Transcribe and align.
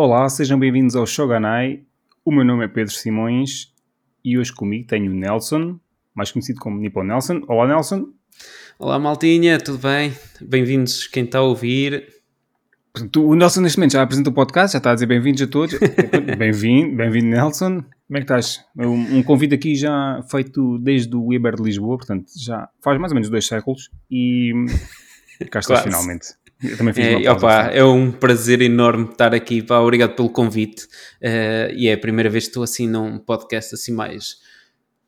Olá, 0.00 0.28
sejam 0.28 0.56
bem-vindos 0.56 0.94
ao 0.94 1.04
Shoganai. 1.04 1.82
O 2.24 2.30
meu 2.30 2.44
nome 2.44 2.64
é 2.64 2.68
Pedro 2.68 2.94
Simões 2.94 3.74
e 4.24 4.38
hoje 4.38 4.54
comigo 4.54 4.86
tenho 4.86 5.10
o 5.10 5.14
Nelson, 5.14 5.76
mais 6.14 6.30
conhecido 6.30 6.60
como 6.60 6.78
Nippon 6.78 7.02
Nelson. 7.02 7.42
Olá, 7.48 7.66
Nelson. 7.66 8.06
Olá, 8.78 8.96
Maltinha, 8.96 9.58
tudo 9.58 9.78
bem? 9.78 10.12
Bem-vindos 10.40 11.08
quem 11.08 11.24
está 11.24 11.40
a 11.40 11.42
ouvir. 11.42 12.14
O 13.16 13.34
Nelson 13.34 13.60
neste 13.60 13.76
momento 13.76 13.94
já 13.94 14.02
apresenta 14.02 14.30
o 14.30 14.32
podcast, 14.32 14.74
já 14.74 14.78
está 14.78 14.92
a 14.92 14.94
dizer 14.94 15.06
bem-vindos 15.06 15.42
a 15.42 15.48
todos. 15.48 15.76
Bem-vindo, 16.38 16.96
bem-vindo 16.96 17.26
Nelson. 17.26 17.82
Como 17.82 18.16
é 18.16 18.18
que 18.18 18.22
estás? 18.22 18.64
Um, 18.76 19.18
um, 19.18 19.22
convite 19.24 19.56
aqui 19.56 19.74
já 19.74 20.22
feito 20.30 20.78
desde 20.78 21.16
o 21.16 21.26
Weber 21.26 21.56
de 21.56 21.64
Lisboa, 21.64 21.96
portanto 21.96 22.30
já 22.36 22.68
faz 22.80 23.00
mais 23.00 23.10
ou 23.10 23.16
menos 23.16 23.28
dois 23.28 23.48
séculos 23.48 23.90
e 24.08 24.52
cá 25.50 25.58
estás 25.58 25.82
finalmente. 25.82 26.28
Eu 26.62 26.76
também 26.76 26.92
fiz 26.92 27.04
é, 27.04 27.30
opa, 27.30 27.66
é 27.66 27.84
um 27.84 28.10
prazer 28.10 28.60
enorme 28.60 29.04
estar 29.10 29.32
aqui, 29.32 29.62
pá, 29.62 29.78
obrigado 29.78 30.16
pelo 30.16 30.28
convite 30.28 30.84
uh, 31.22 31.72
e 31.72 31.86
é 31.88 31.92
a 31.92 31.98
primeira 31.98 32.28
vez 32.28 32.44
que 32.44 32.50
estou 32.50 32.64
assim 32.64 32.88
num 32.88 33.18
podcast 33.18 33.74
assim 33.74 33.92
mais 33.92 34.38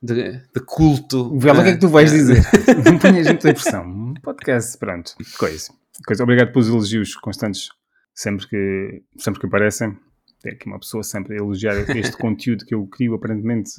de, 0.03 0.33
de 0.33 0.61
culto. 0.65 1.37
Vê 1.39 1.53
lá 1.53 1.61
o 1.61 1.63
que 1.63 1.71
é 1.71 1.73
que 1.73 1.81
tu 1.81 1.89
vais 1.89 2.11
dizer. 2.11 2.43
Não 2.85 2.99
ponhas 2.99 3.27
muita 3.27 3.53
pressão. 3.53 3.85
Um 3.85 4.15
podcast, 4.23 4.79
pronto, 4.79 5.15
coisa. 5.39 5.73
coisa. 6.07 6.23
Obrigado 6.23 6.53
pelos 6.53 6.69
elogios 6.69 7.15
constantes 7.17 7.69
sempre 8.15 8.47
que, 8.49 9.03
sempre 9.17 9.41
que 9.41 9.47
aparecem. 9.47 9.97
Tem 10.41 10.53
aqui 10.53 10.67
uma 10.67 10.79
pessoa 10.79 11.03
sempre 11.03 11.35
a 11.35 11.39
elogiar 11.39 11.75
este 11.97 12.17
conteúdo 12.17 12.65
que 12.65 12.75
eu 12.75 12.87
crio, 12.87 13.15
aparentemente 13.15 13.73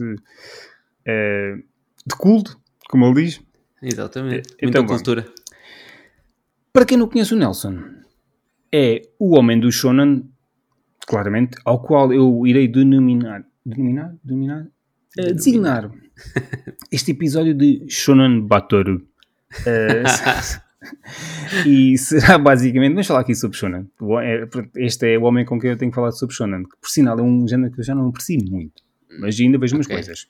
é, 1.05 1.55
de 2.05 2.15
culto, 2.15 2.59
como 2.89 3.05
ele 3.05 3.23
diz. 3.23 3.41
Exatamente. 3.81 4.49
Muita 4.61 4.79
então, 4.79 4.85
cultura. 4.85 5.25
Para 6.73 6.85
quem 6.85 6.97
não 6.97 7.09
conhece 7.09 7.33
o 7.33 7.37
Nelson, 7.37 7.79
é 8.73 9.01
o 9.19 9.37
homem 9.37 9.59
do 9.59 9.69
Shonen, 9.69 10.23
claramente, 11.05 11.57
ao 11.65 11.81
qual 11.81 12.13
eu 12.13 12.47
irei 12.47 12.65
denominar. 12.65 13.45
Denominar? 13.65 14.15
Denominar? 14.23 14.67
Uh, 15.19 15.33
designar 15.33 15.91
este 16.89 17.11
episódio 17.11 17.53
de 17.53 17.85
Shonen 17.89 18.47
Batoru. 18.47 19.05
Uh, 19.67 20.61
e 21.67 21.97
será 21.97 22.37
basicamente, 22.37 22.93
vamos 22.93 23.07
falar 23.07 23.19
aqui 23.19 23.35
sobre 23.35 23.57
Shonen. 23.57 23.89
É, 24.23 24.47
este 24.77 25.13
é 25.13 25.17
o 25.17 25.23
homem 25.23 25.43
com 25.43 25.59
quem 25.59 25.71
eu 25.71 25.77
tenho 25.77 25.91
que 25.91 25.95
falar 25.95 26.11
sobre 26.11 26.33
Shonen, 26.33 26.63
que 26.63 26.77
por 26.79 26.89
sinal 26.89 27.19
é 27.19 27.21
um 27.21 27.45
género 27.45 27.73
que 27.73 27.81
eu 27.81 27.83
já 27.83 27.93
não 27.93 28.07
aprecio 28.07 28.39
muito, 28.49 28.81
mas 29.19 29.37
ainda 29.37 29.57
vejo 29.57 29.75
umas 29.75 29.87
okay. 29.87 29.97
coisas. 29.97 30.25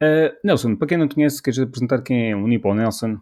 Uh, 0.00 0.30
Nelson, 0.44 0.76
para 0.76 0.86
quem 0.86 0.98
não 0.98 1.08
conhece, 1.08 1.42
queres 1.42 1.58
apresentar 1.58 2.02
quem 2.02 2.30
é 2.30 2.36
o 2.36 2.46
Nippon 2.46 2.74
Nelson? 2.74 3.18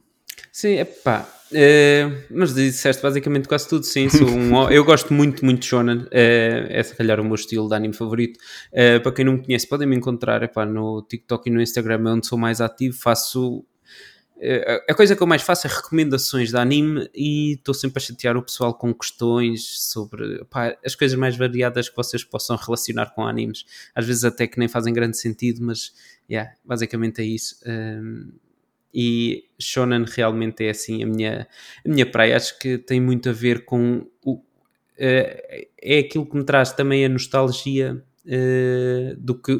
Sim, 0.50 0.74
é 0.74 0.84
pá. 0.84 1.28
Uh, 1.52 2.16
mas 2.30 2.54
disseste 2.54 3.02
basicamente 3.02 3.46
quase 3.46 3.68
tudo, 3.68 3.84
sim. 3.84 4.08
Sou 4.08 4.26
um, 4.26 4.70
eu 4.70 4.84
gosto 4.84 5.12
muito, 5.12 5.44
muito 5.44 5.60
de 5.60 5.66
Shonen. 5.66 5.98
Uh, 5.98 6.08
é 6.68 6.82
se 6.82 6.94
calhar 6.94 7.20
o 7.20 7.24
meu 7.24 7.34
estilo 7.34 7.68
de 7.68 7.74
anime 7.74 7.94
favorito. 7.94 8.38
Uh, 8.72 9.00
para 9.02 9.12
quem 9.12 9.24
não 9.24 9.34
me 9.34 9.44
conhece, 9.44 9.68
podem 9.68 9.86
me 9.86 9.96
encontrar 9.96 10.42
epá, 10.42 10.64
no 10.64 11.02
TikTok 11.02 11.48
e 11.48 11.52
no 11.52 11.60
Instagram, 11.60 12.08
é 12.08 12.12
onde 12.12 12.26
sou 12.26 12.38
mais 12.38 12.60
ativo. 12.60 12.96
Faço 12.96 13.64
eh, 14.44 14.84
a 14.88 14.94
coisa 14.94 15.14
que 15.14 15.22
eu 15.22 15.26
mais 15.26 15.40
faço 15.40 15.68
é 15.68 15.70
recomendações 15.70 16.50
de 16.50 16.56
anime 16.56 17.08
e 17.14 17.52
estou 17.52 17.72
sempre 17.72 18.02
a 18.02 18.04
chatear 18.04 18.36
o 18.36 18.42
pessoal 18.42 18.74
com 18.74 18.92
questões 18.92 19.78
sobre 19.88 20.44
pá, 20.46 20.76
as 20.84 20.96
coisas 20.96 21.16
mais 21.16 21.36
variadas 21.36 21.88
que 21.88 21.94
vocês 21.94 22.24
possam 22.24 22.56
relacionar 22.56 23.14
com 23.14 23.24
animes. 23.24 23.64
Às 23.94 24.04
vezes 24.04 24.24
até 24.24 24.48
que 24.48 24.58
nem 24.58 24.66
fazem 24.66 24.92
grande 24.92 25.16
sentido, 25.16 25.62
mas 25.62 25.92
yeah, 26.28 26.50
basicamente 26.64 27.22
é 27.22 27.24
isso. 27.24 27.60
Um, 27.64 28.32
e 28.94 29.44
Shonen 29.58 30.04
realmente 30.04 30.64
é 30.64 30.70
assim 30.70 31.02
a 31.02 31.06
minha, 31.06 31.48
a 31.84 31.88
minha 31.88 32.06
praia. 32.06 32.36
Acho 32.36 32.58
que 32.58 32.78
tem 32.78 33.00
muito 33.00 33.28
a 33.28 33.32
ver 33.32 33.64
com 33.64 34.06
o, 34.24 34.34
uh, 34.34 34.44
é 34.98 35.98
aquilo 35.98 36.26
que 36.26 36.36
me 36.36 36.44
traz 36.44 36.72
também 36.72 37.04
a 37.04 37.08
nostalgia 37.08 38.02
uh, 38.26 39.16
do, 39.16 39.34
que, 39.34 39.54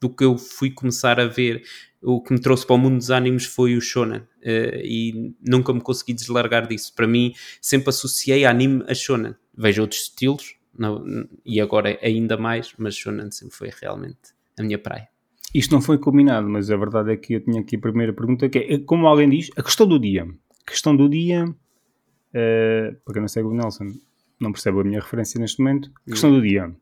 do 0.00 0.10
que 0.10 0.24
eu 0.24 0.38
fui 0.38 0.70
começar 0.70 1.18
a 1.18 1.26
ver 1.26 1.62
o 2.02 2.20
que 2.22 2.32
me 2.32 2.40
trouxe 2.40 2.64
para 2.64 2.76
o 2.76 2.78
mundo 2.78 2.98
dos 2.98 3.10
animes 3.10 3.46
foi 3.46 3.76
o 3.76 3.80
shonen 3.80 4.20
uh, 4.20 4.80
e 4.82 5.34
nunca 5.40 5.72
me 5.72 5.80
consegui 5.80 6.14
deslargar 6.14 6.68
disso. 6.68 6.94
Para 6.94 7.06
mim, 7.06 7.32
sempre 7.60 7.90
associei 7.90 8.44
anime 8.44 8.84
a 8.86 8.94
shonen. 8.94 9.34
Vejo 9.56 9.82
outros 9.82 10.02
estilos 10.02 10.56
não, 10.78 11.04
e 11.44 11.60
agora 11.60 11.98
ainda 12.02 12.36
mais, 12.36 12.72
mas 12.78 12.94
shonen 12.94 13.30
sempre 13.30 13.56
foi 13.56 13.70
realmente 13.80 14.34
a 14.58 14.62
minha 14.62 14.78
praia. 14.78 15.08
Isto 15.54 15.72
não 15.72 15.80
foi 15.80 15.98
combinado, 15.98 16.48
mas 16.48 16.70
a 16.70 16.76
verdade 16.76 17.12
é 17.12 17.16
que 17.16 17.34
eu 17.34 17.40
tinha 17.40 17.60
aqui 17.60 17.76
a 17.76 17.80
primeira 17.80 18.12
pergunta 18.12 18.48
que 18.48 18.58
é, 18.58 18.78
como 18.78 19.06
alguém 19.06 19.28
diz, 19.28 19.50
a 19.56 19.62
questão 19.62 19.86
do 19.86 19.98
dia. 19.98 20.24
A 20.24 20.70
questão 20.70 20.96
do 20.96 21.08
dia, 21.08 21.44
uh, 21.44 22.96
para 23.04 23.14
quem 23.14 23.22
não 23.22 23.28
segue 23.28 23.48
o 23.48 23.54
Nelson, 23.54 23.86
não 24.40 24.52
percebe 24.52 24.80
a 24.80 24.84
minha 24.84 25.00
referência 25.00 25.40
neste 25.40 25.60
momento, 25.60 25.90
a 26.06 26.10
questão 26.10 26.30
do 26.30 26.42
dia. 26.42 26.74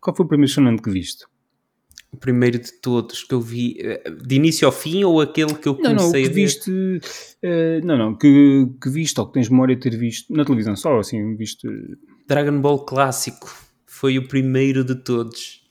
Qual 0.00 0.14
foi 0.14 0.24
o 0.24 0.28
primeiro 0.28 0.52
shonen 0.52 0.76
que 0.76 0.90
viste? 0.90 1.26
o 2.12 2.16
primeiro 2.16 2.58
de 2.58 2.72
todos 2.80 3.24
que 3.24 3.34
eu 3.34 3.40
vi 3.40 3.76
eh, 3.78 4.10
de 4.10 4.36
início 4.36 4.66
ao 4.66 4.72
fim 4.72 5.04
ou 5.04 5.20
aquele 5.20 5.54
que 5.54 5.68
eu 5.68 5.74
comecei 5.74 5.94
não, 5.94 6.04
não, 6.04 6.12
que 6.12 6.18
a 6.18 6.22
ver? 6.22 6.34
Viste, 6.34 6.70
uh, 6.70 7.84
não, 7.86 7.96
não, 7.96 8.14
que, 8.14 8.66
que 8.80 8.88
viste 8.88 9.20
ou 9.20 9.26
que 9.26 9.34
tens 9.34 9.48
memória 9.48 9.76
de 9.76 9.82
ter 9.82 9.96
visto 9.96 10.32
na 10.32 10.44
televisão 10.44 10.74
só, 10.74 10.98
assim, 10.98 11.36
viste... 11.36 11.68
Dragon 12.26 12.60
Ball 12.60 12.84
clássico 12.84 13.54
foi 13.86 14.18
o 14.18 14.26
primeiro 14.26 14.82
de 14.82 14.94
todos. 14.94 15.62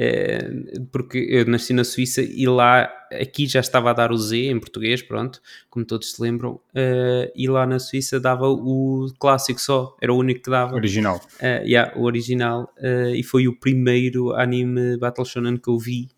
Eh, 0.00 0.48
porque 0.92 1.18
eu 1.28 1.44
nasci 1.46 1.72
na 1.72 1.82
Suíça 1.82 2.22
e 2.22 2.46
lá, 2.46 2.88
aqui 3.20 3.48
já 3.48 3.58
estava 3.58 3.90
a 3.90 3.92
dar 3.92 4.12
o 4.12 4.16
Z 4.16 4.36
em 4.36 4.60
português, 4.60 5.02
pronto, 5.02 5.42
como 5.68 5.84
todos 5.84 6.12
se 6.12 6.22
lembram, 6.22 6.52
uh, 6.52 7.32
e 7.34 7.48
lá 7.48 7.66
na 7.66 7.80
Suíça 7.80 8.20
dava 8.20 8.46
o 8.48 9.12
clássico 9.18 9.60
só, 9.60 9.96
era 10.00 10.12
o 10.12 10.16
único 10.16 10.44
que 10.44 10.50
dava. 10.50 10.76
Original. 10.76 11.16
Uh, 11.40 11.66
yeah, 11.66 11.92
o 11.98 12.04
original, 12.04 12.72
e 13.12 13.24
foi 13.24 13.48
o 13.48 13.58
primeiro 13.58 14.32
anime 14.34 14.96
Battle 14.98 15.26
Shonen 15.26 15.56
que 15.56 15.68
eu 15.68 15.76
vi. 15.76 16.08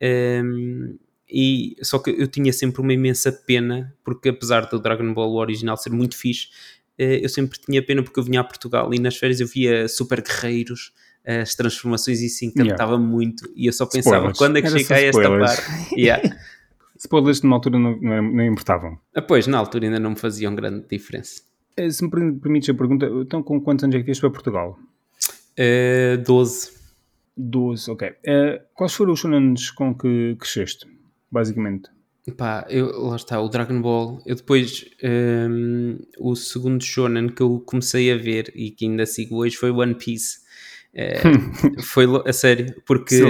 Um, 0.00 0.06
ehm, 0.06 0.98
e, 1.28 1.76
só 1.82 1.98
que 1.98 2.10
eu 2.10 2.28
tinha 2.28 2.54
sempre 2.54 2.80
uma 2.80 2.94
imensa 2.94 3.30
pena, 3.30 3.94
porque 4.02 4.30
apesar 4.30 4.62
do 4.62 4.80
Dragon 4.80 5.12
Ball 5.12 5.34
original 5.34 5.76
ser 5.76 5.90
muito 5.90 6.16
fixe, 6.16 6.48
eu 6.96 7.28
sempre 7.28 7.58
tinha 7.58 7.84
pena 7.84 8.02
porque 8.02 8.18
eu 8.18 8.24
vinha 8.24 8.40
a 8.40 8.44
Portugal 8.44 8.94
e 8.94 8.98
nas 8.98 9.16
férias 9.16 9.40
eu 9.40 9.46
via 9.46 9.88
super 9.88 10.22
guerreiros, 10.22 10.92
as 11.26 11.54
transformações 11.54 12.20
e 12.20 12.26
isso 12.26 12.44
encantava 12.44 12.92
yeah. 12.92 12.98
muito. 12.98 13.50
E 13.56 13.66
eu 13.66 13.72
só 13.72 13.84
pensava, 13.84 14.30
spoilers. 14.30 14.38
quando 14.38 14.58
é 14.58 14.62
que 14.62 14.70
chega 14.70 14.94
a 14.94 15.00
esta 15.00 15.38
parte? 15.38 15.62
Yeah. 15.96 16.36
Spoilers 16.98 17.42
numa 17.42 17.56
altura 17.56 17.78
não, 17.78 17.98
não, 18.00 18.22
não 18.22 18.44
importavam. 18.44 18.98
Ah, 19.14 19.20
pois, 19.20 19.46
na 19.46 19.58
altura 19.58 19.86
ainda 19.86 19.98
não 19.98 20.10
me 20.10 20.16
faziam 20.16 20.54
grande 20.54 20.86
diferença. 20.88 21.42
Eh, 21.76 21.90
se 21.90 22.02
me 22.02 22.10
permites 22.10 22.70
a 22.70 22.74
pergunta, 22.74 23.06
então 23.06 23.42
com 23.42 23.60
quantos 23.60 23.84
anos 23.84 23.96
é 23.96 23.98
que 23.98 24.06
vieste 24.06 24.20
para 24.20 24.30
Portugal? 24.30 24.78
Uh, 25.58 26.22
12. 26.24 26.72
12, 27.36 27.90
ok. 27.90 28.08
Uh, 28.08 28.62
quais 28.74 28.94
foram 28.94 29.12
os 29.12 29.20
shonens 29.20 29.70
com 29.70 29.94
que 29.94 30.36
cresceste, 30.38 30.86
basicamente? 31.30 31.90
Pá, 32.36 32.66
eu, 32.68 32.86
lá 33.02 33.16
está, 33.16 33.40
o 33.40 33.48
Dragon 33.48 33.80
Ball. 33.80 34.20
Eu 34.26 34.34
depois, 34.34 34.84
um, 35.02 35.06
ehm, 35.06 35.98
o 36.18 36.34
segundo 36.34 36.82
shonen 36.82 37.28
que 37.28 37.40
eu 37.40 37.60
comecei 37.60 38.10
a 38.10 38.16
ver 38.16 38.52
e 38.54 38.70
que 38.70 38.84
ainda 38.86 39.06
sigo 39.06 39.36
hoje 39.36 39.56
foi 39.56 39.70
One 39.70 39.94
Piece. 39.94 40.38
É, 40.98 41.20
foi 41.84 42.06
a 42.24 42.32
sério, 42.32 42.74
porque 42.86 43.20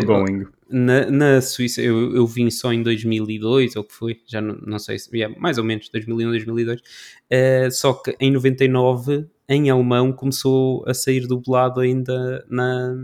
na, 0.71 1.10
na 1.10 1.41
Suíça 1.41 1.82
eu, 1.82 2.15
eu 2.15 2.25
vim 2.25 2.49
só 2.49 2.72
em 2.72 2.81
2002, 2.81 3.75
ou 3.75 3.82
que 3.82 3.93
foi, 3.93 4.21
já 4.25 4.41
não, 4.41 4.54
não 4.65 4.78
sei 4.78 5.00
se, 5.00 5.10
yeah, 5.12 5.37
mais 5.41 5.59
ou 5.59 5.65
menos 5.65 5.88
2001, 5.88 6.31
2002. 6.31 6.81
Uh, 6.81 7.71
só 7.72 7.93
que 7.93 8.16
em 8.21 8.31
99, 8.31 9.26
em 9.49 9.69
alemão, 9.69 10.12
começou 10.12 10.84
a 10.87 10.94
sair 10.94 11.26
dublado 11.26 11.81
ainda 11.81 12.47
na, 12.49 12.94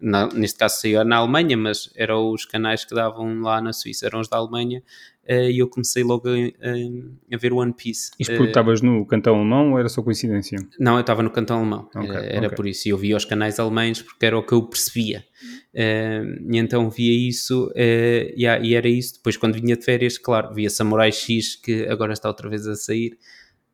na, 0.00 0.26
Neste 0.34 0.58
caso 0.58 0.80
saiu 0.80 1.04
na 1.04 1.18
Alemanha, 1.18 1.56
mas 1.56 1.88
eram 1.94 2.32
os 2.32 2.44
canais 2.44 2.84
que 2.84 2.94
davam 2.94 3.40
lá 3.40 3.60
na 3.60 3.72
Suíça, 3.72 4.06
eram 4.06 4.18
os 4.18 4.28
da 4.28 4.38
Alemanha 4.38 4.82
e 5.30 5.58
eu 5.58 5.68
comecei 5.68 6.02
logo 6.02 6.28
a, 6.28 6.32
a, 6.32 7.34
a 7.34 7.38
ver 7.38 7.52
One 7.52 7.72
Piece. 7.72 8.10
Isto 8.18 8.32
porque 8.32 8.48
estavas 8.48 8.82
no 8.82 9.06
cantão 9.06 9.36
alemão 9.36 9.72
ou 9.72 9.78
era 9.78 9.88
só 9.88 10.02
coincidência? 10.02 10.58
Não, 10.78 10.94
eu 10.94 11.02
estava 11.02 11.22
no 11.22 11.30
cantão 11.30 11.58
alemão, 11.58 11.88
okay, 11.94 12.10
era 12.10 12.46
okay. 12.46 12.56
por 12.56 12.66
isso. 12.66 12.88
E 12.88 12.90
eu 12.90 12.98
via 12.98 13.16
os 13.16 13.24
canais 13.24 13.60
alemães 13.60 14.02
porque 14.02 14.26
era 14.26 14.36
o 14.36 14.42
que 14.42 14.52
eu 14.52 14.62
percebia. 14.62 15.24
E 15.72 16.58
então 16.58 16.90
via 16.90 17.28
isso 17.28 17.72
e, 17.76 18.34
e, 18.36 18.74
era 18.74 18.88
isso. 18.88 19.14
Depois, 19.14 19.36
quando 19.36 19.54
vinha 19.54 19.76
de 19.76 19.84
férias, 19.84 20.18
claro, 20.18 20.52
via 20.52 20.68
Samurai 20.68 21.12
X, 21.12 21.54
que 21.54 21.86
agora 21.86 22.12
está 22.12 22.28
outra 22.28 22.48
vez 22.48 22.66
a 22.66 22.74
sair. 22.74 23.16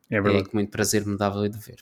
É 0.09 0.21
verdade. 0.21 0.45
É, 0.45 0.49
com 0.49 0.57
muito 0.57 0.69
prazer 0.69 1.05
me 1.05 1.17
dava 1.17 1.49
de 1.49 1.57
ver. 1.57 1.77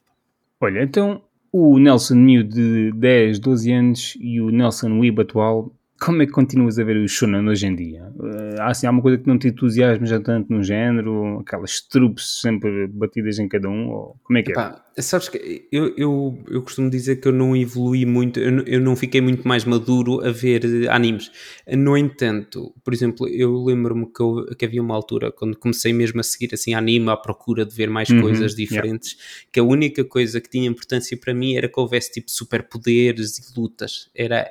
Olha, 0.60 0.81
então 0.83 1.22
o 1.51 1.77
Nelson 1.77 2.16
New 2.16 2.44
de 2.44 2.92
10, 2.94 3.39
12 3.39 3.72
anos 3.72 4.18
e 4.19 4.42
o 4.42 4.50
Nelson 4.50 5.00
Weeb 5.00 5.22
atual 5.22 5.74
como 6.00 6.21
é 6.21 6.25
que 6.25 6.31
continuas 6.31 6.77
a 6.77 6.83
ver 6.83 6.97
o 6.97 7.07
Shonen 7.07 7.47
hoje 7.47 7.65
em 7.68 7.75
dia? 7.75 8.12
Uh, 8.18 8.59
há 8.62 8.68
assim 8.68 8.86
alguma 8.86 9.01
coisa 9.01 9.18
que 9.18 9.27
não 9.27 9.38
te 9.39 9.47
entusiasma 9.47 10.06
já 10.06 10.19
tanto 10.19 10.51
no 10.51 10.62
género? 10.63 11.39
Aquelas 11.39 11.80
trupes 11.81 12.42
sempre 12.42 12.88
batidas 12.88 13.39
em 13.39 13.47
cada 13.47 13.69
um? 13.69 13.88
Ou 13.89 14.19
como 14.24 14.38
é 14.38 14.44
que 14.44 14.51
é? 14.51 14.53
Epá, 14.53 14.86
sabes 14.97 15.30
que 15.30 15.68
eu, 15.71 15.94
eu, 15.97 16.44
eu 16.50 16.62
costumo 16.62 16.89
dizer 16.89 17.15
que 17.18 17.27
eu 17.27 17.31
não 17.31 17.56
evolui 17.56 18.06
muito, 18.06 18.39
eu, 18.39 18.51
não- 18.51 18.63
eu 18.63 18.80
não 18.81 18.95
fiquei 18.95 19.21
muito 19.21 19.47
mais 19.47 19.63
maduro 19.65 20.25
a 20.25 20.31
ver 20.31 20.63
eh, 20.65 20.88
animes. 20.89 21.31
No 21.68 21.98
entanto, 21.98 22.74
por 22.83 22.94
exemplo, 22.94 23.27
eu 23.27 23.63
lembro-me 23.63 24.06
que, 24.06 24.21
eu- 24.21 24.45
que 24.57 24.65
havia 24.65 24.81
uma 24.81 24.94
altura, 24.95 25.31
quando 25.31 25.57
comecei 25.57 25.94
mesmo 25.94 26.19
a 26.19 26.24
seguir 26.24 26.53
assim 26.53 26.74
anime 26.74 27.09
à 27.09 27.15
procura 27.18 27.65
de 27.65 27.74
ver 27.74 27.89
mais 27.89 28.09
Uhum, 28.09 28.21
coisas 28.21 28.51
yeah. 28.53 28.56
diferentes, 28.57 29.18
que 29.51 29.59
a 29.59 29.63
única 29.63 30.03
coisa 30.03 30.39
que 30.41 30.50
tinha 30.50 30.68
importância 30.69 31.18
para 31.18 31.33
mim 31.33 31.56
era 31.56 31.68
que 31.69 31.80
houvesse 31.80 32.12
tipo 32.12 32.30
superpoderes 32.30 33.38
e 33.38 33.59
lutas. 33.59 34.09
Era, 34.13 34.48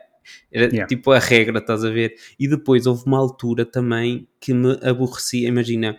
era 0.52 0.66
Yeah. 0.66 0.86
tipo 0.86 1.10
a 1.12 1.18
regra, 1.18 1.58
estás 1.58 1.84
a 1.84 1.90
ver? 1.90 2.14
E 2.38 2.48
depois 2.48 2.86
houve 2.86 3.04
uma 3.06 3.18
altura 3.18 3.64
também 3.64 4.26
que 4.40 4.52
me 4.54 4.78
aborrecia, 4.82 5.48
imagina. 5.48 5.96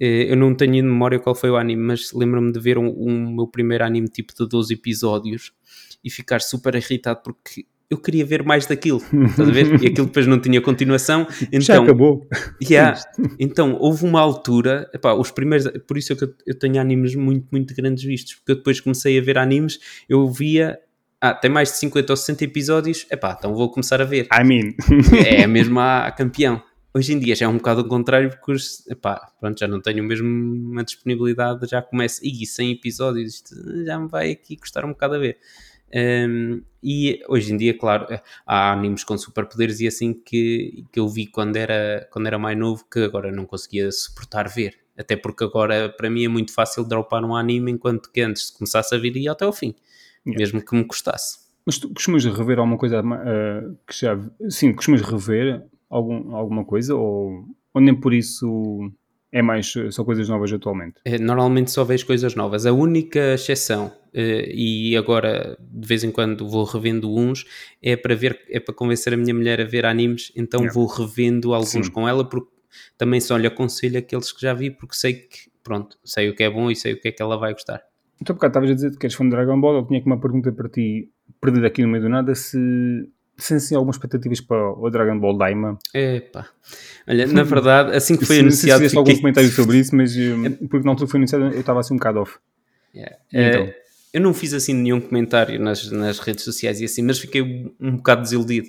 Eh, 0.00 0.26
Eu 0.32 0.36
não 0.36 0.54
tenho 0.54 0.74
em 0.74 0.82
memória 0.82 1.18
qual 1.18 1.34
foi 1.34 1.50
o 1.50 1.56
anime, 1.56 1.82
mas 1.82 2.12
lembro-me 2.12 2.52
de 2.52 2.58
ver 2.60 2.78
um, 2.78 2.88
um 2.88 3.34
meu 3.34 3.46
primeiro 3.46 3.84
anime 3.84 4.08
tipo 4.08 4.32
de 4.36 4.48
12 4.48 4.74
episódios 4.74 5.52
e 6.02 6.10
ficar 6.10 6.40
super 6.40 6.74
irritado 6.74 7.20
porque 7.22 7.64
eu 7.90 7.98
queria 7.98 8.24
ver 8.24 8.42
mais 8.42 8.66
daquilo, 8.66 8.98
estás 9.28 9.48
a 9.48 9.52
ver? 9.52 9.80
E 9.80 9.86
aquilo 9.86 10.06
depois 10.06 10.26
não 10.26 10.40
tinha 10.40 10.60
continuação, 10.60 11.26
Já 11.52 11.74
então, 11.74 11.84
acabou. 11.84 12.26
yeah, 12.60 12.98
então 13.38 13.76
houve 13.78 14.04
uma 14.04 14.20
altura, 14.20 14.90
epá, 14.92 15.12
os 15.14 15.30
primeiros, 15.30 15.68
por 15.86 15.96
isso 15.96 16.12
é 16.12 16.16
que 16.16 16.24
eu, 16.24 16.34
eu 16.46 16.58
tenho 16.58 16.80
animes 16.80 17.14
muito, 17.14 17.46
muito 17.52 17.72
grandes 17.74 18.02
vistos, 18.02 18.34
porque 18.34 18.52
eu 18.52 18.56
depois 18.56 18.80
comecei 18.80 19.16
a 19.18 19.22
ver 19.22 19.38
animes, 19.38 19.78
eu 20.08 20.28
via, 20.28 20.78
ah, 21.20 21.34
tem 21.34 21.50
mais 21.50 21.70
de 21.70 21.78
50 21.78 22.12
ou 22.12 22.16
60 22.16 22.44
episódios, 22.44 23.06
epá, 23.10 23.34
então 23.38 23.54
vou 23.54 23.70
começar 23.70 24.00
a 24.00 24.04
ver 24.04 24.26
I 24.32 24.44
mean. 24.44 24.74
é 25.26 25.46
mesmo 25.46 25.80
a, 25.80 26.06
a 26.06 26.12
campeão. 26.12 26.62
Hoje 26.96 27.12
em 27.12 27.18
dia 27.18 27.34
já 27.34 27.46
é 27.46 27.48
um 27.48 27.56
bocado 27.56 27.80
o 27.80 27.88
contrário, 27.88 28.30
porque 28.30 28.52
os, 28.52 28.86
epá, 28.86 29.32
pronto, 29.40 29.58
já 29.58 29.66
não 29.66 29.80
tenho 29.80 30.04
mesmo 30.04 30.28
uma 30.28 30.84
disponibilidade, 30.84 31.66
já 31.66 31.82
começo, 31.82 32.20
e 32.22 32.46
100 32.46 32.70
episódios, 32.70 33.42
já 33.84 33.98
me 33.98 34.08
vai 34.08 34.30
aqui 34.30 34.56
custar 34.56 34.84
um 34.84 34.90
bocado 34.90 35.14
a 35.14 35.18
ver. 35.18 35.38
Um, 35.94 36.62
e 36.82 37.22
hoje 37.28 37.52
em 37.52 37.56
dia, 37.56 37.76
claro, 37.76 38.06
há 38.44 38.72
animes 38.72 39.04
com 39.04 39.16
superpoderes 39.16 39.80
e 39.80 39.86
assim 39.86 40.12
que, 40.12 40.84
que 40.92 40.98
eu 40.98 41.08
vi 41.08 41.26
quando 41.26 41.56
era, 41.56 42.08
quando 42.10 42.26
era 42.26 42.38
mais 42.38 42.58
novo, 42.58 42.84
que 42.90 43.00
agora 43.00 43.30
não 43.30 43.46
conseguia 43.46 43.90
suportar 43.92 44.48
ver. 44.48 44.76
Até 44.96 45.16
porque 45.16 45.44
agora 45.44 45.88
para 45.88 46.10
mim 46.10 46.24
é 46.24 46.28
muito 46.28 46.52
fácil 46.52 46.84
dropar 46.84 47.24
um 47.24 47.34
anime, 47.34 47.72
enquanto 47.72 48.10
que 48.10 48.20
antes 48.20 48.50
começasse 48.50 48.94
a 48.94 48.98
vir 48.98 49.16
ia 49.16 49.32
até 49.32 49.44
ao 49.44 49.52
fim, 49.52 49.74
Yeah. 50.26 50.38
mesmo 50.38 50.64
que 50.64 50.74
me 50.74 50.84
custasse. 50.84 51.38
Mas 51.66 51.78
tu 51.78 51.88
costumas 51.92 52.24
rever 52.24 52.58
alguma 52.58 52.76
coisa 52.78 53.00
ah, 53.00 53.74
que 53.86 53.98
já. 53.98 54.18
Sim, 54.48 54.72
costumas 54.74 55.00
rever 55.02 55.62
algum, 55.88 56.34
alguma 56.34 56.64
coisa? 56.64 56.94
Ou, 56.94 57.44
ou 57.72 57.80
nem 57.80 57.94
por 57.94 58.12
isso 58.12 58.90
é 59.32 59.42
mais 59.42 59.74
eh, 59.76 59.90
só 59.90 60.04
coisas 60.04 60.28
novas 60.28 60.52
atualmente? 60.52 61.00
Eh, 61.04 61.18
Normalmente 61.18 61.70
só 61.70 61.82
vejo 61.84 62.06
coisas 62.06 62.34
novas. 62.34 62.66
A 62.66 62.72
única 62.72 63.34
exceção, 63.34 63.92
e 64.14 64.96
agora 64.96 65.58
de 65.60 65.88
vez 65.88 66.04
em 66.04 66.10
quando 66.10 66.48
vou 66.48 66.64
revendo 66.64 67.12
uns, 67.16 67.44
é 67.82 67.96
para 67.96 68.14
ver, 68.14 68.40
é 68.48 68.60
para 68.60 68.74
convencer 68.74 69.12
a 69.12 69.16
minha 69.16 69.34
mulher 69.34 69.60
a 69.60 69.64
ver 69.64 69.84
animes, 69.86 70.30
então 70.36 70.60
Yeah. 70.60 70.72
vou 70.72 70.86
revendo 70.86 71.52
alguns 71.52 71.86
Sim. 71.86 71.90
com 71.90 72.08
ela, 72.08 72.24
porque 72.28 72.52
também 72.96 73.20
só 73.20 73.36
lhe 73.36 73.46
aconselho 73.46 73.98
aqueles 73.98 74.30
que 74.30 74.40
já 74.40 74.54
vi, 74.54 74.70
porque 74.70 74.94
sei 74.94 75.14
que, 75.14 75.50
pronto, 75.62 75.98
sei 76.04 76.28
o 76.28 76.36
que 76.36 76.42
é 76.44 76.50
bom 76.50 76.70
e 76.70 76.76
sei 76.76 76.92
o 76.92 77.00
que 77.00 77.08
é 77.08 77.12
que 77.12 77.22
ela 77.22 77.36
vai 77.36 77.52
gostar. 77.52 77.82
Então, 78.20 78.34
bocado 78.34 78.50
estavas 78.50 78.70
a 78.70 78.74
dizer 78.74 78.96
que 78.96 79.06
eres 79.06 79.14
fã 79.16 79.24
de 79.24 79.30
Dragon 79.30 79.60
Ball. 79.60 79.76
Eu 79.76 79.86
tinha 79.86 79.98
aqui 79.98 80.06
uma 80.06 80.20
pergunta 80.20 80.52
para 80.52 80.68
ti, 80.68 81.10
perdida 81.40 81.66
aqui 81.66 81.82
no 81.82 81.88
meio 81.88 82.02
do 82.04 82.08
nada: 82.08 82.34
se 82.34 82.58
se 83.36 83.54
assim 83.54 83.74
algumas 83.74 83.96
expectativas 83.96 84.40
para 84.40 84.72
o 84.78 84.88
Dragon 84.90 85.18
Ball 85.18 85.36
Daima. 85.36 85.76
Epá. 85.92 86.46
Olha, 87.08 87.26
na 87.26 87.42
verdade, 87.42 87.96
assim 87.96 88.16
que 88.16 88.24
foi 88.26 88.36
se, 88.36 88.40
se 88.40 88.46
anunciado. 88.46 88.78
fizeste 88.78 88.96
algum 88.96 89.10
fiquei- 89.10 89.20
comentário 89.20 89.50
sobre 89.50 89.78
isso, 89.78 89.94
mas 89.96 90.16
eh, 90.16 90.50
porque 90.70 90.84
na 90.84 90.92
altura 90.92 91.10
foi 91.10 91.18
anunciado 91.18 91.44
eu 91.46 91.60
estava 91.60 91.80
assim 91.80 91.94
um 91.94 91.96
bocado 91.96 92.20
off. 92.20 92.36
Yeah. 92.94 93.16
Então. 93.32 93.62
Eh, 93.64 93.76
eu 94.12 94.20
não 94.20 94.32
fiz 94.32 94.54
assim 94.54 94.72
nenhum 94.72 95.00
comentário 95.00 95.58
nas, 95.60 95.90
nas 95.90 96.20
redes 96.20 96.44
sociais 96.44 96.80
e 96.80 96.84
assim, 96.84 97.02
mas 97.02 97.18
fiquei 97.18 97.42
um 97.80 97.96
bocado 97.96 98.22
desiludido. 98.22 98.68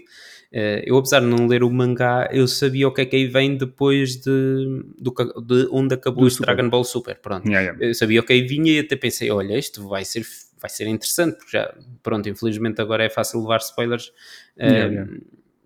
Eh, 0.57 0.83
eu, 0.85 0.95
apesar 0.95 1.19
de 1.19 1.25
não 1.25 1.47
ler 1.47 1.63
o 1.63 1.69
mangá, 1.69 2.29
eu 2.31 2.47
sabia 2.47 2.87
o 2.87 2.93
que 2.93 3.01
é 3.01 3.05
que 3.05 3.13
aí 3.17 3.27
vem 3.27 3.57
depois 3.57 4.15
de, 4.15 4.83
do, 4.97 5.13
de 5.45 5.67
onde 5.69 5.95
acabou 5.95 6.21
Do 6.21 6.27
este 6.27 6.37
Super. 6.37 6.55
Dragon 6.55 6.69
Ball 6.69 6.83
Super. 6.85 7.19
Pronto. 7.19 7.45
Yeah, 7.45 7.61
yeah. 7.71 7.85
Eu 7.85 7.93
sabia 7.93 8.21
o 8.21 8.23
que 8.23 8.31
aí 8.31 8.41
vinha 8.41 8.71
e 8.71 8.79
até 8.79 8.95
pensei: 8.95 9.29
olha, 9.29 9.57
isto 9.57 9.85
vai 9.85 10.05
ser, 10.05 10.23
vai 10.61 10.69
ser 10.69 10.87
interessante, 10.87 11.35
porque 11.39 11.51
já, 11.57 11.75
pronto, 12.01 12.29
infelizmente 12.29 12.79
agora 12.79 13.03
é 13.03 13.09
fácil 13.09 13.41
levar 13.41 13.57
spoilers. 13.59 14.13
Eh, 14.57 14.85
Yeah. 14.87 15.11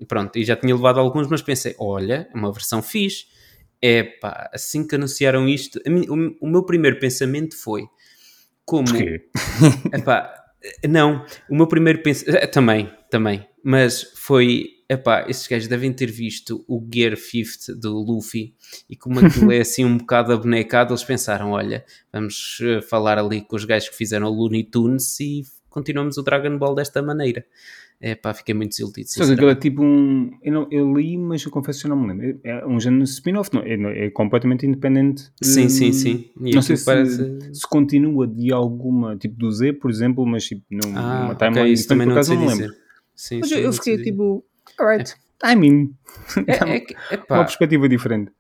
Pronto, 0.07 0.39
e 0.39 0.45
já 0.45 0.56
tinha 0.56 0.74
levado 0.74 1.00
alguns, 1.00 1.27
mas 1.27 1.42
pensei: 1.44 1.75
olha, 1.77 2.27
é 2.33 2.38
uma 2.38 2.51
versão 2.51 2.81
fixe. 2.81 3.25
Epá, 3.81 4.50
assim 4.53 4.88
que 4.88 4.95
anunciaram 4.95 5.47
isto, 5.47 5.80
mim- 5.88 6.07
o, 6.09 6.45
o 6.47 6.50
meu 6.50 6.63
primeiro 6.63 6.97
pensamento 7.00 7.56
foi 7.56 7.83
como? 8.65 8.88
Epá, 9.94 10.33
não, 10.88 11.25
o 11.50 11.56
meu 11.56 11.68
primeiro 11.68 12.01
pensamento. 12.01 12.50
Também, 12.51 12.89
também. 13.12 13.47
Mas 13.63 14.01
foi. 14.15 14.69
Epá, 14.91 15.25
estes 15.30 15.47
gajos 15.47 15.68
devem 15.68 15.94
ter 15.94 16.09
visto 16.12 16.65
o 16.68 16.83
Gear 16.91 17.15
Fifth 17.15 17.69
do 17.80 17.94
Luffy 18.00 18.56
e 18.89 18.95
como 18.95 19.19
aquilo 19.19 19.51
é 19.51 19.59
assim 19.62 19.86
um 19.86 19.97
bocado 19.97 20.33
abonecado, 20.33 20.91
eles 20.91 21.03
pensaram: 21.03 21.51
olha, 21.51 21.86
vamos 22.12 22.57
eh, 22.63 22.81
falar 22.81 23.19
ali 23.19 23.41
com 23.41 23.56
os 23.56 23.65
gajos 23.65 23.89
que 23.89 23.95
fizeram 23.95 24.27
o 24.27 24.31
Looney 24.33 24.63
Tunes 24.63 25.19
e 25.19 25.44
continuamos 25.69 26.18
o 26.18 26.24
Dragon 26.24 26.57
Ball 26.57 26.74
desta 26.74 27.01
maneira. 27.03 27.45
Epá, 28.01 28.33
fiquei 28.33 28.56
muito 28.56 28.69
desiludido. 28.71 29.09
Só 29.09 29.25
que 29.25 29.33
aquilo 29.33 29.50
é 29.50 29.56
tipo 29.56 29.83
um. 29.83 30.31
Eu, 30.41 30.53
não, 30.53 30.68
eu 30.71 30.92
li, 30.97 31.18
mas 31.18 31.44
eu 31.44 31.51
confesso 31.51 31.81
que 31.81 31.85
eu 31.85 31.89
não 31.89 32.01
me 32.01 32.07
lembro. 32.07 32.39
É 32.45 32.65
um 32.65 32.80
género 32.80 33.03
de 33.03 33.09
spin-off, 33.09 33.53
não, 33.53 33.62
é, 33.62 33.75
não- 33.77 33.89
é 33.89 34.09
completamente 34.09 34.65
independente. 34.65 35.30
Sim, 35.44 35.68
de- 35.68 35.71
sim, 35.74 35.92
sim. 35.92 36.25
E 36.42 36.56
não 36.56 36.62
sei 36.62 36.77
se, 36.77 36.85
parece- 36.85 37.53
se 37.53 37.68
continua 37.69 38.25
de 38.25 38.53
alguma, 38.53 39.18
tipo 39.18 39.35
do 39.38 39.51
Z, 39.51 39.74
por 39.74 39.92
exemplo, 39.92 40.25
mas 40.25 40.45
tipo 40.45 40.63
num- 40.71 40.97
Ah, 40.97 41.35
timeline 41.38 41.74
isso 41.74 41.83
diferente, 41.83 41.88
também 41.89 42.07
por 42.07 42.09
não 42.09 42.15
acaso 42.15 42.27
sei 42.30 42.38
não 42.38 42.44
me 42.45 42.51
dizer. 42.53 42.63
lembro. 42.63 42.77
Sim, 43.13 43.39
Mas 43.42 43.50
sim, 43.50 43.56
eu, 43.56 43.62
eu 43.63 43.74
fiquei 43.74 43.97
tipo, 44.01 44.45
alright, 44.80 45.16
I 45.44 45.56
mean, 45.56 45.92
É, 46.48 46.54
é, 47.16 47.18
uma 47.33 47.45
perspectiva 47.45 47.88
diferente. 47.88 48.31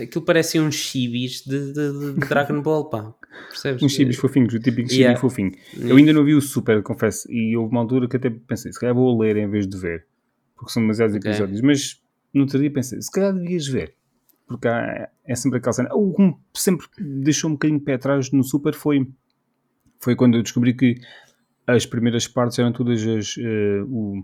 aquilo 0.00 0.24
parece 0.24 0.58
uns 0.58 0.74
chibis 0.74 1.42
de, 1.44 1.72
de- 1.72 2.14
de 2.14 2.20
Dragon 2.28 2.60
Ball, 2.62 2.88
pá. 2.90 3.14
Percebes? 3.48 3.82
Uns 3.82 3.92
chibis 3.92 4.16
fofinhos, 4.16 4.52
o 4.54 4.58
típico 4.58 4.88
chibi 4.88 5.02
Yeah. 5.02 5.20
fofinho. 5.20 5.52
Eu 5.78 5.96
ainda 5.96 6.12
não 6.12 6.24
vi 6.24 6.34
o 6.34 6.40
Super, 6.40 6.82
confesso, 6.82 7.30
e 7.30 7.56
houve 7.56 7.70
uma 7.72 7.80
altura 7.80 8.08
que 8.08 8.16
até 8.16 8.28
pensei, 8.30 8.72
se 8.72 8.80
calhar 8.80 8.94
vou 8.94 9.18
ler 9.20 9.36
em 9.36 9.48
vez 9.48 9.66
de 9.68 9.76
ver, 9.78 10.06
porque 10.56 10.72
são 10.72 10.82
demasiados 10.82 11.14
Ok. 11.16 11.30
episódios, 11.30 11.60
mas 11.60 12.00
no 12.34 12.42
outro 12.42 12.58
dia 12.58 12.70
pensei, 12.70 13.00
se 13.00 13.10
calhar 13.10 13.32
devias 13.32 13.66
ver, 13.66 13.94
porque 14.46 14.66
há- 14.68 15.08
é 15.24 15.34
sempre 15.34 15.58
aquela 15.58 15.72
cena. 15.72 15.88
O 15.94 16.12
que 16.52 16.60
sempre 16.60 16.86
deixou 16.98 17.48
um 17.50 17.54
bocadinho 17.54 17.78
de 17.78 17.84
pé 17.84 17.94
atrás 17.94 18.30
no 18.32 18.42
Super 18.42 18.74
foi, 18.74 19.08
foi 20.00 20.16
quando 20.16 20.36
eu 20.36 20.42
descobri 20.42 20.74
que 20.74 20.96
as 21.66 21.86
primeiras 21.86 22.26
partes 22.26 22.58
eram 22.58 22.72
todas 22.72 23.00
as, 23.06 23.36
eh, 23.38 23.82
o- 23.86 24.22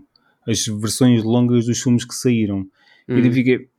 as 0.49 0.65
versões 0.65 1.23
longas 1.23 1.65
dos 1.65 1.81
filmes 1.81 2.03
que 2.05 2.13
saíram. 2.15 2.67
E 3.07 3.13
Hum. 3.13 3.25
eu 3.25 3.31
fiquei, 3.31 3.69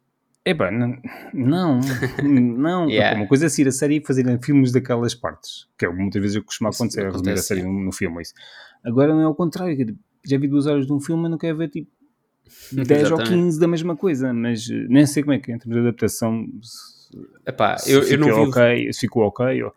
epá, 0.45 0.71
não, 0.71 0.97
não, 1.33 1.81
não. 2.23 2.89
Yeah. 2.91 3.17
Uma 3.19 3.27
coisa 3.27 3.47
é 3.47 3.49
sair 3.49 3.69
a 3.69 3.73
série 3.73 3.97
e 3.99 4.05
fazerem 4.07 4.41
filmes 4.43 4.73
daquelas 4.73 5.15
partes, 5.15 5.67
que 5.79 5.85
é 5.85 5.89
o 5.89 5.93
que 5.93 5.99
muitas 6.01 6.21
vezes 6.21 6.37
eu 6.37 6.45
costumo 6.45 6.71
Isso 6.71 6.83
acontecer, 6.83 7.01
a 7.01 7.05
resumir 7.11 7.29
a 7.29 7.33
acontece, 7.33 7.47
série 7.49 7.61
é. 7.61 7.65
no, 7.65 7.73
no 7.73 7.93
filme. 7.93 8.17
ou 8.17 8.21
Isso. 8.23 8.35
Agora 8.85 9.13
não 9.15 9.21
é 9.23 9.29
o 9.29 9.35
contrário, 9.35 9.77
que 9.77 9.95
já 10.27 10.39
vi 10.39 10.49
duas 10.49 10.67
horas 10.67 10.87
de 10.87 10.93
um 10.93 11.01
filme 11.01 11.27
e 11.27 11.29
não 11.31 11.39
quero 11.39 11.57
ver 11.59 11.69
tipo 11.69 11.91
10 12.73 12.89
ou 13.13 13.19
Exatamente. 13.19 13.31
15 13.45 13.61
da 13.61 13.69
mesma 13.69 13.97
coisa, 13.97 14.33
mas 14.33 14.69
eh, 14.69 14.87
nem 14.89 15.07
sei 15.07 15.23
como 15.23 15.35
é 15.35 15.39
que 15.39 15.53
é 15.53 15.55
em 15.55 15.59
termos 15.59 15.75
de 15.77 15.81
adaptação. 15.81 16.47
Se, 16.63 17.17
Epá, 17.47 17.77
se 17.79 17.93
eu, 17.93 18.03
eu 18.03 18.19
não 18.19 18.27
vi 18.29 18.33
o- 18.33 18.49
ok, 18.49 18.93
se 18.93 19.01
ficou 19.01 19.23
ok, 19.25 19.63
ou- 19.63 19.73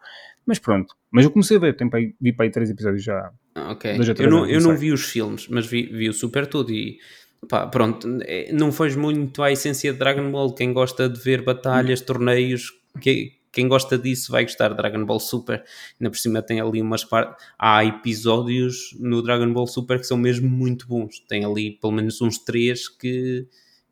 mas 0.46 0.58
pronto. 0.60 0.96
Mas 1.12 1.26
eu 1.26 1.32
comecei 1.32 1.58
a 1.58 1.60
ver, 1.60 1.76
tem 1.76 1.90
vi 2.20 2.34
para 2.34 2.46
aí 2.46 2.52
três 2.52 2.70
episódios 2.70 3.04
já. 3.04 3.32
Ah, 3.56 3.72
Ok. 3.72 3.92
Eu 4.20 4.30
não, 4.30 4.46
eu 4.48 4.62
não 4.62 4.78
vi 4.78 4.92
os 4.92 5.04
filmes, 5.04 5.48
mas 5.48 5.66
vi, 5.66 5.84
vi 5.84 6.10
o 6.10 6.14
Super 6.14 6.48
tudo 6.48 6.72
e 6.72 7.00
pá, 7.48 7.68
pronto, 7.68 8.08
é, 8.22 8.52
não 8.52 8.72
foge 8.72 8.98
muito 8.98 9.44
à 9.44 9.52
essência 9.52 9.94
de 9.94 10.00
Dragon 10.00 10.32
Ball. 10.32 10.54
Quem 10.54 10.74
gosta 10.74 11.08
de 11.08 11.20
ver 11.20 11.44
batalhas, 11.44 12.02
torneios, 12.02 12.72
que, 13.00 13.34
quem 13.52 13.68
gosta 13.68 13.98
disso 13.98 14.32
vai 14.32 14.44
gostar 14.44 14.70
de 14.70 14.78
Dragon 14.78 15.06
Ball 15.06 15.20
Super. 15.20 15.64
Ainda 16.00 16.10
por 16.10 16.18
cima 16.18 16.42
tem 16.42 16.60
ali 16.60 16.82
umas 16.82 17.04
partes. 17.04 17.46
Há 17.58 17.86
episódios 17.86 18.96
no 19.00 19.22
Dragon 19.22 19.54
Ball 19.54 19.68
Super 19.68 20.00
que 20.00 20.08
são 20.08 20.18
mesmo 20.18 20.50
muito 20.50 20.88
bons. 20.88 21.20
Tem 21.28 21.46
ali 21.46 21.72
pelo 21.72 21.94
menos 21.94 22.20
uns 22.20 22.40
três 22.40 22.90
que, 22.90 23.48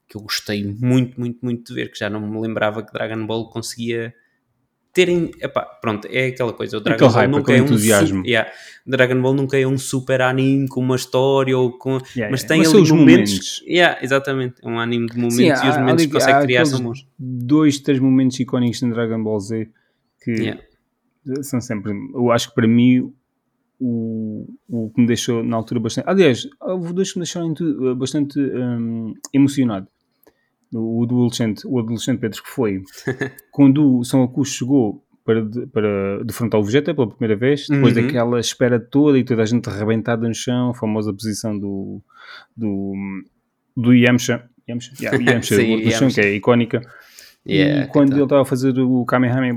que 0.09 0.17
eu 0.17 0.21
gostei 0.21 0.63
muito, 0.65 1.19
muito, 1.19 1.39
muito 1.43 1.67
de 1.67 1.73
ver, 1.75 1.91
que 1.91 1.99
já 1.99 2.09
não 2.09 2.19
me 2.27 2.41
lembrava 2.41 2.83
que 2.83 2.91
Dragon 2.91 3.23
Ball 3.25 3.49
conseguia 3.51 4.13
terem, 4.93 5.31
epá, 5.41 5.61
pronto, 5.63 6.07
é 6.11 6.27
aquela 6.27 6.51
coisa, 6.53 6.77
o 6.77 6.79
Dragon 6.81 6.99
Ball 7.05 7.09
hype, 7.11 7.31
nunca 7.31 7.53
é 7.53 7.61
um 7.61 7.65
entusiasmo. 7.65 8.17
super, 8.17 8.29
yeah, 8.29 8.51
Dragon 8.85 9.21
Ball 9.21 9.33
nunca 9.33 9.57
é 9.59 9.65
um 9.65 9.77
super 9.77 10.21
anime 10.21 10.67
com 10.67 10.81
uma 10.81 10.95
história 10.95 11.57
ou 11.57 11.71
com, 11.77 11.91
Yeah, 12.15 12.29
mas 12.31 12.41
yeah. 12.41 12.47
tem 12.47 12.57
Mas 12.59 12.67
ali 12.67 12.71
são 12.73 12.81
os 12.81 12.91
momentos, 12.91 13.31
momentos. 13.31 13.63
Yeah, 13.67 13.99
exatamente, 14.01 14.55
é 14.63 14.67
um 14.67 14.79
anime 14.79 15.07
de 15.07 15.17
momentos 15.17 15.59
Sim, 15.59 15.67
e 15.67 15.69
os 15.69 15.77
momentos 15.77 16.05
que 16.05 16.11
consegue 16.11 16.41
criar 16.45 16.65
são 16.65 16.81
bons. 16.81 17.07
Dois, 17.17 17.79
três 17.79 17.99
momentos 17.99 18.39
icónicos 18.39 18.81
no 18.81 18.93
Dragon 18.93 19.23
Ball 19.23 19.39
Z 19.39 19.69
que 20.23 20.31
Yeah. 20.31 20.61
são 21.41 21.59
sempre. 21.61 21.93
Eu 22.13 22.31
acho 22.31 22.49
que 22.49 22.55
para 22.55 22.67
mim 22.67 23.13
o, 23.79 24.47
o 24.69 24.91
que 24.93 25.01
me 25.01 25.07
deixou 25.07 25.43
na 25.43 25.55
altura 25.55 25.79
bastante. 25.79 26.07
Aliás, 26.07 26.47
houve 26.61 26.93
dois 26.93 27.11
que 27.11 27.17
me 27.19 27.23
deixaram 27.23 27.53
bastante 27.97 28.39
hum, 28.39 29.13
emocionado. 29.33 29.87
O, 30.73 31.05
do 31.05 31.15
adolescente, 31.15 31.65
o 31.67 31.79
adolescente 31.79 32.19
Pedro 32.19 32.41
que 32.41 32.49
foi, 32.49 32.81
quando 33.51 33.97
o 33.99 34.03
São 34.03 34.21
Augusto 34.21 34.55
chegou 34.59 35.03
para, 35.23 35.43
de- 35.45 35.67
para 35.67 36.23
defrontar 36.23 36.59
o 36.59 36.63
Vegeta 36.63 36.93
pela 36.93 37.07
primeira 37.09 37.35
vez, 37.35 37.67
depois 37.69 37.95
Uhum. 37.95 38.03
daquela 38.03 38.39
espera 38.39 38.79
toda 38.79 39.17
e 39.19 39.23
toda 39.23 39.43
a 39.43 39.45
gente 39.45 39.69
arrebentada 39.69 40.27
no 40.27 40.33
chão, 40.33 40.71
a 40.71 40.73
famosa 40.73 41.13
posição 41.13 41.57
do, 41.57 42.01
do, 42.57 42.93
do 43.77 43.93
Yamcha, 43.93 44.49
Yamcha, 44.67 44.93
yeah, 44.99 45.17
Yamcha 45.31 45.55
Sim, 45.55 45.77
do 45.83 45.91
chão, 45.91 46.01
Yamcha. 46.07 46.21
que 46.21 46.27
é 46.27 46.35
icónica, 46.35 46.81
Yeah, 47.43 47.85
e 47.85 47.87
quando 47.87 48.13
ele 48.13 48.21
estava 48.21 48.43
a 48.43 48.45
fazer 48.45 48.77
o 48.79 49.03
Kamehameha 49.03 49.55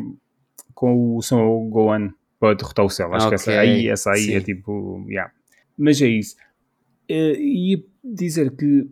com 0.74 1.16
o 1.16 1.20
Son 1.20 1.68
Gohan 1.68 2.14
para 2.40 2.54
derrotar 2.54 2.82
o 2.82 2.88
Cell, 2.88 3.12
acho 3.14 3.28
que 3.28 3.34
essa 3.34 3.50
aí, 3.60 3.88
essa 3.88 4.10
aí 4.12 4.32
é 4.32 4.40
tipo, 4.40 5.04
yeah. 5.06 5.30
mas 5.76 6.00
é 6.00 6.06
isso. 6.08 6.34
Eh, 7.06 7.38
ia 7.38 7.84
dizer 8.02 8.50
que 8.56 8.88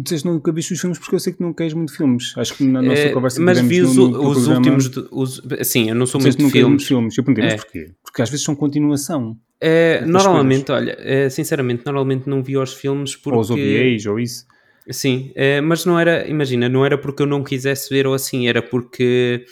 disseste 0.00 0.26
nunca 0.26 0.52
viste 0.52 0.72
os 0.72 0.80
filmes 0.80 0.98
porque 0.98 1.14
eu 1.16 1.20
sei 1.20 1.32
que 1.32 1.40
não 1.42 1.52
queres 1.52 1.74
muito 1.74 1.94
filmes. 1.96 2.32
Acho 2.36 2.54
que 2.56 2.64
na 2.64 2.80
nossa 2.80 3.02
Eh, 3.02 3.08
conversa 3.12 3.40
mas 3.40 3.60
vi 3.60 3.80
no- 3.80 3.88
os, 3.88 3.96
no 3.96 4.10
teu 4.12 4.20
os 4.22 4.32
programa, 4.34 4.56
últimos. 4.56 4.88
de- 4.90 5.08
os, 5.10 5.42
sim, 5.68 5.88
eu 5.88 5.94
não 5.94 6.06
sou 6.06 6.20
muito 6.20 6.36
de 6.38 6.50
filmes. 6.50 6.86
filmes. 6.86 7.18
Eu 7.18 7.24
perguntei, 7.24 7.44
mas 7.44 7.54
É. 7.54 7.56
porquê? 7.64 7.90
Porque 8.02 8.22
às 8.22 8.30
vezes 8.30 8.44
são 8.44 8.54
continuação. 8.54 9.36
Essas 9.60 10.08
normalmente, 10.08 10.72
olha, 10.72 10.96
eh, 10.98 11.28
sinceramente, 11.30 11.82
normalmente 11.84 12.28
não 12.28 12.42
vi 12.42 12.56
os 12.56 12.72
filmes 12.74 13.14
porque. 13.16 13.34
Ou 13.36 13.40
os 13.40 13.50
OVAs, 13.50 14.06
ou 14.06 14.18
isso. 14.18 14.46
Sim, 14.90 15.30
eh, 15.36 15.60
mas 15.60 15.84
não 15.84 15.98
era, 15.98 16.26
imagina, 16.28 16.68
não 16.68 16.84
era 16.84 16.98
porque 16.98 17.22
eu 17.22 17.26
não 17.26 17.44
quisesse 17.44 17.88
ver 17.88 18.06
ou 18.06 18.14
assim, 18.14 18.48
era 18.48 18.60
porque 18.60 19.44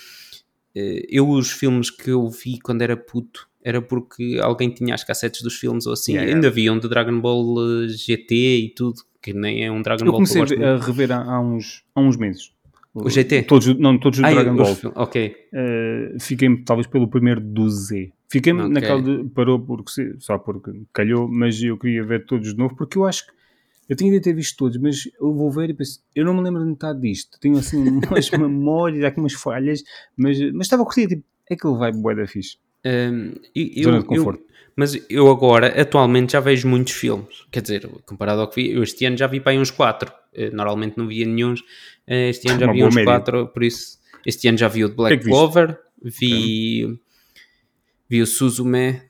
eh, 0.74 1.06
eu 1.08 1.28
os 1.28 1.50
filmes 1.52 1.90
que 1.90 2.10
eu 2.10 2.28
vi 2.28 2.58
quando 2.58 2.82
era 2.82 2.96
puto 2.96 3.48
era 3.62 3.80
porque 3.82 4.38
alguém 4.42 4.70
tinha 4.70 4.94
as 4.94 5.04
cassetes 5.04 5.42
dos 5.42 5.54
filmes 5.56 5.86
ou 5.86 5.92
assim. 5.92 6.12
Yeah, 6.12 6.26
yeah. 6.26 6.36
Ainda 6.38 6.48
havia 6.48 6.72
um 6.72 6.78
de 6.78 6.88
Dragon 6.88 7.20
Ball 7.20 7.84
eh, 7.84 7.88
GT 7.88 8.34
e 8.34 8.74
tudo, 8.74 9.02
que 9.22 9.32
nem 9.32 9.64
é 9.64 9.70
um 9.70 9.82
Dragon 9.82 10.04
Eu 10.04 10.12
Ball 10.12 10.22
que 10.22 10.32
comecei 10.32 10.40
eu 10.40 10.46
gosto 10.46 10.62
a 10.64 10.70
muito. 10.72 10.84
rever 10.86 11.12
há, 11.12 11.22
há 11.22 11.40
uns, 11.40 11.82
há 11.94 12.00
uns 12.00 12.16
meses. 12.16 12.52
O 12.92 13.08
GT? 13.08 13.42
Todos, 13.42 13.78
não, 13.78 13.96
todos 13.98 14.18
os 14.18 14.24
Ai, 14.24 14.34
Dragon 14.34 14.52
os 14.52 14.56
Ball. 14.56 14.74
fil- 14.76 14.92
Ok. 14.96 15.36
Uh, 15.52 16.18
fiquei 16.20 16.56
talvez 16.64 16.86
pelo 16.86 17.06
primeiro 17.06 17.40
do 17.40 17.68
Z. 17.70 18.10
Fiquei 18.28 18.52
Ok. 18.52 18.68
naquela 18.68 19.00
de 19.02 19.28
parou 19.30 19.58
porque 19.60 20.16
só 20.18 20.38
porque 20.38 20.72
calhou, 20.92 21.28
mas 21.28 21.62
eu 21.62 21.76
queria 21.78 22.02
ver 22.04 22.26
todos 22.26 22.52
de 22.52 22.58
novo 22.58 22.74
porque 22.76 22.98
eu 22.98 23.04
acho 23.04 23.26
que 23.26 23.32
eu 23.88 23.96
tinha 23.96 24.10
de 24.12 24.20
ter 24.20 24.32
visto 24.34 24.56
todos, 24.56 24.76
mas 24.78 25.02
eu 25.20 25.32
vou 25.34 25.50
ver 25.50 25.70
e 25.70 25.74
penso, 25.74 26.00
eu 26.14 26.24
não 26.24 26.32
me 26.34 26.42
lembro 26.42 26.62
de 26.62 26.70
metade 26.70 27.00
disto. 27.00 27.38
Tenho 27.40 27.58
assim 27.58 27.82
umas 28.10 28.30
memórias, 28.30 29.04
aqui 29.04 29.18
umas 29.20 29.32
falhas, 29.34 29.82
mas, 30.16 30.38
mas 30.52 30.66
estava 30.66 30.82
a 30.82 30.84
curtir, 30.86 31.08
tipo, 31.08 31.24
é 31.50 31.56
que 31.56 31.66
ele 31.66 31.76
vai 31.76 31.90
bué 31.92 32.14
da 32.14 32.26
fixe. 32.26 32.56
Um, 32.84 33.32
e- 33.54 33.82
Zona 33.82 33.96
eu- 33.98 34.00
de 34.02 34.06
conforto. 34.08 34.40
eu- 34.40 34.46
mas 34.76 34.98
eu 35.10 35.30
agora, 35.30 35.80
atualmente, 35.80 36.32
já 36.32 36.40
vejo 36.40 36.66
muitos 36.68 36.94
filmes. 36.94 37.44
Quer 37.50 37.60
dizer, 37.62 37.86
comparado 38.06 38.40
ao 38.40 38.48
que 38.48 38.62
vi, 38.62 38.70
eu 38.72 38.82
este 38.82 39.04
ano 39.04 39.16
já 39.16 39.26
vi 39.26 39.40
para 39.40 39.52
aí 39.52 39.58
uns 39.58 39.70
4. 39.70 40.10
Normalmente 40.52 40.96
não 40.96 41.06
via 41.08 41.26
nenhum. 41.26 41.54
Eh, 42.06 42.30
Este 42.30 42.48
ano 42.48 42.60
já 42.60 42.66
Uma 42.66 42.72
vi 42.72 42.84
uns 42.84 42.94
média. 42.94 43.12
4, 43.12 43.48
por 43.48 43.62
isso. 43.64 43.98
Este 44.24 44.48
ano 44.48 44.56
já 44.58 44.68
vi 44.68 44.84
o 44.84 44.88
de 44.88 44.94
Black 44.94 45.18
que 45.18 45.24
viste? 45.24 45.30
Clover, 45.36 45.78
vi, 46.02 46.98
vi 48.08 48.22
o 48.22 48.26
Suzume, 48.26 49.02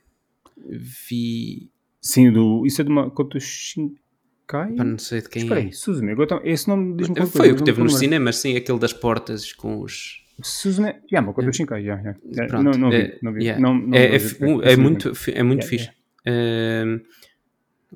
vi. 0.67 1.69
Sim, 2.01 2.33
do, 2.33 2.65
isso 2.67 2.81
é 2.81 2.85
de 2.85 2.91
uma 2.91 3.11
Koto 3.11 3.39
Shinkai? 3.39 4.73
Pá, 4.77 4.85
não 4.85 4.99
sei 4.99 5.21
de 5.21 5.29
quem 5.29 5.43
Espera 5.43 5.61
é. 5.61 5.65
aí, 5.65 5.73
Suzume, 5.73 6.27
tá- 6.27 6.41
esse 6.45 6.67
nome 6.69 6.97
diz-me 6.97 7.15
qualquer 7.15 7.31
Foi 7.33 7.41
coisa, 7.41 7.55
o 7.55 7.57
que 7.59 7.65
teve 7.65 7.83
nos 7.83 7.99
cinemas, 7.99 8.37
sim, 8.37 8.57
aquele 8.57 8.79
das 8.79 8.93
portas 8.93 9.53
com 9.53 9.81
os. 9.81 10.25
Suzume, 10.43 10.89
yeah, 11.11 11.21
uma 11.27 11.33
Koto 11.33 11.53
Shinkai, 11.53 11.83
yeah, 11.83 12.01
yeah. 12.03 12.21
É, 12.39 12.47
Pronto, 12.47 12.65
não, 12.65 12.73
não 12.73 12.91
vi, 12.91 12.97
é, 12.97 13.19
não 13.23 13.33
vi. 13.33 13.43
yeah. 13.45 13.61
Não, 13.63 13.75
não 13.75 13.95
é, 13.97 13.99
é, 13.99 14.13
é 14.13 14.17
infelizmente. 14.17 14.79
muito, 14.79 15.13
é 15.31 15.43
muito 15.43 15.67
Yeah, 15.67 15.69
fixe. 15.69 15.91
Um, 16.27 17.01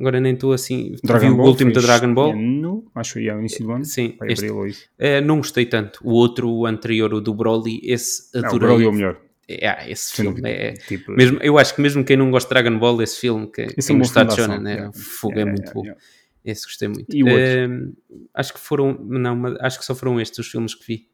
agora 0.00 0.20
nem 0.20 0.34
estou 0.34 0.52
assim. 0.52 0.96
Dragon 1.04 1.34
vi 1.34 1.40
o 1.40 1.44
último 1.44 1.72
da 1.72 1.80
Dragon 1.80 2.14
Ball. 2.14 2.32
ano, 2.32 2.90
acho 2.94 3.14
que 3.14 3.28
é 3.28 3.34
o 3.34 3.38
início 3.38 3.64
do 3.64 3.72
ano. 3.72 3.84
Sim, 3.84 4.16
este-. 4.24 4.50
Eh, 4.98 5.20
não 5.20 5.36
gostei 5.38 5.66
tanto. 5.66 6.00
O 6.02 6.12
outro, 6.12 6.50
o 6.50 6.66
anterior, 6.66 7.12
o 7.14 7.20
do 7.20 7.34
Broly, 7.34 7.80
esse 7.84 8.30
Não, 8.34 8.42
o 8.42 8.46
adorei. 8.46 8.68
Broly 8.68 8.84
é 8.84 8.88
o 8.88 8.92
melhor. 8.92 9.20
É, 9.46 9.68
ah, 9.68 9.84
esse 9.86 10.14
filme 10.14 10.40
é, 10.48 10.72
Tipo, 10.72 11.12
mesmo, 11.12 11.38
eu 11.42 11.58
acho 11.58 11.74
que 11.74 11.82
mesmo 11.82 12.02
quem 12.02 12.16
não 12.16 12.30
gosta 12.30 12.48
de 12.54 12.62
Dragon 12.62 12.78
Ball, 12.78 13.02
esse 13.02 13.20
filme, 13.20 13.46
que 13.46 13.60
Esse 13.60 13.72
é 13.78 13.82
quem 13.88 13.96
uma 13.96 14.04
gostar 14.04 14.24
de 14.24 14.34
Shonen, 14.34 14.58
né? 14.58 14.72
yeah. 14.72 14.92
Fogo 14.94 15.34
Yeah, 15.34 15.50
é 15.50 15.52
muito 15.52 15.64
yeah, 15.66 15.74
bom. 15.74 15.82
yeah. 15.84 16.00
Esse 16.42 16.64
gostei 16.64 16.88
muito. 16.88 17.14
E 17.14 17.22
o 17.22 17.26
outro? 17.26 17.40
Eh, 17.42 17.68
acho 18.34 18.54
que 18.54 18.60
foram, 18.60 18.98
não, 19.02 19.44
acho 19.60 19.78
que 19.78 19.84
só 19.84 19.94
foram 19.94 20.18
estes 20.20 20.38
os 20.38 20.46
filmes 20.50 20.74
que 20.74 20.86
vi. 20.86 21.08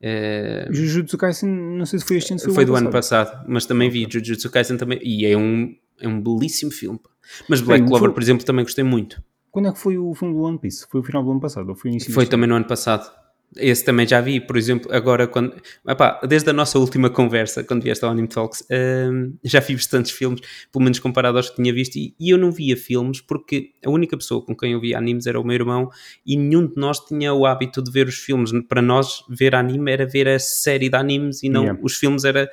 Eh, 0.00 0.68
Jujutsu 0.70 1.16
Kaisen, 1.16 1.48
não 1.50 1.86
sei 1.86 1.98
se 1.98 2.04
foi 2.04 2.18
este 2.18 2.32
ano, 2.32 2.40
foi 2.40 2.64
o 2.64 2.66
do 2.66 2.76
ano 2.76 2.90
passado, 2.90 3.44
mas 3.48 3.64
também 3.66 3.88
vi 3.88 4.06
Jujutsu 4.10 4.50
Kaisen 4.50 4.76
também, 4.76 4.98
e 5.02 5.24
é 5.26 5.36
um, 5.36 5.74
é 6.00 6.06
um 6.06 6.20
belíssimo 6.20 6.70
filme. 6.70 7.00
Mas 7.48 7.60
Black 7.60 7.80
Bem, 7.82 7.88
Clover, 7.88 8.08
foi- 8.10 8.14
por 8.14 8.22
exemplo, 8.22 8.44
também 8.44 8.64
gostei 8.64 8.84
muito. 8.84 9.22
Quando 9.50 9.68
é 9.68 9.72
que 9.72 9.78
foi 9.78 9.96
o 9.96 10.14
filme 10.14 10.34
do 10.34 10.40
One 10.40 10.58
Piece? 10.58 10.86
Foi 10.90 11.00
o 11.00 11.02
final 11.02 11.24
do 11.24 11.30
ano 11.30 11.40
passado? 11.40 11.68
Ou 11.70 11.74
foi 11.74 11.90
o 11.90 11.92
início 11.92 12.12
Foi 12.12 12.26
também 12.26 12.46
no 12.48 12.56
ano 12.56 12.66
passado. 12.66 13.10
Esse 13.54 13.84
também 13.84 14.06
já 14.06 14.20
vi, 14.20 14.40
por 14.40 14.56
exemplo, 14.56 14.92
agora 14.92 15.26
quando. 15.26 15.54
Epá, 15.86 16.20
desde 16.28 16.50
a 16.50 16.52
nossa 16.52 16.78
última 16.78 17.08
conversa, 17.08 17.62
quando 17.64 17.82
vieste 17.82 18.04
ao 18.04 18.10
Anime 18.10 18.28
Talks, 18.28 18.64
hum, 18.70 19.34
já 19.44 19.60
vi 19.60 19.74
bastantes 19.74 20.10
filmes, 20.12 20.40
pelo 20.72 20.84
menos 20.84 20.98
comparado 20.98 21.38
aos 21.38 21.48
que 21.48 21.56
tinha 21.56 21.72
visto, 21.72 21.96
e, 21.96 22.14
e 22.18 22.30
eu 22.30 22.38
não 22.38 22.50
via 22.50 22.76
filmes 22.76 23.20
porque 23.20 23.70
a 23.84 23.90
única 23.90 24.16
pessoa 24.16 24.44
com 24.44 24.54
quem 24.54 24.72
eu 24.72 24.80
via 24.80 24.98
animes 24.98 25.26
era 25.26 25.40
o 25.40 25.44
meu 25.44 25.54
irmão 25.54 25.88
e 26.26 26.36
nenhum 26.36 26.66
de 26.66 26.74
nós 26.76 27.00
tinha 27.00 27.32
o 27.32 27.46
hábito 27.46 27.82
de 27.82 27.90
ver 27.90 28.08
os 28.08 28.16
filmes. 28.16 28.50
Para 28.68 28.82
nós, 28.82 29.24
ver 29.28 29.54
anime 29.54 29.90
era 29.90 30.06
ver 30.06 30.28
a 30.28 30.38
série 30.38 30.88
de 30.88 30.96
animes 30.96 31.42
e 31.42 31.48
não 31.48 31.66
Yeah. 31.66 31.80
os 31.82 31.96
filmes 31.96 32.24
era. 32.24 32.48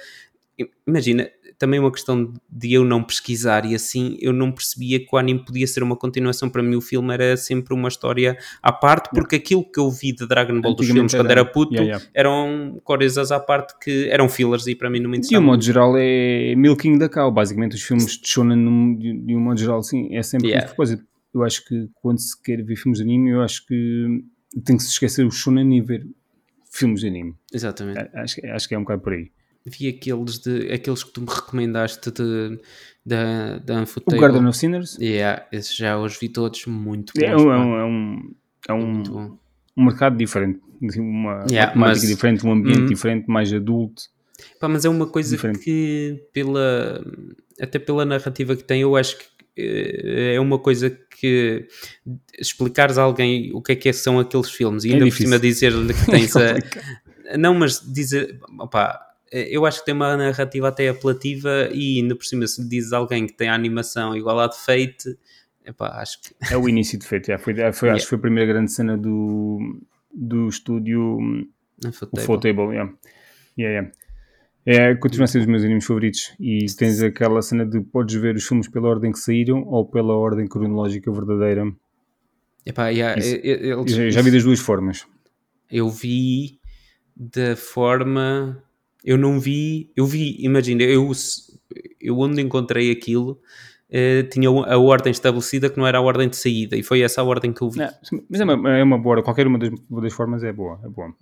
Imagina, 0.87 1.29
também 1.63 1.79
uma 1.79 1.91
questão 1.91 2.33
de 2.49 2.73
eu 2.73 2.83
não 2.83 3.01
pesquisar 3.01 3.65
e 3.65 3.73
assim 3.73 4.17
eu 4.19 4.33
não 4.33 4.51
percebia 4.51 4.99
que 4.99 5.07
o 5.13 5.17
anime 5.17 5.43
podia 5.45 5.65
ser 5.65 5.81
uma 5.81 5.95
continuação. 5.95 6.49
Para 6.49 6.61
mim, 6.61 6.75
o 6.75 6.81
filme 6.81 7.13
era 7.13 7.37
sempre 7.37 7.73
uma 7.73 7.87
história 7.87 8.37
à 8.61 8.71
parte, 8.73 9.09
porque 9.13 9.37
aquilo 9.37 9.63
que 9.63 9.79
eu 9.79 9.89
vi 9.89 10.11
de 10.13 10.27
Dragon 10.27 10.59
Ball 10.59 10.75
dos 10.75 10.85
filmes 10.87 11.13
quando 11.13 11.31
era- 11.31 11.45
puto 11.45 11.73
Yeah, 11.73 11.85
yeah. 11.97 12.05
eram 12.13 12.81
coisas 12.83 13.31
à 13.31 13.39
parte 13.39 13.73
que 13.79 14.09
eram 14.09 14.27
fillers 14.27 14.67
e 14.67 14.75
para 14.75 14.89
mim 14.89 14.99
não 14.99 15.09
me 15.09 15.19
De 15.19 15.37
um 15.37 15.41
modo 15.41 15.63
geral 15.63 15.93
é 15.97 16.53
milking 16.55 16.97
da 16.97 17.07
cow, 17.07 17.31
basicamente 17.31 17.75
os 17.75 17.81
filmes 17.81 18.17
de 18.17 18.27
shonen 18.27 18.95
de, 18.97 19.35
um 19.35 19.39
modo 19.39 19.59
geral 19.59 19.81
sim, 19.83 20.13
é 20.15 20.21
sempre 20.21 20.47
Yeah. 20.49 20.65
de 20.67 20.73
propósito. 20.75 21.03
Eu 21.33 21.43
acho 21.43 21.63
que 21.65 21.89
quando 21.95 22.19
se 22.19 22.39
quer 22.43 22.61
ver 22.63 22.75
filmes 22.75 22.99
de 22.99 23.03
anime, 23.05 23.31
eu 23.31 23.41
acho 23.41 23.65
que 23.65 24.23
tem 24.65 24.75
que 24.77 24.83
se 24.83 24.89
esquecer 24.89 25.25
o 25.25 25.31
shonen 25.31 25.75
e 25.77 25.81
ver 25.81 26.05
filmes 26.71 26.99
de 27.01 27.07
anime. 27.07 27.33
Exatamente. 27.53 27.99
Acho, 28.13 28.45
acho 28.45 28.67
que 28.67 28.75
é 28.75 28.77
um 28.77 28.81
bocado 28.81 29.01
por 29.01 29.13
aí. 29.13 29.31
Vi 29.65 29.87
aqueles, 29.87 30.39
de, 30.39 30.71
aqueles 30.73 31.03
que 31.03 31.11
tu 31.11 31.21
me 31.21 31.27
recomendaste 31.29 32.11
de, 32.11 32.59
da, 33.05 33.59
da 33.59 33.75
O 33.75 33.81
Unfutable. 33.83 34.19
Garden 34.19 34.45
of 34.47 34.57
Sinners 34.57 34.97
Yeah, 34.99 35.45
esses 35.51 35.75
já 35.75 35.97
os 35.97 36.17
vi 36.19 36.27
todos 36.29 36.65
muito 36.65 37.13
bons. 37.15 37.23
é, 37.23 37.35
um, 37.37 37.51
é, 37.53 37.57
um, 37.57 37.75
é, 37.79 37.83
um, 37.85 38.33
é 38.69 38.73
um- 38.73 39.37
um 39.77 39.85
mercado 39.85 40.17
diferente, 40.17 40.59
assim, 40.87 40.99
uma, 40.99 41.45
Yeah, 41.49 41.73
mas- 41.75 42.01
diferente, 42.01 42.45
um 42.45 42.51
ambiente 42.51 42.79
Uhum. 42.81 42.85
diferente, 42.87 43.27
mais 43.27 43.51
adulto. 43.53 44.03
Pá, 44.59 44.67
mas 44.67 44.83
é 44.83 44.89
uma 44.89 45.07
coisa 45.07 45.35
Diferente. 45.35 45.59
que, 45.59 46.25
pela, 46.33 47.01
até 47.61 47.79
pela 47.79 48.03
narrativa 48.03 48.55
que 48.57 48.63
tem, 48.63 48.81
eu 48.81 48.95
acho 48.97 49.17
que 49.17 49.25
eh, 49.55 50.33
é 50.35 50.39
uma 50.39 50.59
coisa 50.59 50.89
que 50.89 51.67
explicares 52.37 52.97
a 52.97 53.03
alguém 53.03 53.51
o 53.53 53.61
que 53.61 53.71
é 53.71 53.75
que 53.75 53.93
são 53.93 54.19
aqueles 54.19 54.49
filmes 54.49 54.83
e 54.83 54.89
É 54.89 54.93
ainda 54.93 55.05
por 55.05 55.09
difícil. 55.11 55.27
cima 55.27 55.39
dizer-lhe 55.39 55.93
que 55.93 56.05
tens 56.11 56.35
a. 56.35 56.53
complicado. 56.55 56.85
Não, 57.37 57.53
mas 57.53 57.79
dizer. 57.79 58.39
Opá, 58.59 58.99
eu 59.33 59.65
acho 59.65 59.79
que 59.79 59.85
tem 59.85 59.93
uma 59.95 60.15
narrativa 60.15 60.67
até 60.67 60.89
apelativa 60.89 61.69
e 61.71 61.99
ainda 61.99 62.15
por 62.15 62.23
cima, 62.25 62.45
se 62.47 62.67
dizes 62.67 62.93
a 62.93 62.97
alguém 62.97 63.25
que 63.27 63.33
tem 63.33 63.49
a 63.49 63.55
animação 63.55 64.15
igual 64.15 64.39
à 64.39 64.47
de 64.47 64.57
Fate, 64.57 65.17
epá, 65.65 65.99
acho 66.01 66.21
que. 66.21 66.35
É 66.51 66.57
o 66.57 66.67
início 66.69 66.97
de 66.99 67.05
já 67.05 67.37
foi, 67.37 67.55
já 67.55 67.73
foi, 67.73 67.89
acho 67.89 68.03
que 68.05 68.09
foi 68.09 68.17
a 68.17 68.21
primeira 68.21 68.51
grande 68.53 68.71
cena 68.71 68.97
do, 68.97 69.59
do 70.13 70.47
estúdio 70.47 71.17
Não 71.83 71.89
O 71.89 71.93
foi 71.93 72.23
Full 72.23 72.39
Table, 72.39 72.67
yeah. 72.73 72.93
Yeah, 73.57 73.73
yeah. 73.73 73.91
É, 74.65 74.95
continua 74.95 75.25
a 75.25 75.27
ser 75.27 75.39
dos 75.39 75.47
meus 75.47 75.63
animes 75.63 75.85
favoritos 75.85 76.33
e 76.39 76.65
tens 76.77 77.01
aquela 77.01 77.41
cena 77.41 77.65
de 77.65 77.81
podes 77.81 78.15
ver 78.15 78.35
os 78.35 78.45
filmes 78.47 78.67
pela 78.69 78.87
ordem 78.87 79.11
que 79.11 79.19
saíram 79.19 79.63
ou 79.65 79.85
pela 79.85 80.13
ordem 80.15 80.47
cronológica 80.47 81.11
verdadeira. 81.11 81.69
Epá, 82.65 82.87
yeah, 82.87 83.19
Isso. 83.19 83.35
e- 83.35 83.39
e- 83.39 83.71
eles- 83.71 83.91
Já, 83.91 84.09
já 84.09 84.21
vi 84.21 84.31
das 84.31 84.43
duas 84.43 84.59
formas. 84.59 85.05
Eu 85.69 85.89
vi 85.89 86.59
da 87.15 87.55
forma. 87.57 88.63
Eu 89.03 89.17
não 89.17 89.39
vi. 89.39 89.91
Eu 89.95 90.05
vi, 90.05 90.37
imagina, 90.39 90.83
eu, 90.83 91.11
eu 91.99 92.17
onde 92.19 92.41
encontrei 92.41 92.91
aquilo 92.91 93.39
eh, 93.89 94.23
tinha 94.23 94.49
a 94.49 94.77
ordem 94.77 95.11
estabelecida 95.11 95.69
que 95.69 95.77
não 95.77 95.85
era 95.85 95.97
a 95.97 96.01
ordem 96.01 96.27
de 96.29 96.35
saída 96.37 96.75
e 96.77 96.81
foi 96.83 97.01
essa 97.01 97.21
a 97.21 97.23
ordem 97.23 97.51
que 97.53 97.61
eu 97.61 97.69
vi. 97.69 97.79
Não, 97.79 97.89
mas 98.29 98.39
é 98.41 98.43
uma, 98.43 98.77
é 98.77 98.83
uma 98.83 98.97
boa, 98.97 99.21
qualquer 99.21 99.45
uma 99.45 99.59
das, 99.59 99.69
das 99.89 100.13
formas 100.13 100.43
é 100.43 100.51
boa. 100.53 100.79
É 100.83 100.89
boa. 100.89 101.13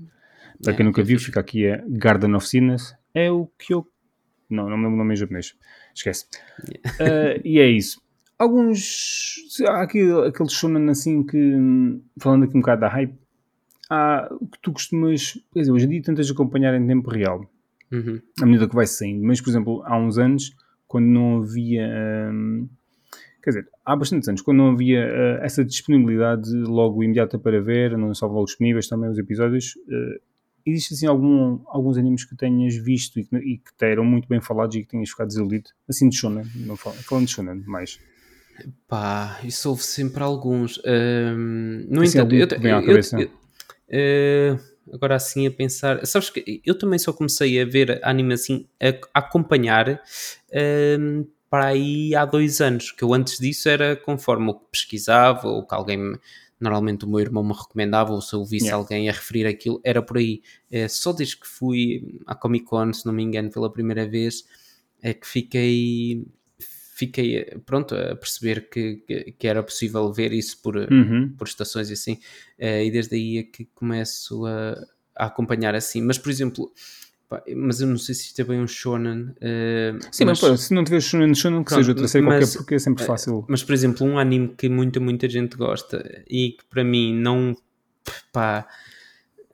Para 0.63 0.73
É, 0.73 0.75
quem 0.75 0.85
nunca 0.85 1.01
é 1.01 1.03
viu, 1.03 1.17
fixe. 1.17 1.25
fica 1.27 1.39
aqui 1.39 1.65
é 1.65 1.83
Garden 1.89 2.35
of 2.35 2.47
Sinners. 2.47 2.93
É 3.13 3.31
o 3.31 3.47
que 3.57 3.73
eu. 3.73 3.85
Não, 4.50 4.69
não 4.69 4.77
me 4.77 4.83
lembro 4.83 4.95
o 4.95 4.97
nome 5.00 5.13
em 5.13 5.17
japonês. 5.17 5.55
Esquece. 5.95 6.25
Ah, 7.00 7.39
e 7.43 7.59
é 7.59 7.67
isso. 7.67 8.01
Alguns. 8.38 9.35
Há 9.67 9.81
aqui 9.81 10.01
aqueles 10.27 10.51
shonen 10.53 10.89
assim 10.89 11.23
que. 11.25 11.57
Falando 12.19 12.43
aqui 12.45 12.55
um 12.57 12.61
bocado 12.61 12.81
da 12.81 12.88
hype. 12.89 13.13
Há 13.89 14.27
o 14.31 14.47
que 14.47 14.59
tu 14.61 14.71
costumas. 14.71 15.33
Quer 15.53 15.59
dizer, 15.61 15.71
hoje 15.71 15.85
em 15.85 15.89
dia 15.89 16.01
tentas 16.03 16.29
acompanhar 16.29 16.73
em 16.73 16.85
tempo 16.88 17.09
real. 17.09 17.50
Uhum. 17.91 18.21
à 18.41 18.45
medida 18.45 18.67
que 18.67 18.75
vai 18.75 18.88
saindo. 18.88 19.24
Mas, 19.24 19.41
por 19.41 19.50
exemplo, 19.50 19.83
há 19.86 19.98
uns 19.98 20.17
anos, 20.17 20.55
quando 20.88 21.05
não 21.05 21.39
havia 21.39 21.88
hum, 22.31 22.69
quer 23.41 23.50
dizer, 23.50 23.67
há 23.83 23.95
bastantes 23.95 24.29
anos, 24.29 24.41
quando 24.41 24.57
não 24.57 24.71
havia 24.71 25.01
uh, 25.01 25.43
essa 25.43 25.65
disponibilidade 25.65 26.51
logo 26.53 27.03
imediata 27.03 27.39
para 27.39 27.62
ver, 27.62 27.98
não 27.98 28.13
só 28.13 28.27
logo 28.27 28.45
disponíveis 28.45 28.88
também 28.88 29.10
os 29.10 29.17
episódios, 29.17 29.75
uh, 29.88 30.21
existe 30.65 30.93
assim 30.93 31.07
algum, 31.07 31.60
alguns 31.65 31.98
animes 31.98 32.24
que 32.24 32.36
tenhas 32.36 32.75
visto 32.75 33.19
e 33.19 33.24
que, 33.25 33.36
e 33.38 33.57
que 33.57 33.74
te 33.75 33.86
eram 33.86 34.05
muito 34.05 34.27
bem 34.27 34.39
falados 34.39 34.75
e 34.75 34.81
que 34.81 34.88
tenhas 34.88 35.10
ficado 35.10 35.27
desiludido? 35.27 35.69
Assim 35.89 36.07
de 36.07 36.15
shonen, 36.15 36.45
não 36.55 36.77
falo, 36.77 36.95
falando 36.98 37.25
de 37.25 37.31
shonen 37.31 37.63
mais. 37.65 38.00
Pá, 38.88 39.39
isso 39.43 39.69
houve 39.69 39.81
sempre 39.81 40.21
alguns. 40.21 40.79
Um, 40.86 41.86
no 41.89 42.01
assim, 42.01 42.19
entanto, 42.19 42.36
eu, 42.36 42.48
eu, 42.48 42.91
eu, 42.91 43.29
eu, 43.89 44.60
agora 44.91 45.15
assim 45.15 45.48
a 45.48 45.51
pensar, 45.51 46.05
sabes 46.05 46.29
que 46.29 46.62
eu 46.65 46.77
também 46.77 47.00
só 47.00 47.13
comecei 47.13 47.62
a 47.62 47.65
ver 47.65 48.00
anime 48.03 48.33
assim, 48.33 48.67
a, 48.81 49.19
acompanhar 49.19 50.01
um, 51.00 51.25
para 51.50 51.67
aí 51.67 52.15
há 52.15 52.25
dois 52.25 52.62
anos, 52.62 52.91
que 52.91 53.03
eu 53.03 53.13
antes 53.13 53.38
disso 53.38 53.67
era 53.67 53.95
conforme 53.95 54.50
o 54.50 54.53
que 54.53 54.65
pesquisava 54.71 55.48
ou 55.48 55.65
que 55.65 55.75
alguém 55.75 55.98
me, 55.98 56.19
normalmente 56.62 57.05
o 57.05 57.10
meu 57.10 57.19
irmão 57.19 57.43
me 57.43 57.53
recomendava, 57.53 58.13
ou 58.13 58.21
se 58.21 58.33
eu 58.33 58.45
visse 58.45 58.65
yeah. 58.65 58.77
alguém 58.77 59.10
a 59.10 59.12
referir 59.12 59.48
aquilo, 59.48 59.81
era 59.83 60.01
por 60.01 60.17
aí. 60.17 60.41
É, 60.69 60.88
só 60.88 61.12
desde 61.12 61.38
que 61.38 61.48
fui 61.48 62.19
à 62.27 62.36
Comic 62.36 62.65
Con, 62.65 62.93
se 62.93 63.05
não 63.05 63.13
me 63.13 63.24
engano, 63.24 63.50
pela 63.50 63.71
primeira 63.71 64.07
vez, 64.07 64.45
é 65.01 65.13
que 65.13 65.27
fiquei 65.27 66.24
fiquei 67.01 67.46
pronto 67.65 67.96
a 67.96 68.15
perceber 68.15 68.70
que, 68.70 69.34
que, 69.39 69.48
era 69.48 69.63
possível 69.63 70.13
ver 70.13 70.31
isso 70.31 70.62
por, 70.62 70.77
uhum. 70.77 71.34
por 71.36 71.48
estações 71.48 71.89
e 71.89 71.93
assim, 71.93 72.13
uh, 72.60 72.84
e 72.84 72.91
desde 72.91 73.15
aí 73.15 73.38
é 73.39 73.43
que 73.43 73.65
começo 73.74 74.46
a, 74.46 74.75
a 75.15 75.25
acompanhar 75.25 75.74
assim. 75.74 76.00
Mas, 76.01 76.20
por 76.20 76.29
exemplo, 76.29 76.72
mas 77.55 77.81
eu 77.81 77.88
não 77.88 77.98
sei 77.98 78.13
se 78.13 78.25
isto 78.25 78.39
é 78.39 78.43
bem 78.43 78.60
um 78.60 78.67
shonen. 78.67 79.29
Uh, 79.38 80.00
Sim, 80.12 80.25
mas, 80.25 80.39
mas 80.41 80.62
se 80.62 80.74
não 80.75 80.84
tiver 80.84 81.01
shonen, 81.01 81.34
shonen 81.34 81.63
que 81.63 81.70
pronto, 81.70 81.79
seja 81.79 81.91
outra 81.91 82.08
série 82.08 82.25
mas, 82.25 82.43
qualquer, 82.43 82.58
porque 82.58 82.75
é 82.75 82.79
sempre 82.79 83.03
eh, 83.03 83.08
fácil. 83.08 83.46
Mas, 83.50 83.63
por 83.63 83.74
exemplo, 83.74 84.05
um 84.05 84.20
anime 84.20 84.50
que 84.50 84.70
muita, 84.70 85.00
muita 85.00 85.27
gente 85.27 85.58
gosta 85.58 86.24
e 86.29 86.51
que 86.51 86.65
para 86.70 86.84
mim 86.84 87.15
não, 87.15 87.58
pá, 88.31 88.67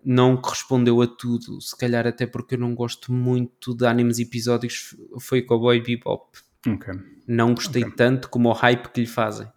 não 0.04 0.36
correspondeu 0.36 1.02
a 1.02 1.08
tudo, 1.08 1.62
se 1.62 1.78
calhar 1.78 2.06
até 2.06 2.28
porque 2.28 2.56
eu 2.56 2.60
não 2.60 2.76
gosto 2.76 3.14
muito 3.14 3.74
de 3.74 3.86
animes 3.86 4.20
episódicos, 4.20 4.98
foi 5.22 5.44
Cowboy 5.44 5.82
Bebop. 5.82 6.26
Okay. 6.76 6.94
Não 7.28 7.54
gostei 7.54 7.84
okay. 7.84 7.96
tanto 7.96 8.30
como 8.30 8.50
o 8.50 8.54
hype 8.54 8.90
que 8.90 9.02
lhe 9.02 9.08
fazem. 9.08 9.48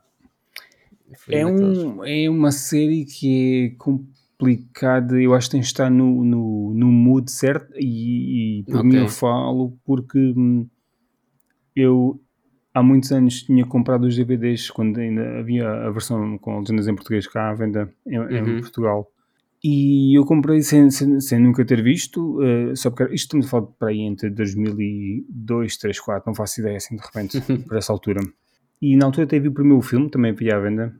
é, 1.28 1.46
um, 1.46 2.04
é 2.04 2.28
uma 2.28 2.52
série 2.52 3.04
que 3.04 3.74
é 3.74 3.76
complicada, 3.76 5.20
eu 5.20 5.34
acho 5.34 5.48
que 5.48 5.52
tem 5.52 5.60
que 5.60 5.66
estar 5.66 5.90
no, 5.90 6.24
no, 6.24 6.72
no 6.74 6.86
mood 6.86 7.30
certo 7.30 7.72
e, 7.76 8.60
e 8.60 8.62
por 8.64 8.76
okay. 8.76 8.88
mim 8.90 8.96
eu 8.96 9.08
falo 9.08 9.78
porque 9.84 10.18
hum, 10.36 10.66
eu 11.76 12.20
há 12.72 12.82
muitos 12.82 13.12
anos 13.12 13.42
tinha 13.42 13.66
comprado 13.66 14.04
os 14.04 14.16
DVDs 14.16 14.70
quando 14.70 14.98
ainda 14.98 15.38
havia 15.38 15.68
a 15.68 15.90
versão 15.90 16.38
com 16.38 16.60
legendas 16.60 16.88
em 16.88 16.94
português 16.94 17.26
cá 17.26 17.50
à 17.50 17.54
venda 17.54 17.92
em, 18.06 18.18
uhum. 18.18 18.58
em 18.58 18.60
Portugal 18.60 19.10
e 19.62 20.16
eu 20.16 20.24
comprei 20.24 20.62
sem, 20.62 20.90
sem, 20.90 21.20
sem 21.20 21.38
nunca 21.38 21.64
ter 21.64 21.82
visto, 21.82 22.40
uh, 22.40 22.74
só 22.74 22.90
porque 22.90 23.14
isto 23.14 23.26
estamos 23.26 23.46
a 23.46 23.48
falar 23.50 23.66
para 23.78 23.88
aí 23.90 24.00
entre 24.00 24.30
2002, 24.30 25.76
3, 25.76 26.00
4, 26.00 26.22
não 26.26 26.34
faço 26.34 26.60
ideia 26.60 26.78
assim 26.78 26.96
de 26.96 27.02
repente, 27.02 27.40
por 27.68 27.76
essa 27.76 27.92
altura. 27.92 28.20
E 28.80 28.96
na 28.96 29.06
altura 29.06 29.24
até 29.26 29.38
vi 29.38 29.48
o 29.48 29.52
primeiro 29.52 29.82
filme, 29.82 30.10
também 30.10 30.30
havia 30.30 30.56
à 30.56 30.60
venda. 30.60 30.94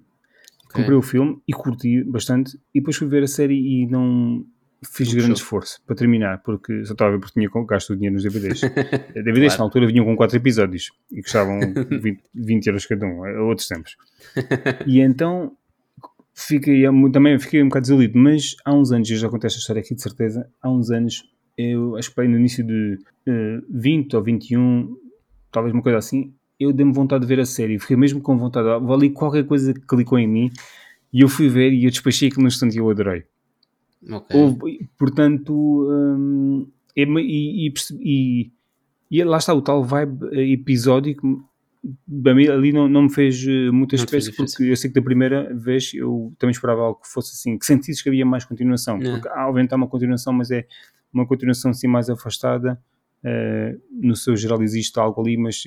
Okay. 0.67 0.83
Comprei 0.83 0.97
o 0.97 1.03
filme 1.03 1.41
e 1.49 1.53
curti 1.53 2.05
bastante. 2.05 2.57
E 2.75 2.81
depois 2.81 2.97
fui 2.97 3.09
ver 3.09 3.23
a 3.23 3.27
série 3.27 3.55
e 3.55 3.87
não 3.87 4.45
fiz 4.83 5.13
grande 5.13 5.35
esforço 5.35 5.81
para 5.87 5.97
terminar, 5.97 6.43
porque 6.43 6.85
só 6.85 6.93
estava 6.93 7.11
a 7.11 7.13
ver 7.15 7.21
porque 7.21 7.41
tinha 7.41 7.67
gasto 7.67 7.91
o 7.91 7.97
dinheiro 7.97 8.15
nos 8.15 8.23
DVDs. 8.23 8.61
DVDs 9.15 9.55
claro. 9.55 9.59
na 9.59 9.65
altura 9.65 9.87
vinham 9.87 10.05
com 10.05 10.17
4 10.17 10.37
episódios 10.37 10.91
e 11.11 11.23
custavam 11.23 11.61
20, 11.91 12.23
20 12.35 12.67
euros 12.67 12.87
cada 12.87 13.07
um, 13.07 13.25
a 13.25 13.43
outros 13.43 13.67
tempos. 13.69 13.97
E 14.87 15.01
então 15.01 15.57
fiquei, 16.41 16.83
também 17.13 17.39
fiquei 17.39 17.63
um 17.63 17.69
bocado 17.69 17.83
desiludido, 17.83 18.19
mas 18.19 18.57
há 18.65 18.75
uns 18.75 18.93
anos, 18.93 19.11
eu 19.11 19.17
já 19.17 19.29
contei 19.29 19.47
esta 19.49 19.59
história 19.59 19.81
aqui 19.81 19.95
de 19.95 20.03
certeza, 20.03 20.49
há 20.63 20.71
uns 20.71 20.91
anos, 20.91 21.25
eu 21.57 21.97
acho 21.97 22.09
que 22.11 22.15
para 22.15 22.29
no 22.29 22.39
início 22.39 22.67
de 22.67 22.99
uh, 23.29 23.65
20 23.71 24.17
ou 24.17 24.23
21, 24.23 24.97
talvez 25.51 25.75
uma 25.75 25.83
coisa 25.83 25.99
assim, 25.99 26.35
eu 26.59 26.73
dei-me 26.73 26.93
vontade 26.93 27.23
de 27.23 27.29
ver 27.29 27.41
a 27.41 27.45
série, 27.45 27.79
fiquei 27.79 27.97
mesmo 27.97 28.21
com 28.21 28.37
vontade, 28.37 28.69
ali 28.69 29.11
qualquer 29.11 29.47
coisa 29.47 29.73
que 29.73 29.81
clicou 29.81 30.19
em 30.19 30.27
mim, 30.27 30.51
e 31.13 31.23
eu 31.23 31.29
fui 31.29 31.49
ver 31.49 31.73
e 31.73 31.85
eu 31.85 31.91
despachei 31.91 32.29
aquilo 32.29 32.43
no 32.43 32.49
instante 32.49 32.77
e 32.77 32.79
eu 32.79 32.89
adorei. 32.89 33.25
Okay. 34.03 34.41
Houve, 34.41 34.89
portanto, 34.99 35.53
um, 35.53 36.67
e, 36.97 37.05
e, 37.05 37.73
e, 38.01 38.51
e, 39.11 39.25
lá 39.25 39.39
está 39.39 39.53
o 39.53 39.61
tal 39.61 39.85
vibe 39.85 40.27
episódico 40.53 41.50
ali 42.27 42.73
não, 42.73 42.89
não 42.89 43.03
me 43.03 43.13
fez 43.13 43.43
eh, 43.47 43.71
muita 43.71 43.95
espécie 43.95 44.35
porque 44.35 44.65
eu 44.65 44.77
sei 44.77 44.91
que 44.91 44.95
da 44.95 45.03
primeira 45.03 45.53
vez 45.55 45.93
eu 45.95 46.33
também 46.39 46.53
esperava 46.53 46.83
algo 46.83 47.01
que 47.01 47.09
fosse 47.09 47.33
assim, 47.33 47.59
que 47.59 47.65
sentisse 47.65 48.03
que 48.03 48.09
havia 48.09 48.27
mais 48.27 48.45
continuação, 48.45 48.99
não. 48.99 49.13
porque 49.13 49.29
há, 49.29 49.49
obviamente 49.49 49.73
há 49.73 49.77
uma 49.77 49.89
continuação, 49.89 50.33
mas 50.33 50.51
é 50.51 50.67
uma 51.13 51.27
continuação 51.27 51.71
assim 51.71 51.89
mais 51.89 52.11
afastada, 52.11 52.79
uh, 53.25 53.81
no 53.91 54.15
seu 54.15 54.37
geral 54.37 54.63
existe 54.63 54.99
algo 54.99 55.21
ali, 55.23 55.37
mas 55.37 55.63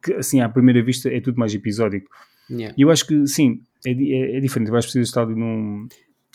que, 0.00 0.14
assim 0.14 0.40
à 0.40 0.48
primeira 0.48 0.82
vista 0.82 1.08
é 1.08 1.20
tudo 1.20 1.38
mais 1.38 1.54
episódico. 1.54 2.08
Yeah. 2.48 2.74
E 2.78 2.82
eu 2.82 2.90
acho 2.90 3.06
que 3.06 3.26
sim, 3.26 3.62
é, 3.84 3.90
é, 3.90 4.36
é 4.36 4.40
diferente, 4.40 4.70
vais 4.70 4.84
precisar 4.84 5.02
estar 5.02 5.22
ali 5.22 5.34
num 5.34 5.88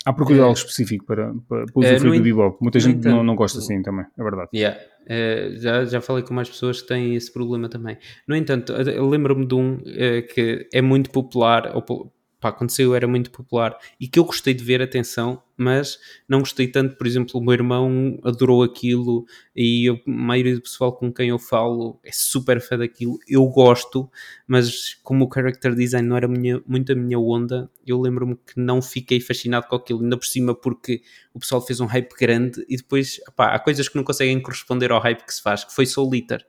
Há 0.05 0.13
procura 0.13 0.37
de 0.37 0.41
é. 0.41 0.43
algo 0.43 0.57
específico 0.57 1.05
para, 1.05 1.33
para, 1.47 1.65
para 1.65 1.73
usufruir 1.75 2.13
uh, 2.13 2.17
do 2.17 2.23
bebop. 2.23 2.57
Muita 2.61 2.79
gente 2.79 3.05
não, 3.05 3.23
não 3.23 3.35
gosta 3.35 3.59
assim 3.59 3.81
também, 3.81 4.05
é 4.17 4.23
verdade. 4.23 4.49
Yeah. 4.55 4.79
Uh, 5.03 5.57
já, 5.57 5.85
já 5.85 6.01
falei 6.01 6.23
com 6.23 6.33
mais 6.33 6.49
pessoas 6.49 6.81
que 6.81 6.87
têm 6.87 7.15
esse 7.15 7.31
problema 7.31 7.67
também. 7.67 7.97
No 8.27 8.35
entanto, 8.35 8.73
lembro-me 8.73 9.45
de 9.45 9.55
um 9.55 9.73
uh, 9.75 10.27
que 10.33 10.67
é 10.73 10.81
muito 10.81 11.09
popular, 11.09 11.75
ou 11.75 12.11
pá, 12.39 12.51
quando 12.51 12.71
saiu 12.71 12.95
era 12.95 13.07
muito 13.07 13.31
popular 13.31 13.77
e 13.99 14.07
que 14.07 14.17
eu 14.17 14.23
gostei 14.23 14.53
de 14.53 14.63
ver, 14.63 14.81
atenção, 14.81 15.41
mas 15.57 15.99
não 16.27 16.39
gostei 16.39 16.67
tanto, 16.67 16.95
por 16.95 17.05
exemplo, 17.05 17.39
o 17.39 17.43
meu 17.43 17.53
irmão 17.53 18.17
adorou 18.23 18.63
aquilo 18.63 19.25
e 19.55 19.89
a 19.89 20.09
maioria 20.09 20.55
do 20.55 20.61
pessoal 20.61 20.93
com 20.93 21.11
quem 21.11 21.29
eu 21.29 21.37
falo 21.37 21.99
é 22.03 22.11
super 22.13 22.61
fã 22.61 22.77
daquilo, 22.77 23.19
eu 23.27 23.45
gosto, 23.47 24.09
mas 24.47 24.93
como 25.03 25.25
o 25.25 25.29
character 25.33 25.75
design 25.75 26.07
não 26.07 26.15
era 26.15 26.27
minha, 26.27 26.61
muito 26.65 26.91
a 26.93 26.95
minha 26.95 27.19
onda, 27.19 27.69
eu 27.85 27.99
lembro-me 27.99 28.35
que 28.35 28.57
não 28.57 28.81
fiquei 28.81 29.19
fascinado 29.19 29.67
com 29.67 29.75
aquilo, 29.75 30.01
ainda 30.01 30.17
por 30.17 30.25
cima 30.25 30.55
porque 30.55 31.01
o 31.33 31.39
pessoal 31.39 31.65
fez 31.65 31.79
um 31.81 31.85
hype 31.85 32.13
grande 32.17 32.65
e 32.69 32.77
depois, 32.77 33.19
pá, 33.35 33.53
há 33.53 33.59
coisas 33.59 33.89
que 33.89 33.97
não 33.97 34.03
conseguem 34.03 34.41
corresponder 34.41 34.91
ao 34.91 35.01
hype 35.01 35.25
que 35.25 35.33
se 35.33 35.41
faz, 35.41 35.65
que 35.65 35.73
foi 35.73 35.85
Soul 35.85 36.15
Eater 36.15 36.45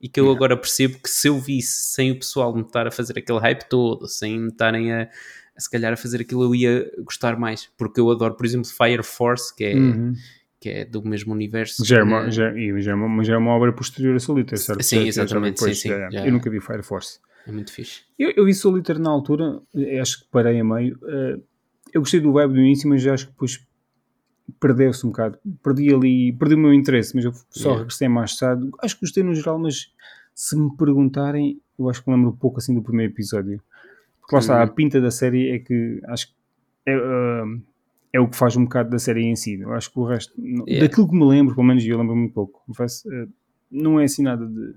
e 0.00 0.08
que 0.08 0.20
eu 0.20 0.30
agora 0.30 0.56
percebo 0.56 0.98
que 0.98 1.10
se 1.10 1.28
eu 1.28 1.38
visse 1.38 1.92
sem 1.92 2.12
o 2.12 2.18
pessoal 2.18 2.54
me 2.54 2.62
estar 2.62 2.86
a 2.86 2.90
fazer 2.90 3.18
aquele 3.18 3.38
hype 3.38 3.64
todo, 3.68 4.06
sem 4.06 4.38
me 4.38 4.48
estarem 4.48 4.92
a, 4.92 5.08
a, 5.56 5.60
se 5.60 5.68
calhar 5.70 5.92
a 5.92 5.96
fazer 5.96 6.20
aquilo, 6.20 6.44
eu 6.44 6.54
ia 6.54 6.90
gostar 7.04 7.38
mais, 7.38 7.68
porque 7.76 8.00
eu 8.00 8.10
adoro, 8.10 8.34
por 8.34 8.46
exemplo, 8.46 8.68
Fire 8.68 9.02
Force, 9.02 9.54
que 9.54 9.64
é, 9.64 9.74
uhum. 9.74 10.14
que 10.60 10.68
é 10.68 10.84
do 10.84 11.02
mesmo 11.02 11.32
universo. 11.32 11.84
Já 11.84 11.98
é, 11.98 12.02
uma, 12.02 12.30
já, 12.30 12.52
já, 12.78 12.90
é 12.92 12.94
uma, 12.94 13.24
já 13.24 13.34
é 13.34 13.36
uma 13.36 13.50
obra 13.52 13.72
posterior 13.72 14.14
a 14.14 14.20
Solitaire, 14.20 14.60
certo? 14.60 14.82
Sim, 14.82 15.06
exatamente. 15.06 15.60
Sim, 15.60 15.74
sim, 15.74 15.88
já, 15.88 16.26
eu 16.26 16.32
nunca 16.32 16.48
vi 16.48 16.60
Fire 16.60 16.82
Force. 16.82 17.18
É 17.46 17.50
muito 17.50 17.72
fixe. 17.72 18.02
Eu, 18.18 18.32
eu 18.36 18.44
vi 18.44 18.54
Solitaire 18.54 19.00
na 19.00 19.10
altura, 19.10 19.60
acho 20.00 20.20
que 20.20 20.26
parei 20.30 20.60
a 20.60 20.64
meio. 20.64 20.96
Uh, 21.02 21.42
eu 21.92 22.02
gostei 22.02 22.20
do 22.20 22.32
web 22.32 22.52
do 22.52 22.60
início, 22.60 22.88
mas 22.88 23.02
já 23.02 23.14
acho 23.14 23.26
que 23.26 23.32
depois 23.32 23.66
perdeu-se 24.60 25.06
um 25.06 25.10
bocado. 25.10 25.38
Perdi 25.62 25.94
ali, 25.94 26.32
perdi 26.32 26.54
o 26.54 26.58
meu 26.58 26.72
interesse, 26.72 27.14
mas 27.14 27.24
eu 27.24 27.32
só 27.50 27.68
yeah. 27.68 27.78
regressei 27.80 28.08
mais 28.08 28.36
tarde. 28.36 28.68
Acho 28.82 28.94
que 28.94 29.02
gostei 29.02 29.22
no 29.22 29.34
geral, 29.34 29.58
mas 29.58 29.92
se 30.34 30.56
me 30.56 30.74
perguntarem, 30.76 31.60
eu 31.78 31.88
acho 31.88 32.02
que 32.02 32.10
lembro 32.10 32.30
um 32.30 32.36
pouco 32.36 32.58
assim 32.58 32.74
do 32.74 32.82
primeiro 32.82 33.12
episódio. 33.12 33.60
Porque 34.20 34.34
lá 34.34 34.40
está, 34.40 34.60
a 34.60 34.64
uhum. 34.64 34.74
pinta 34.74 35.00
da 35.00 35.10
série 35.10 35.50
é 35.50 35.58
que 35.58 36.00
acho 36.06 36.28
que 36.28 36.34
é, 36.86 36.96
uh, 36.96 37.62
é 38.12 38.20
o 38.20 38.28
que 38.28 38.36
faz 38.36 38.56
um 38.56 38.64
bocado 38.64 38.90
da 38.90 38.98
série 38.98 39.24
em 39.24 39.36
si. 39.36 39.60
Eu 39.60 39.72
acho 39.72 39.92
que 39.92 39.98
o 39.98 40.04
resto, 40.04 40.32
yeah. 40.40 40.86
daquilo 40.86 41.08
que 41.08 41.14
me 41.14 41.24
lembro, 41.24 41.54
pelo 41.54 41.66
menos 41.66 41.84
eu 41.84 41.98
lembro 41.98 42.16
muito 42.16 42.32
pouco, 42.32 42.62
uh, 42.70 43.32
não 43.70 44.00
é 44.00 44.04
assim 44.04 44.22
nada 44.22 44.46
de. 44.46 44.74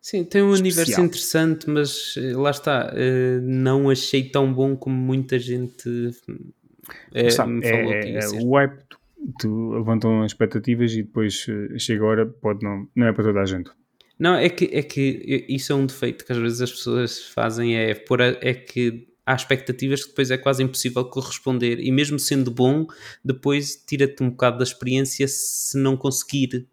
Sim, 0.00 0.22
tem 0.22 0.42
um 0.42 0.52
especial. 0.52 0.84
universo 0.84 1.00
interessante, 1.00 1.70
mas 1.70 2.14
eh, 2.18 2.36
lá 2.36 2.50
está, 2.50 2.92
uh, 2.92 3.40
não 3.40 3.88
achei 3.88 4.28
tão 4.28 4.52
bom 4.52 4.76
como 4.76 4.94
muita 4.94 5.38
gente 5.38 6.12
é, 7.12 7.30
Sabe, 7.30 7.60
é, 7.64 8.18
é. 8.18 8.28
O 8.42 8.54
hype 8.54 8.83
tu 9.38 9.72
levantam 9.72 10.24
expectativas 10.24 10.92
e 10.92 11.02
depois 11.02 11.46
eh, 11.48 11.78
chega 11.78 12.04
a 12.04 12.06
hora, 12.06 12.26
pode 12.26 12.64
não, 12.64 12.88
não 12.94 13.06
é 13.06 13.12
para 13.12 13.24
toda 13.24 13.40
a 13.40 13.46
gente. 13.46 13.70
Não, 14.18 14.34
é 14.34 14.48
que, 14.48 14.66
é 14.72 14.82
que 14.82 15.44
isso 15.48 15.72
é 15.72 15.76
um 15.76 15.86
defeito 15.86 16.24
que 16.24 16.32
às 16.32 16.38
vezes 16.38 16.60
as 16.60 16.70
pessoas 16.70 17.24
fazem, 17.28 17.76
é, 17.76 17.94
por 17.94 18.22
a, 18.22 18.26
é 18.40 18.54
que 18.54 19.08
há 19.26 19.34
expectativas 19.34 20.02
que 20.02 20.10
depois 20.10 20.30
é 20.30 20.38
quase 20.38 20.62
impossível 20.62 21.04
corresponder 21.06 21.80
e 21.80 21.90
mesmo 21.90 22.18
sendo 22.18 22.50
bom, 22.50 22.86
depois 23.24 23.74
tira-te 23.74 24.22
um 24.22 24.30
bocado 24.30 24.58
da 24.58 24.64
experiência 24.64 25.26
se 25.26 25.76
não 25.78 25.96
conseguir 25.96 26.68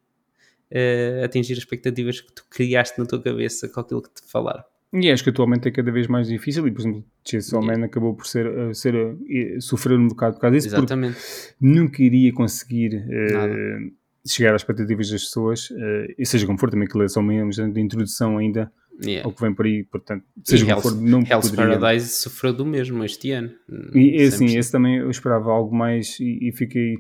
uh, 0.72 1.24
atingir 1.24 1.54
as 1.54 1.60
expectativas 1.60 2.22
que 2.22 2.32
tu 2.32 2.46
criaste 2.50 3.00
na 3.00 3.06
tua 3.06 3.22
cabeça 3.22 3.68
com 3.70 3.80
aquilo 3.80 4.02
que 4.02 4.14
te 4.14 4.30
falaram. 4.30 4.64
E 4.94 5.10
acho 5.10 5.24
que 5.24 5.30
atualmente 5.30 5.68
é 5.68 5.72
cada 5.72 5.90
vez 5.92 6.08
mais 6.08 6.28
difícil 6.28 6.68
e, 6.68 6.72
por 6.72 6.82
exemplo, 6.82 7.06
Chainsaw 7.26 7.62
Man 7.64 7.86
acabou 7.86 8.14
por 8.14 8.28
ser, 8.28 8.46
uh, 8.48 8.76
ser 8.76 8.94
uh, 8.96 9.62
sofrer 9.62 9.98
um 9.98 10.08
bocado 10.10 10.36
por 10.36 10.42
causa 10.42 10.58
disso 10.58 10.68
Exatamente. 10.68 11.18
nunca 11.62 12.04
iria 12.04 12.34
conseguir 12.34 12.98
uh, 12.98 13.92
chegar 14.28 14.54
às 14.54 14.62
expectativas 14.62 15.10
das 15.10 15.24
pessoas, 15.24 15.70
e 16.18 16.26
seja 16.26 16.46
como 16.46 16.60
for, 16.60 16.70
também 16.70 16.88
que 16.88 17.02
é 17.02 17.08
só 17.08 17.22
uma 17.22 17.34
de 17.34 17.80
introdução 17.82 18.38
ainda 18.38 18.72
Yeah. 19.04 19.28
ao 19.28 19.34
que 19.34 19.42
vem 19.42 19.54
por 19.54 19.66
aí, 19.66 19.84
portanto, 19.84 20.24
E 20.38 20.48
seja 20.48 20.64
o 20.64 20.68
que 20.68 20.74
Hell's, 20.74 20.84
for, 20.84 21.02
não 21.02 21.22
Hell's 21.22 21.50
poderia. 21.50 21.80
Paradise 21.80 22.08
sofreu 22.22 22.54
do 22.54 22.64
mesmo 22.64 23.04
este 23.04 23.32
ano. 23.32 23.50
E 23.96 24.22
assim, 24.22 24.46
100%. 24.46 24.58
esse 24.60 24.72
também 24.72 24.98
eu 24.98 25.10
esperava 25.10 25.50
algo 25.52 25.76
mais 25.76 26.20
e, 26.20 26.50
e 26.50 26.52
fiquei, 26.52 26.98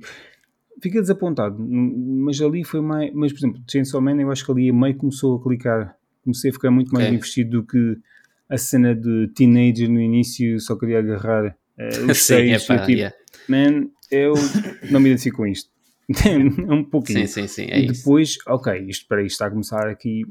fiquei 0.81 0.99
desapontado. 0.99 1.57
Mas 1.59 2.41
ali 2.41 2.63
foi 2.63 2.81
mais. 2.81 3.13
Mas, 3.13 3.31
por 3.31 3.39
exemplo, 3.39 3.61
Chainsaw 3.69 4.01
Man, 4.01 4.19
eu 4.19 4.31
acho 4.31 4.43
que 4.43 4.51
ali 4.51 4.69
a 4.69 4.73
meio 4.73 4.95
começou 4.95 5.37
a 5.37 5.43
clicar. 5.43 5.95
Comecei 6.23 6.51
a 6.51 6.53
ficar 6.53 6.71
muito 6.71 6.91
mais 6.93 7.05
Ok. 7.07 7.15
investido 7.17 7.61
do 7.61 7.63
que 7.65 7.97
a 8.49 8.57
cena 8.57 8.93
de 8.93 9.29
teenager 9.35 9.89
no 9.89 9.99
início, 9.99 10.59
só 10.59 10.75
queria 10.75 10.99
agarrar 10.99 11.55
eh, 11.77 11.87
os 12.09 12.17
Sim, 12.19 12.55
seis. 12.57 12.61
tipo, 12.65 12.91
yeah. 12.91 13.15
man, 13.47 13.87
eu 14.11 14.33
não 14.91 14.99
me 14.99 15.09
identifico 15.09 15.37
com 15.37 15.47
isto. 15.47 15.69
é 16.27 16.73
um 16.73 16.83
pouquinho. 16.83 17.25
Sim, 17.27 17.47
sim, 17.47 17.47
sim, 17.47 17.71
é 17.71 17.79
e 17.79 17.85
isso. 17.85 17.93
depois, 18.03 18.37
ok, 18.47 18.85
isto 18.87 19.07
para 19.07 19.21
isto 19.21 19.31
está 19.33 19.47
a 19.47 19.49
começar 19.49 19.87
aqui 19.87 20.23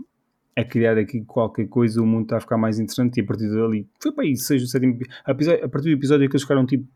a 0.57 0.64
criar 0.64 0.98
aqui 0.98 1.22
qualquer 1.24 1.66
coisa, 1.68 2.03
o 2.03 2.07
mundo 2.07 2.24
está 2.24 2.37
a 2.37 2.40
ficar 2.40 2.59
mais 2.59 2.79
interessante 2.79 3.16
e 3.18 3.22
a 3.22 3.24
partir 3.24 3.48
dali, 3.48 3.88
foi 4.00 4.12
para 4.12 4.24
aí, 4.24 4.37
seja 4.37 4.64
o 4.64 4.68
sétimo 4.68 4.98
a 5.24 5.35
partir 5.35 5.88
do 5.88 5.92
episódio 5.92 6.29
que 6.29 6.35
eles 6.35 6.42
ficaram 6.42 6.66
tipo 6.66 6.87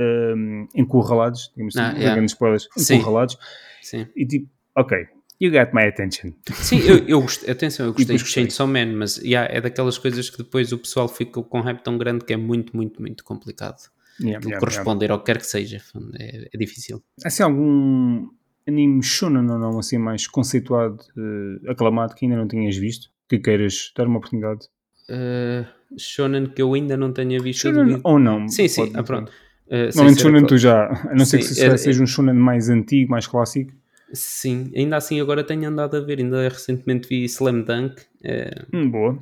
hum, 0.00 0.66
encurralados, 0.74 1.50
digamos 1.54 1.76
assim, 1.76 1.84
Ah, 1.86 1.92
não 1.92 2.00
yeah. 2.00 2.24
spoilers, 2.24 2.68
encurralados, 2.90 3.36
Sim, 3.82 4.06
e 4.16 4.26
tipo, 4.26 4.48
ok, 4.76 5.06
you 5.40 5.50
got 5.52 5.72
my 5.74 5.82
attention. 5.86 6.32
sim 6.52 6.78
eu, 6.80 6.98
eu 7.06 7.20
gostei, 7.20 7.50
atenção, 7.50 7.86
eu 7.86 7.92
gostei 7.92 8.16
de. 8.16 8.24
Chainsaw 8.24 8.66
Man, 8.66 8.86
mas 8.96 9.16
yeah, 9.18 9.52
é 9.52 9.60
daquelas 9.60 9.98
coisas 9.98 10.30
que 10.30 10.38
depois 10.38 10.72
o 10.72 10.78
pessoal 10.78 11.08
fica 11.08 11.42
com 11.42 11.60
hype 11.60 11.82
tão 11.82 11.98
grande 11.98 12.24
que 12.24 12.32
é 12.32 12.36
muito, 12.36 12.76
muito, 12.76 13.00
muito 13.00 13.24
complicado 13.24 13.78
Yeah, 14.20 14.38
de 14.38 14.46
yeah, 14.46 14.60
corresponder 14.60 15.10
ao 15.10 15.18
que 15.18 15.24
quer 15.26 15.38
que 15.38 15.46
seja. 15.46 15.82
É, 16.20 16.48
é 16.54 16.56
difícil. 16.56 16.98
yeah. 16.98 17.24
Assim, 17.24 17.42
algum 17.42 18.28
anime 18.64 19.02
shonen 19.02 19.50
ou 19.50 19.58
não, 19.58 19.76
assim, 19.78 19.98
mais 19.98 20.28
conceituado, 20.28 20.98
eh, 21.18 21.70
aclamado, 21.72 22.14
que 22.14 22.24
ainda 22.24 22.36
não 22.36 22.46
tinhas 22.46 22.76
visto, 22.76 23.10
que 23.28 23.40
queiras 23.40 23.92
dar 23.96 24.06
uma 24.06 24.18
oportunidade? 24.18 24.68
Uh, 25.10 25.66
shonen 25.98 26.46
que 26.46 26.62
eu 26.62 26.72
ainda 26.74 26.96
não 26.96 27.12
tenha 27.12 27.40
visto. 27.42 27.62
Shonen 27.62 28.00
ou 28.04 28.20
não? 28.20 28.48
Sim, 28.48 28.68
sim, 28.68 28.92
ah, 28.94 29.02
pronto. 29.02 29.32
Uh, 29.66 29.90
Normalmente 29.96 30.22
shonen 30.22 30.46
tu 30.46 30.58
já, 30.58 30.86
a 31.10 31.14
não 31.14 31.24
ser 31.24 31.38
que 31.38 31.44
se 31.44 31.64
é- 31.64 31.76
seja 31.76 32.00
um 32.00 32.06
shonen 32.06 32.34
mais 32.36 32.68
antigo, 32.68 33.10
mais 33.10 33.26
clássico, 33.26 33.72
Sim, 34.14 34.70
ainda 34.74 34.96
assim 34.96 35.20
agora 35.20 35.42
tenho 35.44 35.68
andado 35.68 35.96
a 35.96 36.00
ver, 36.00 36.18
ainda 36.20 36.48
recentemente 36.48 37.08
vi 37.08 37.24
Slam 37.24 37.62
Dunk 37.62 38.00
eh, 38.22 38.64
hum, 38.72 38.90
boa. 38.90 39.18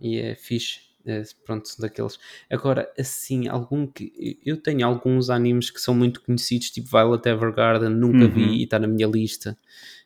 e 0.00 0.18
é 0.18 0.34
fixe, 0.34 0.80
é, 1.06 1.22
pronto, 1.46 1.68
daqueles. 1.78 2.18
Agora, 2.50 2.90
assim, 2.98 3.48
algum 3.48 3.86
que. 3.86 4.38
Eu 4.44 4.56
tenho 4.56 4.86
alguns 4.86 5.30
animes 5.30 5.70
que 5.70 5.80
são 5.80 5.94
muito 5.94 6.20
conhecidos, 6.22 6.70
tipo 6.70 6.88
Violet 6.90 7.26
Evergarden, 7.28 7.88
nunca 7.90 8.24
Uhum. 8.26 8.30
vi 8.30 8.60
e 8.60 8.64
está 8.64 8.78
na 8.78 8.86
minha 8.86 9.06
lista. 9.08 9.56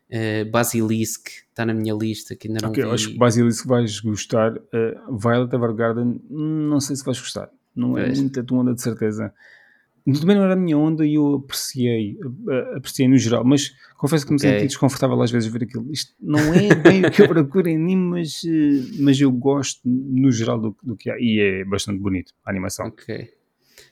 Eh, 0.08 0.44
Basilisk 0.44 1.28
está 1.48 1.64
na 1.66 1.74
minha 1.74 1.94
lista, 1.94 2.37
que 2.37 2.46
ainda 2.46 2.60
não 2.62 2.70
Ok, 2.70 2.82
vi. 2.82 2.88
eu 2.88 2.94
acho 2.94 3.08
que 3.10 3.18
Basilisk 3.18 3.66
vais 3.66 4.00
gostar. 4.00 4.56
Uh, 4.56 5.16
Violet 5.18 5.52
Evergarden, 5.54 6.20
não 6.30 6.78
sei 6.80 6.94
se 6.94 7.04
vais 7.04 7.18
gostar. 7.18 7.50
Não 7.74 7.98
é 7.98 8.04
Pois. 8.06 8.18
muito 8.18 8.38
a 8.38 8.42
tua 8.44 8.58
onda, 8.60 8.74
de 8.74 8.82
certeza. 8.82 9.34
Também 10.04 10.36
não 10.36 10.42
era 10.44 10.52
a 10.52 10.56
minha 10.56 10.76
onda 10.76 11.06
e 11.06 11.14
eu 11.14 11.36
apreciei, 11.36 12.18
uh, 12.22 12.76
apreciei 12.76 13.08
no 13.08 13.16
geral, 13.16 13.42
mas 13.42 13.72
confesso 13.96 14.26
que 14.26 14.32
me 14.32 14.36
Ok. 14.36 14.50
senti 14.50 14.66
desconfortável 14.66 15.20
às 15.22 15.30
vezes 15.30 15.50
ver 15.50 15.62
aquilo. 15.64 15.90
Isto 15.90 16.12
não 16.20 16.52
é 16.52 16.74
bem 16.74 17.06
o 17.06 17.10
que 17.10 17.22
eu 17.22 17.28
procuro 17.28 17.66
em 17.68 17.76
anime, 17.76 18.02
mas, 18.10 18.42
uh, 18.44 19.02
mas 19.02 19.18
eu 19.18 19.32
gosto 19.32 19.80
no 19.84 20.30
geral 20.30 20.60
do, 20.60 20.76
do 20.82 20.94
que 20.94 21.10
há 21.10 21.16
e 21.18 21.40
é 21.40 21.64
bastante 21.64 22.00
bonito 22.00 22.32
a 22.44 22.50
animação. 22.50 22.86
Ok. 22.88 23.30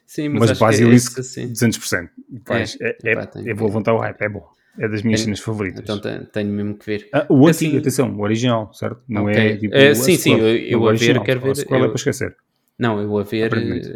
Sim, 0.06 0.28
mas, 0.28 0.40
Mas 0.40 0.50
é 0.50 0.54
Basilisk, 0.56 1.18
esse, 1.18 1.40
assim. 1.40 1.52
200%. 1.70 2.10
Vais, 2.46 2.76
é, 2.82 2.96
é, 3.02 3.12
epá, 3.12 3.24
tenho 3.26 3.44
que 3.46 3.54
vou 3.54 3.68
levantar 3.68 3.94
o 3.94 3.98
hype, 3.98 4.20
é 4.20 4.28
bom. 4.28 4.46
É 4.78 4.88
das 4.88 5.02
minhas 5.02 5.20
Tenho- 5.20 5.36
cenas 5.36 5.40
favoritas. 5.40 5.80
Então 5.82 5.98
te- 5.98 6.26
tenho 6.30 6.50
mesmo 6.50 6.74
que 6.74 6.84
ver. 6.84 7.08
Ah, 7.12 7.26
o 7.30 7.46
Assim- 7.48 7.66
antigo, 7.68 7.80
atenção, 7.80 8.14
o 8.14 8.20
original, 8.22 8.70
certo? 8.74 9.00
Não 9.08 9.24
Ok. 9.24 9.34
é 9.34 9.56
tipo. 9.56 9.74
Eh, 9.74 9.88
a 9.90 9.94
sim, 9.94 10.16
sim, 10.16 10.34
eu- 10.38 10.46
eu 10.56 10.80
O 10.82 10.88
a 10.88 10.92
ver 10.92 11.22
quero 11.22 11.40
ver, 11.40 11.56
sequela 11.56 11.80
é 11.80 11.84
eu- 11.84 11.88
para 11.88 11.96
esquecer. 11.96 12.36
Não, 12.78 13.00
eu 13.00 13.18
a 13.18 13.22
ver, 13.22 13.52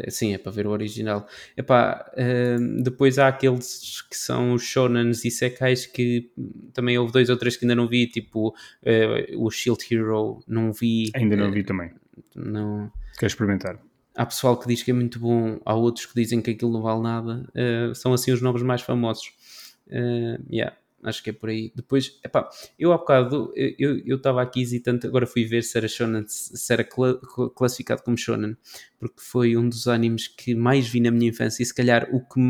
eh, 0.06 0.10
sim, 0.10 0.34
é 0.34 0.38
para 0.38 0.52
ver 0.52 0.66
o 0.66 0.70
original. 0.70 1.26
Epá, 1.56 2.10
eh, 2.16 2.56
depois 2.82 3.18
há 3.18 3.26
aqueles 3.28 4.02
que 4.02 4.16
são 4.16 4.52
os 4.52 4.62
shonens 4.62 5.24
e 5.24 5.30
sekais 5.30 5.86
que 5.86 6.30
hum, 6.38 6.70
também 6.72 6.96
houve 6.98 7.12
dois 7.12 7.28
ou 7.30 7.36
três 7.36 7.56
que 7.56 7.64
ainda 7.64 7.74
não 7.74 7.88
vi, 7.88 8.06
tipo 8.06 8.54
eh, 8.84 9.32
o 9.36 9.50
Shield 9.50 9.82
Hero, 9.90 10.40
não 10.46 10.72
vi. 10.72 11.10
Ainda 11.14 11.36
não 11.36 11.46
eh, 11.46 11.50
vi 11.50 11.64
também. 11.64 11.90
não. 12.34 12.92
Quero 13.18 13.28
experimentar. 13.28 13.80
Há 14.14 14.24
pessoal 14.24 14.56
que 14.58 14.68
diz 14.68 14.82
que 14.82 14.90
é 14.90 14.94
muito 14.94 15.18
bom, 15.18 15.58
há 15.64 15.74
outros 15.74 16.06
que 16.06 16.14
dizem 16.14 16.40
que 16.40 16.50
aquilo 16.52 16.72
não 16.72 16.82
vale 16.82 17.02
nada. 17.02 17.48
eh, 17.54 17.92
são 17.94 18.12
assim 18.12 18.30
os 18.30 18.40
nomes 18.40 18.62
mais 18.62 18.82
famosos. 18.82 19.32
Eh, 19.90 20.38
yeah, 20.50 20.76
acho 21.08 21.22
que 21.22 21.30
é 21.30 21.32
por 21.32 21.48
aí. 21.48 21.72
Depois, 21.74 22.18
epá, 22.24 22.48
eu 22.78 22.92
há 22.92 22.98
bocado 22.98 23.52
eu 23.56 24.16
estava 24.16 24.42
aqui 24.42 24.60
hesitante, 24.60 25.06
agora 25.06 25.26
fui 25.26 25.44
ver 25.44 25.62
se 25.62 25.76
era 25.78 25.88
shonen, 25.88 26.24
se 26.26 26.72
era 26.72 26.84
cla- 26.84 27.18
classificado 27.54 28.02
como 28.02 28.16
shonen, 28.18 28.56
porque 28.98 29.20
foi 29.20 29.56
um 29.56 29.68
dos 29.68 29.86
animes 29.88 30.28
que 30.28 30.54
mais 30.54 30.86
vi 30.88 31.00
na 31.00 31.10
minha 31.10 31.30
infância 31.30 31.62
e 31.62 31.66
se 31.66 31.74
calhar 31.74 32.08
o 32.12 32.20
que 32.20 32.40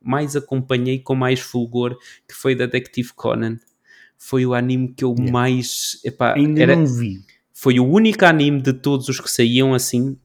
mais 0.00 0.36
acompanhei 0.36 1.00
com 1.00 1.14
mais 1.14 1.40
fulgor, 1.40 1.98
que 2.26 2.34
foi 2.34 2.54
Detective 2.54 3.12
Conan. 3.14 3.58
Foi 4.16 4.44
o 4.46 4.54
anime 4.54 4.88
que 4.94 5.04
eu 5.04 5.10
Yeah. 5.16 5.30
mais. 5.32 6.00
Epá, 6.04 6.34
Ainda 6.34 6.60
era, 6.62 6.76
não 6.76 6.86
vi. 6.86 7.20
foi 7.52 7.78
o 7.78 7.84
único 7.86 8.24
anime 8.24 8.60
de 8.62 8.72
todos 8.72 9.08
os 9.08 9.20
que 9.20 9.30
saíam 9.30 9.74
assim, 9.74 10.16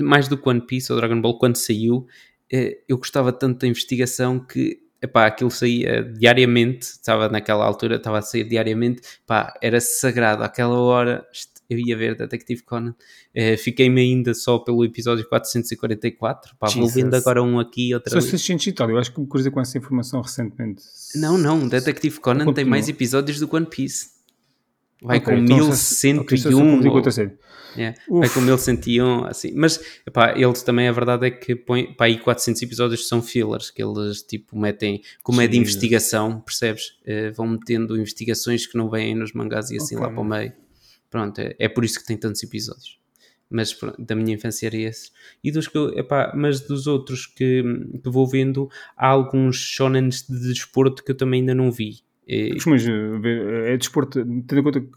mais 0.00 0.28
do 0.28 0.36
que 0.36 0.48
One 0.48 0.60
Piece 0.66 0.92
ou 0.92 0.98
Dragon 0.98 1.20
Ball, 1.20 1.38
quando 1.38 1.56
saiu, 1.56 2.06
eh, 2.50 2.80
eu 2.88 2.98
gostava 2.98 3.32
tanto 3.32 3.60
da 3.60 3.66
investigação 3.68 4.38
que 4.38 4.82
epá, 5.02 5.26
aquilo 5.26 5.50
saía 5.50 6.02
diariamente, 6.02 6.82
estava 6.82 7.28
naquela 7.28 7.64
altura, 7.64 7.96
estava 7.96 8.18
a 8.18 8.22
sair 8.22 8.44
diariamente, 8.44 9.02
pá, 9.26 9.52
era 9.60 9.80
sagrado, 9.80 10.44
àquela 10.44 10.78
hora 10.78 11.26
eu 11.68 11.78
ia 11.78 11.96
ver 11.96 12.14
Detective 12.16 12.62
Conan, 12.62 12.94
Eh, 13.34 13.56
fiquei-me 13.56 13.98
ainda 13.98 14.34
só 14.34 14.58
pelo 14.58 14.84
episódio 14.84 15.26
444, 15.26 16.54
pá, 16.58 16.68
vou 16.68 16.86
vendo 16.86 17.14
agora 17.14 17.42
um 17.42 17.58
aqui, 17.58 17.94
outro 17.94 18.10
São 18.10 18.18
ali. 18.18 18.28
600 18.28 18.66
e 18.66 18.72
tal. 18.72 18.90
Eu 18.90 18.98
acho 18.98 19.10
que 19.10 19.18
me 19.18 19.26
cruzei 19.26 19.50
com 19.50 19.58
essa 19.58 19.78
informação 19.78 20.20
recentemente. 20.20 20.82
Não, 21.14 21.38
não, 21.38 21.66
Detective 21.66 22.20
Conan 22.20 22.52
tem 22.52 22.66
mais 22.66 22.90
episódios 22.90 23.40
do 23.40 23.48
que 23.48 23.56
One 23.56 23.64
Piece. 23.64 24.10
Vai 25.02 25.18
Ok, 25.18 25.34
com 25.34 25.40
então 25.42 25.56
já- 25.58 25.64
1101. 25.64 26.18
ok, 26.20 26.36
já 26.38 26.50
só 26.50 26.56
confundi 26.58 26.82
com 26.84 26.88
ou- 26.90 26.94
outra 26.96 27.10
série. 27.12 27.32
É, 27.76 27.94
Uf. 28.08 28.20
vai 28.20 28.28
com 28.28 28.40
1101, 28.42 29.24
assim. 29.24 29.52
Mas, 29.54 29.80
epá, 30.06 30.34
eles 30.38 30.62
também, 30.62 30.86
a 30.88 30.92
verdade 30.92 31.26
é 31.26 31.30
que 31.30 31.56
põem, 31.56 31.92
pá, 31.94 32.04
aí 32.04 32.18
400 32.18 32.60
episódios 32.62 33.08
são 33.08 33.22
fillers, 33.22 33.70
que 33.70 33.82
eles, 33.82 34.22
tipo, 34.22 34.58
metem, 34.58 35.00
como 35.22 35.40
é 35.40 35.46
de 35.48 35.56
investigação, 35.56 36.38
percebes? 36.40 36.98
Eh, 37.06 37.30
vão 37.30 37.46
metendo 37.48 37.96
investigações 37.98 38.66
que 38.66 38.76
não 38.76 38.90
vêm 38.90 39.14
nos 39.14 39.32
mangás 39.32 39.70
e 39.70 39.76
assim 39.76 39.96
Ok. 39.96 40.06
lá 40.06 40.12
para 40.12 40.20
o 40.20 40.24
meio. 40.24 40.52
Pronto, 41.10 41.38
é, 41.40 41.56
é 41.58 41.68
por 41.68 41.84
isso 41.84 41.98
que 41.98 42.06
tem 42.06 42.16
tantos 42.16 42.42
episódios. 42.42 42.98
Mas 43.50 43.72
pronto, 43.74 44.02
da 44.02 44.14
minha 44.14 44.34
infância 44.34 44.66
era 44.66 44.76
esse. 44.76 45.10
E 45.44 45.50
dos 45.50 45.66
que 45.68 45.76
epá, 45.96 46.32
mas 46.34 46.60
dos 46.60 46.86
outros 46.86 47.26
que, 47.26 47.62
que 48.02 48.08
vou 48.08 48.26
vendo, 48.26 48.68
há 48.96 49.08
alguns 49.08 49.56
shonens 49.56 50.26
de 50.26 50.38
desporto 50.52 51.02
que 51.04 51.10
eu 51.12 51.16
também 51.16 51.40
ainda 51.40 51.54
não 51.54 51.70
vi. 51.72 52.00
Eh, 52.32 52.54
Costumas 52.54 52.82
ver, 52.82 53.68
eh, 53.68 53.74
é 53.74 53.76
desporto, 53.76 54.24
tendo 54.24 54.58
em 54.58 54.62
conta 54.62 54.80
que 54.80 54.88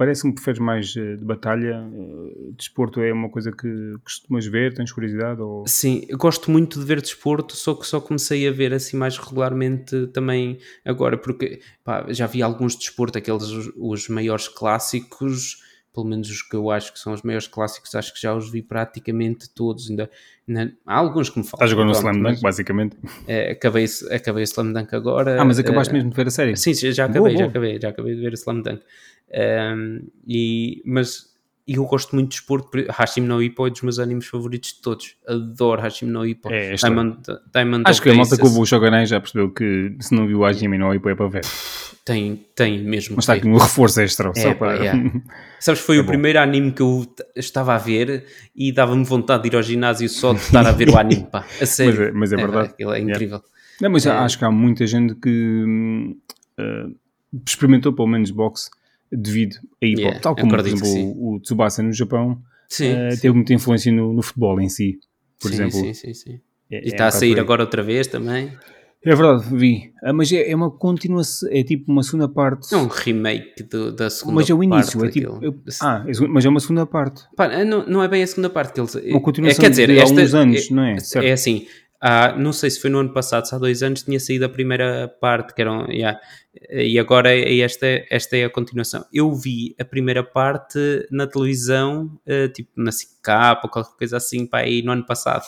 parece-me 0.00 0.32
que 0.32 0.36
preferes 0.36 0.58
mais 0.58 0.96
eh, 0.96 1.16
de 1.16 1.24
batalha, 1.26 1.86
eh, 1.92 2.52
desporto 2.56 3.02
é 3.02 3.12
uma 3.12 3.28
coisa 3.28 3.52
que 3.52 3.94
costumas 4.02 4.46
ver, 4.46 4.72
tens 4.72 4.90
curiosidade? 4.90 5.42
Ou... 5.42 5.66
Sim, 5.66 6.06
eu 6.08 6.16
gosto 6.16 6.50
muito 6.50 6.80
de 6.80 6.86
ver 6.86 7.02
desporto, 7.02 7.54
só 7.54 7.74
que 7.74 7.86
só 7.86 8.00
comecei 8.00 8.48
a 8.48 8.50
ver 8.50 8.72
assim 8.72 8.96
mais 8.96 9.18
regularmente 9.18 10.06
também 10.08 10.58
agora, 10.84 11.18
porque 11.18 11.60
pá, 11.84 12.06
já 12.08 12.26
vi 12.26 12.42
alguns 12.42 12.72
de 12.72 12.78
desporto, 12.78 13.18
aqueles 13.18 13.44
os 13.76 14.08
maiores 14.08 14.48
clássicos, 14.48 15.62
pelo 15.92 16.06
menos 16.06 16.30
os 16.30 16.42
que 16.42 16.54
eu 16.54 16.70
acho 16.70 16.92
que 16.92 16.98
são 16.98 17.12
os 17.12 17.22
maiores 17.22 17.46
clássicos, 17.48 17.94
acho 17.94 18.14
que 18.14 18.20
já 18.20 18.34
os 18.34 18.50
vi 18.50 18.62
praticamente 18.62 19.48
todos. 19.50 19.90
Ainda, 19.90 20.10
ainda- 20.48 20.72
há 20.86 20.96
alguns 20.96 21.28
que 21.30 21.38
me 21.38 21.44
faltam. 21.44 21.66
Estás 21.66 21.70
no 21.78 21.92
pronto, 21.92 21.98
Slam 21.98 22.22
Dunk, 22.22 22.42
basicamente. 22.42 22.96
eh, 23.26 23.50
acabei, 23.52 23.86
acabei 24.10 24.42
o 24.42 24.44
Slam 24.44 24.72
Dunk 24.72 24.94
agora. 24.94 25.40
Ah, 25.40 25.44
mas 25.44 25.58
acabaste 25.58 25.92
eh, 25.92 25.96
mesmo 25.96 26.10
de 26.10 26.16
ver 26.16 26.26
a 26.26 26.30
série? 26.30 26.56
Sim, 26.56 26.74
já 26.74 26.90
já 26.90 27.08
Boa, 27.08 27.18
acabei, 27.18 27.32
já 27.32 27.38
boa. 27.38 27.50
acabei, 27.50 27.80
já 27.80 27.88
acabei 27.88 28.14
de 28.14 28.20
ver 28.20 28.32
o 28.32 28.34
Slam 28.34 28.62
Dunk. 28.62 28.82
Um, 29.32 30.08
e, 30.26 30.82
mas 30.84 31.29
eu 31.76 31.84
gosto 31.84 32.14
muito 32.14 32.30
de 32.30 32.36
desporto, 32.36 32.68
por- 32.70 32.84
Hashim 32.88 33.20
no 33.22 33.42
Ippo 33.42 33.66
é 33.66 33.70
dos 33.70 33.82
meus 33.82 33.98
animes 33.98 34.26
favoritos 34.26 34.72
de 34.74 34.80
todos. 34.82 35.16
Adoro 35.28 35.80
Hashim 35.80 36.06
no 36.06 36.26
Ippo. 36.26 36.50
É, 36.50 36.72
é. 36.72 36.74
Diamond, 36.74 37.18
Diamond 37.54 37.82
Acho 37.86 38.02
que 38.02 38.10
a 38.10 38.14
malta 38.14 38.36
que 38.36 38.42
ouve 38.42 38.58
o 38.60 38.66
Shogunai 38.66 39.06
já 39.06 39.20
percebeu 39.20 39.50
que 39.50 39.96
se 40.00 40.14
não 40.14 40.26
viu 40.26 40.38
o 40.40 40.44
Hajime 40.44 40.78
no 40.78 40.94
Ippo 40.94 41.08
é 41.08 41.14
para 41.14 41.28
ver. 41.28 41.42
tem, 42.04 42.44
tem 42.56 42.82
mesmo. 42.82 43.16
Mas 43.16 43.24
está 43.24 43.34
aqui 43.34 43.46
um 43.46 43.56
reforço 43.56 44.00
extra. 44.00 44.30
É, 44.36 44.40
só 44.40 44.54
para... 44.54 44.74
yeah. 44.76 45.10
Sabes, 45.60 45.80
foi 45.82 45.98
É 45.98 46.00
o 46.00 46.02
bom. 46.04 46.08
primeiro 46.08 46.38
anime 46.40 46.72
que 46.72 46.80
eu 46.82 47.06
estava 47.36 47.74
a 47.74 47.78
ver 47.78 48.24
e 48.56 48.72
dava-me 48.72 49.04
vontade 49.04 49.42
de 49.42 49.48
ir 49.50 49.56
ao 49.56 49.62
ginásio 49.62 50.08
só 50.08 50.32
de 50.32 50.40
estar 50.40 50.66
a 50.66 50.72
ver 50.72 50.88
o 50.88 50.96
anime, 50.98 51.26
pá. 51.30 51.44
A 51.60 51.66
sério. 51.66 51.98
Mas 51.98 52.08
é- 52.08 52.12
mas 52.12 52.32
é 52.32 52.36
verdade. 52.36 52.68
aquilo 52.70 52.92
é 52.92 53.00
incrível. 53.00 53.42
Não, 53.80 53.90
mas 53.90 54.04
É. 54.06 54.10
acho 54.10 54.38
que 54.38 54.44
há 54.44 54.50
muita 54.50 54.86
gente 54.86 55.14
que 55.14 56.16
eh, 56.58 56.86
experimentou 57.46 57.92
pelo 57.92 58.08
menos 58.08 58.30
boxe 58.30 58.68
devido 59.12 59.56
a 59.82 59.86
hip 59.86 59.96
hop. 59.96 60.00
Yeah, 60.00 60.20
Tal 60.20 60.34
como, 60.36 60.50
por 60.50 60.60
exemplo, 60.60 60.88
o, 60.88 61.34
o 61.36 61.40
Tsubasa 61.40 61.82
no 61.82 61.92
Japão 61.92 62.40
Sim, 62.68 62.92
eh, 62.92 63.10
sim. 63.10 63.20
teve 63.22 63.34
muita 63.34 63.52
influência 63.54 63.92
no, 63.92 64.12
no 64.12 64.22
futebol 64.22 64.60
em 64.60 64.68
si. 64.68 64.98
Por 65.40 65.48
sim, 65.48 65.54
exemplo, 65.54 65.72
sim, 65.80 65.94
sim, 65.94 66.14
sim. 66.14 66.40
é- 66.70 66.76
E 66.78 66.84
é 66.84 66.86
está 66.88 67.04
um 67.04 67.08
a 67.08 67.10
sair 67.10 67.38
agora 67.40 67.62
outra 67.62 67.82
vez 67.82 68.06
também. 68.06 68.52
É 69.02 69.14
verdade, 69.14 69.46
vi. 69.56 69.92
Ah, 70.04 70.12
mas 70.12 70.30
é, 70.30 70.50
é 70.50 70.54
uma 70.54 70.70
continuação, 70.70 71.48
é 71.50 71.62
tipo 71.64 71.90
uma 71.90 72.02
segunda 72.02 72.28
parte. 72.28 72.72
É 72.74 72.76
um 72.76 72.86
remake 72.86 73.62
do- 73.62 73.90
da 73.92 74.10
segunda 74.10 74.36
mas 74.36 74.50
é 74.50 74.52
o 74.54 74.62
início, 74.62 74.98
é 74.98 75.02
parte 75.04 75.20
tipo. 75.20 75.38
eu- 75.42 75.58
ah, 75.80 76.04
é 76.06 76.26
mas 76.28 76.44
é 76.44 76.48
uma 76.50 76.60
segunda 76.60 76.84
parte. 76.84 77.22
Pá, 77.34 77.64
não, 77.64 77.86
não 77.86 78.02
é 78.02 78.08
bem 78.08 78.22
a 78.22 78.26
segunda 78.26 78.50
parte 78.50 78.74
que 78.74 78.80
eles. 78.80 78.94
Uma 78.94 79.22
continuação 79.22 79.62
é, 79.62 79.66
quer 79.66 79.70
dizer, 79.70 79.86
de 79.88 79.98
há 79.98 80.02
esta, 80.02 80.20
uns 80.20 80.34
anos, 80.34 80.70
é, 80.70 80.74
não 80.74 80.84
é? 80.84 80.98
Certo. 80.98 81.24
É 81.24 81.32
assim, 81.32 81.66
há, 82.00 82.34
não 82.36 82.52
sei 82.52 82.70
se 82.70 82.80
foi 82.80 82.90
no 82.90 82.98
ano 82.98 83.12
passado, 83.12 83.46
se 83.46 83.54
há 83.54 83.58
dois 83.58 83.82
anos 83.82 84.02
tinha 84.02 84.18
saído 84.18 84.44
a 84.44 84.48
primeira 84.48 85.08
parte, 85.20 85.54
que 85.54 85.60
eram, 85.62 85.86
yeah, 85.90 86.18
e 86.70 86.98
agora 86.98 87.32
é 87.34 87.58
esta, 87.60 87.86
esta 88.10 88.36
é 88.36 88.44
a 88.44 88.50
continuação. 88.50 89.04
Eu 89.12 89.34
vi 89.34 89.74
a 89.78 89.84
primeira 89.84 90.22
parte 90.24 90.78
na 91.10 91.26
televisão, 91.26 92.10
eh, 92.26 92.48
tipo 92.48 92.70
na 92.76 92.90
SICAP 92.92 93.64
ou 93.66 93.70
qualquer 93.70 93.96
coisa 93.96 94.16
assim, 94.16 94.46
pá, 94.46 94.58
aí 94.60 94.82
no 94.82 94.92
ano 94.92 95.04
passado, 95.06 95.44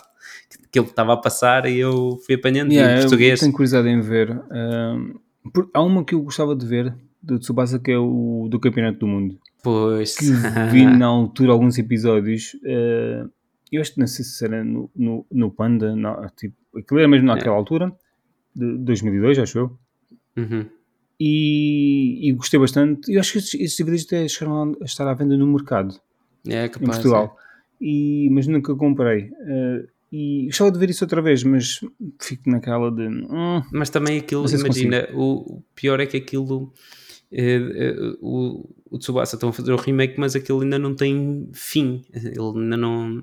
que 0.71 0.79
ele 0.79 0.87
estava 0.87 1.13
a 1.15 1.17
passar 1.17 1.67
e 1.67 1.79
eu 1.79 2.19
fui 2.25 2.35
apanhando 2.37 2.73
Yeah, 2.73 2.93
em 2.93 2.97
eu 2.97 3.03
português. 3.03 3.41
tenho 3.41 3.53
curiosidade 3.53 3.89
em 3.89 4.01
ver. 4.01 4.31
Ahm, 4.51 5.15
por- 5.53 5.69
há 5.75 5.83
uma 5.83 6.05
que 6.05 6.15
eu 6.15 6.23
gostava 6.23 6.55
de 6.55 6.65
ver 6.67 6.95
do 7.23 7.39
Tsubasa 7.39 7.79
que 7.79 7.91
é 7.91 7.99
o 7.99 8.47
do 8.51 8.59
Campeonato 8.61 8.99
do 9.01 9.07
Mundo. 9.07 9.39
Pois, 9.63 10.17
Que 10.17 10.25
vi 10.71 10.85
na 10.87 11.07
altura 11.07 11.53
alguns 11.53 11.79
episódios. 11.79 12.57
ah, 12.67 13.27
eu 13.77 13.81
acho 13.81 13.95
que 13.95 14.01
não 14.01 14.07
sei 14.07 14.25
se 14.25 14.45
era 14.45 14.63
no, 14.65 14.91
no, 14.95 15.27
no 15.31 15.51
Panda, 15.51 15.95
não, 15.97 16.27
tipo, 16.37 16.55
aquilo 16.77 17.01
era 17.01 17.09
mesmo 17.09 17.27
naquela 17.27 17.57
altura, 17.57 17.93
de 18.55 18.79
2002, 18.79 19.39
acho 19.39 19.59
eu. 19.59 19.79
Uhum. 20.37 20.67
E, 21.21 22.29
e 22.29 22.33
gostei 22.33 22.59
bastante. 22.59 23.13
Eu 23.13 23.21
acho 23.21 23.33
que 23.33 23.39
estes, 23.39 23.61
estes 23.61 23.77
DVDs 23.79 24.05
até 24.07 24.27
chegaram 24.29 24.77
a 24.81 24.85
estar 24.85 25.07
à 25.07 25.15
venda 25.15 25.37
no 25.37 25.47
mercado. 25.47 25.95
é 26.49 26.67
em 26.67 26.69
capaz. 26.69 26.97
Portugal. 26.97 27.37
E, 27.81 28.29
mas 28.31 28.47
nunca 28.47 28.75
comprei. 28.75 29.31
Eh, 29.47 29.87
e 30.13 30.45
gostava 30.47 30.71
de 30.73 30.79
ver 30.79 30.91
isso 30.91 31.05
outra 31.05 31.23
vez, 31.23 31.43
mas 31.45 31.81
fico 32.21 32.51
naquela 32.51 32.91
de. 32.91 33.07
hum, 33.07 33.63
Mas 33.73 33.89
também 33.91 34.19
aquilo, 34.19 34.45
imagina, 34.49 35.09
o, 35.15 35.59
o 35.59 35.65
pior 35.75 36.01
é 36.01 36.07
que 36.07 36.17
aquilo. 36.17 36.73
eh, 37.31 37.57
eh, 37.75 38.17
o, 38.21 38.69
o 38.91 38.99
Tsubasa 38.99 39.37
estão 39.37 39.49
a 39.51 39.53
fazer 39.53 39.73
o 39.73 39.77
remake, 39.77 40.19
mas 40.19 40.35
aquilo 40.37 40.61
ainda 40.61 40.79
não 40.79 40.95
tem 40.95 41.49
fim. 41.53 42.03
Ele 42.13 42.39
ainda 42.63 42.77
não. 42.77 43.23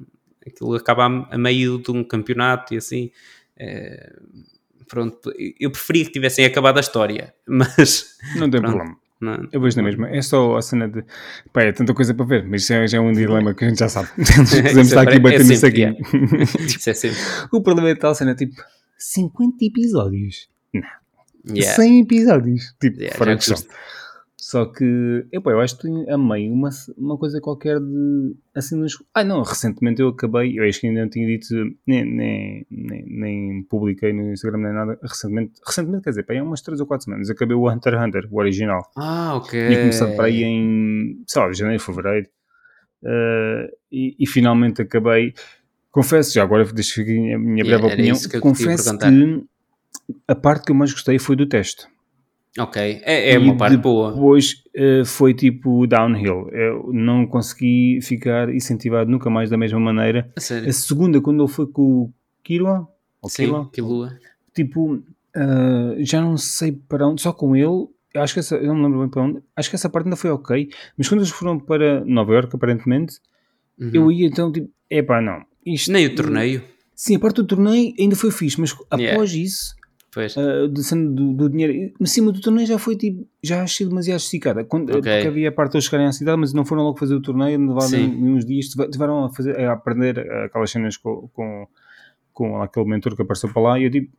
Aquilo 0.50 0.76
acaba 0.76 1.06
a, 1.32 1.38
meio 1.38 1.78
de 1.80 1.92
um 1.92 2.04
campeonato 2.04 2.74
e 2.74 2.78
assim. 2.78 3.12
eh, 3.58 4.14
pronto, 4.88 5.32
eu 5.60 5.72
preferia 5.72 6.06
que 6.06 6.12
tivessem 6.12 6.46
acabado 6.46 6.78
a 6.78 6.82
história, 6.82 7.34
mas. 7.48 8.18
não 8.36 8.50
tem 8.50 8.60
Pronto. 8.62 8.76
problema. 8.78 8.98
Não, 9.22 9.50
Eu 9.52 9.60
vejo 9.60 9.76
na 9.76 9.84
mesma. 9.84 10.10
É 10.10 10.22
só 10.22 10.56
a 10.56 10.62
cena 10.62 10.88
de. 10.88 11.04
Pá, 11.52 11.64
é 11.64 11.74
tanta 11.74 11.94
coisa 11.94 12.14
para 12.14 12.26
ver, 12.26 12.46
mas 12.46 12.66
já, 12.66 12.88
já 12.88 13.00
é 13.00 13.02
um 13.02 13.12
dilema 13.12 13.54
que 13.54 13.66
a 13.66 13.68
gente 13.70 13.80
já 13.80 13.90
sabe. 13.90 14.08
Podemos 14.16 14.88
estar 14.88 15.02
aqui 15.02 15.16
é 15.18 15.20
batendo 15.20 15.52
isso 15.52 15.60
sempre, 15.62 15.84
aqui. 15.86 16.66
Isso 16.66 16.90
é 16.90 16.94
sempre. 16.94 17.18
o 17.52 17.62
problema 17.62 17.90
é 17.90 17.96
tal 17.96 18.16
cena, 18.16 18.34
tipo, 18.34 18.56
50 18.98 19.58
episódios. 19.66 20.48
Yeah. 21.50 21.76
100 21.76 22.00
episódios. 22.02 22.76
Tipo, 22.80 22.98
Yeah, 23.00 23.18
fora 23.18 23.36
de 23.36 23.46
questão. 23.46 23.58
custa. 23.58 23.74
Só 24.50 24.66
que, 24.66 25.28
epá, 25.32 25.52
eu 25.52 25.60
acho 25.60 25.78
que 25.78 25.88
amei 26.10 26.50
uma, 26.50 26.72
uma 26.98 27.16
coisa 27.20 27.40
qualquer 27.40 27.80
de. 27.80 28.36
Assim, 28.56 28.76
nos... 28.76 28.94
Ah, 29.14 29.24
não, 29.24 29.44
recentemente 29.44 30.02
eu 30.02 30.08
acabei. 30.08 30.58
Eu 30.58 30.68
acho 30.68 30.80
que 30.80 30.88
ainda 30.88 31.02
não 31.02 31.08
tinha 31.08 31.28
dito, 31.28 31.54
nem, 31.86 32.04
nem, 32.04 32.66
nem, 32.68 33.06
nem 33.08 33.64
publiquei 33.70 34.12
no 34.12 34.32
Instagram 34.34 34.58
nem 34.58 34.74
nada. 34.74 35.00
Recentemente, 35.04 35.54
recentemente 35.64 36.04
quer 36.04 36.10
dizer, 36.10 36.24
pá, 36.24 36.34
há 36.34 36.42
umas 36.42 36.64
3 36.64 36.80
ou 36.80 36.88
4 36.88 37.06
semanas. 37.06 37.30
Acabei 37.30 37.56
o 37.56 37.70
Hunter 37.70 37.94
x 37.94 38.04
Hunter, 38.04 38.28
o 38.32 38.40
original. 38.40 38.90
Ah, 38.98 39.36
ok. 39.36 39.68
Tinha 39.68 39.82
começado 39.82 40.16
para 40.16 40.26
aí 40.26 40.44
em, 40.44 41.24
sei 41.28 41.42
lá, 41.44 41.54
janeiro, 41.54 41.84
fevereiro. 41.84 42.28
Eh, 43.06 43.72
e, 43.92 44.16
e 44.20 44.26
finalmente 44.26 44.82
acabei. 44.82 45.32
Confesso, 45.92 46.34
já 46.34 46.42
agora 46.42 46.66
deixo 46.66 47.00
aqui 47.02 47.34
a 47.34 47.38
minha 47.38 47.64
Yeah, 47.64 47.78
breve 47.78 47.86
era 47.86 47.94
opinião. 47.94 48.18
que 48.18 48.40
Confesso 48.40 48.98
que 48.98 49.48
a 50.28 50.34
parte 50.34 50.66
que 50.66 50.72
eu 50.72 50.76
mais 50.76 50.92
gostei 50.92 51.20
foi 51.20 51.36
do 51.36 51.46
teste. 51.46 51.86
Ok, 52.60 53.02
é, 53.04 53.34
é 53.34 53.40
uma 53.40 53.56
parte 53.56 53.78
boa. 53.78 54.12
Depois 54.12 54.64
eh, 54.76 55.04
foi 55.06 55.34
tipo 55.34 55.88
downhill. 55.88 56.50
Eu 56.50 56.92
não 56.94 57.26
consegui 57.26 58.00
ficar 58.02 58.54
incentivado 58.54 59.10
nunca 59.10 59.30
mais 59.30 59.50
da 59.50 59.58
mesma 59.58 59.80
maneira. 59.80 60.30
A 60.36 60.40
sério. 60.40 60.68
A 60.68 60.74
segunda, 60.74 61.22
quando 61.22 61.42
ele 61.44 61.52
foi 61.52 61.68
com 61.68 61.82
o 61.82 62.14
Kirua, 62.44 62.88
ou 63.22 63.30
Sim, 63.30 63.46
Killa, 63.46 63.70
Kilua. 63.72 64.18
tipo, 64.54 65.02
ah, 65.36 65.96
já 66.00 66.22
não 66.22 66.36
sei 66.38 66.72
para 66.72 67.08
onde, 67.08 67.22
só 67.22 67.32
com 67.32 67.56
ele. 67.56 67.88
Acho 68.16 68.34
que 68.34 68.40
essa, 68.40 68.56
eu 68.56 68.68
não 68.68 68.76
me 68.76 68.84
lembro 68.84 69.00
bem 69.02 69.10
para 69.10 69.22
onde. 69.22 69.40
Acho 69.56 69.70
que 69.70 69.76
essa 69.76 69.88
parte 69.90 70.06
ainda 70.08 70.16
foi 70.16 70.32
ok. 70.32 70.70
Mas 70.98 71.08
quando 71.08 71.20
eles 71.22 71.30
foram 71.32 71.60
para 71.60 72.04
Nova 72.06 72.34
York, 72.34 72.56
aparentemente, 72.56 73.16
Uhum. 73.80 73.92
eu 73.94 74.12
ia 74.12 74.28
então 74.28 74.52
tipo, 74.52 74.70
epá, 74.90 75.22
não. 75.22 75.42
Isto, 75.66 75.92
Nem 75.92 76.08
o 76.08 76.16
torneio. 76.16 76.62
Sim, 76.96 77.16
a 77.16 77.20
parte 77.20 77.38
do 77.38 77.46
torneio 77.46 77.94
ainda 77.98 78.16
foi 78.16 78.30
fixe, 78.32 78.60
mas 78.60 78.76
Yeah. 78.94 79.14
após 79.16 79.34
isso, 79.34 79.74
Pois. 79.74 79.79
Uh, 80.38 80.68
do, 80.68 80.82
sendo 80.82 81.14
do, 81.14 81.34
do 81.34 81.50
dinheiro. 81.50 81.94
Em 82.00 82.06
cima 82.06 82.32
do 82.32 82.42
torneio 82.42 82.66
já 82.68 82.80
foi 82.80 82.96
tipo, 82.96 83.28
já 83.44 83.62
achei 83.64 83.88
demasiado 83.88 84.20
esticada. 84.20 84.64
Quando, 84.64 84.90
Ok. 84.90 85.02
Porque 85.02 85.28
havia 85.28 85.50
a 85.50 85.52
parte 85.52 85.72
de 85.74 85.78
eles 85.78 85.86
chegarem 85.86 86.08
à 86.08 86.12
cidade, 86.12 86.40
mas 86.40 86.52
não 86.54 86.66
foram 86.66 86.84
logo 86.84 86.98
fazer 86.98 87.14
o 87.16 87.22
torneio, 87.22 87.60
levaram 87.60 87.88
uns 88.24 88.46
dias, 88.46 88.68
tive- 88.70 88.90
tiveram 88.90 89.26
a, 89.26 89.30
fazer, 89.34 89.60
a 89.60 89.74
aprender 89.74 90.20
aquelas 90.46 90.72
cenas 90.72 90.98
com, 90.98 91.30
com, 91.34 91.68
com 92.34 92.62
aquele 92.62 92.88
mentor 92.88 93.16
que 93.16 93.22
apareceu 93.22 93.50
para 93.54 93.62
lá 93.62 93.80
e 93.80 93.84
eu 93.84 93.92
tipo, 93.92 94.12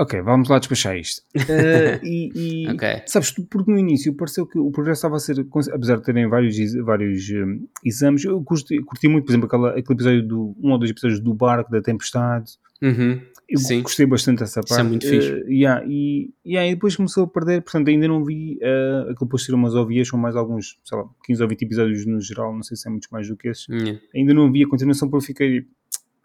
ok, 0.00 0.22
vamos 0.22 0.48
lá 0.48 0.58
despachar 0.58 0.96
isto. 0.96 1.22
Uh, 1.36 1.98
e, 2.06 2.30
e- 2.64 2.68
Ok. 2.70 3.02
Sabes, 3.06 3.32
porque 3.32 3.70
no 3.70 3.78
início 3.78 4.14
pareceu 4.14 4.46
que 4.46 4.58
o 4.58 4.70
progresso 4.70 4.98
estava 5.00 5.16
a 5.16 5.18
ser, 5.18 5.44
apesar 5.72 5.96
de 5.96 6.04
terem 6.04 6.28
vários, 6.28 6.56
vários 6.84 7.28
um, 7.30 7.66
exames, 7.84 8.24
eu 8.24 8.40
curti, 8.42 8.80
curti 8.82 9.08
muito, 9.08 9.24
por 9.24 9.32
exemplo, 9.32 9.46
aquela, 9.46 9.70
aquele 9.70 9.94
episódio 9.94 10.26
do, 10.26 10.56
um 10.62 10.70
ou 10.72 10.78
dois 10.78 10.90
episódios 10.90 11.20
do 11.20 11.34
barco, 11.34 11.70
da 11.70 11.82
tempestade, 11.82 12.52
Uhum. 12.80 13.20
Eu 13.48 13.58
Sim. 13.58 13.82
gostei 13.82 14.04
bastante 14.04 14.40
dessa 14.40 14.60
Isso 14.60 14.74
é 14.74 14.76
parte. 14.76 14.88
muito 14.88 15.08
fixe. 15.08 15.30
Eh, 15.30 15.44
yeah, 15.48 15.84
e, 15.86 16.34
yeah, 16.46 16.70
e 16.70 16.74
depois 16.74 16.94
começou 16.94 17.24
a 17.24 17.26
perder, 17.28 17.62
portanto 17.62 17.88
ainda 17.88 18.06
não 18.06 18.22
vi 18.24 18.58
uh, 18.62 19.02
aquilo 19.10 19.20
depois 19.20 19.44
ser 19.44 19.54
umas 19.54 19.74
OVAs, 19.74 20.08
são 20.08 20.18
mais 20.18 20.36
alguns, 20.36 20.78
sei 20.84 20.98
lá, 20.98 21.04
15 21.24 21.42
ou 21.42 21.48
20 21.48 21.62
episódios 21.62 22.06
no 22.06 22.20
geral, 22.20 22.54
não 22.54 22.62
sei 22.62 22.76
se 22.76 22.86
é 22.86 22.90
muito 22.90 23.08
mais 23.10 23.26
do 23.26 23.36
que 23.36 23.48
esses. 23.48 23.66
Yeah. 23.68 23.98
Ainda 24.14 24.34
não 24.34 24.52
vi 24.52 24.64
a 24.64 24.68
continuação 24.68 25.08
porque 25.08 25.22
eu 25.22 25.26
fiquei, 25.26 25.66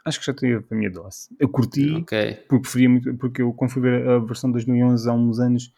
acho 0.05 0.19
que 0.19 0.25
já 0.25 0.33
tive 0.33 0.65
a 0.69 0.75
minha 0.75 0.91
dose. 0.91 1.29
Eu 1.39 1.47
curti, 1.47 1.93
Ok. 1.93 2.39
porque 2.49 2.61
preferia 2.61 2.89
muito, 2.89 3.13
porque 3.15 3.41
eu 3.41 3.53
quando 3.53 3.71
fui 3.71 3.81
ver 3.81 4.05
a 4.07 4.19
versão 4.19 4.49
de 4.49 4.53
2011 4.55 5.09
há 5.09 5.13
uns 5.13 5.39
anos, 5.39 5.73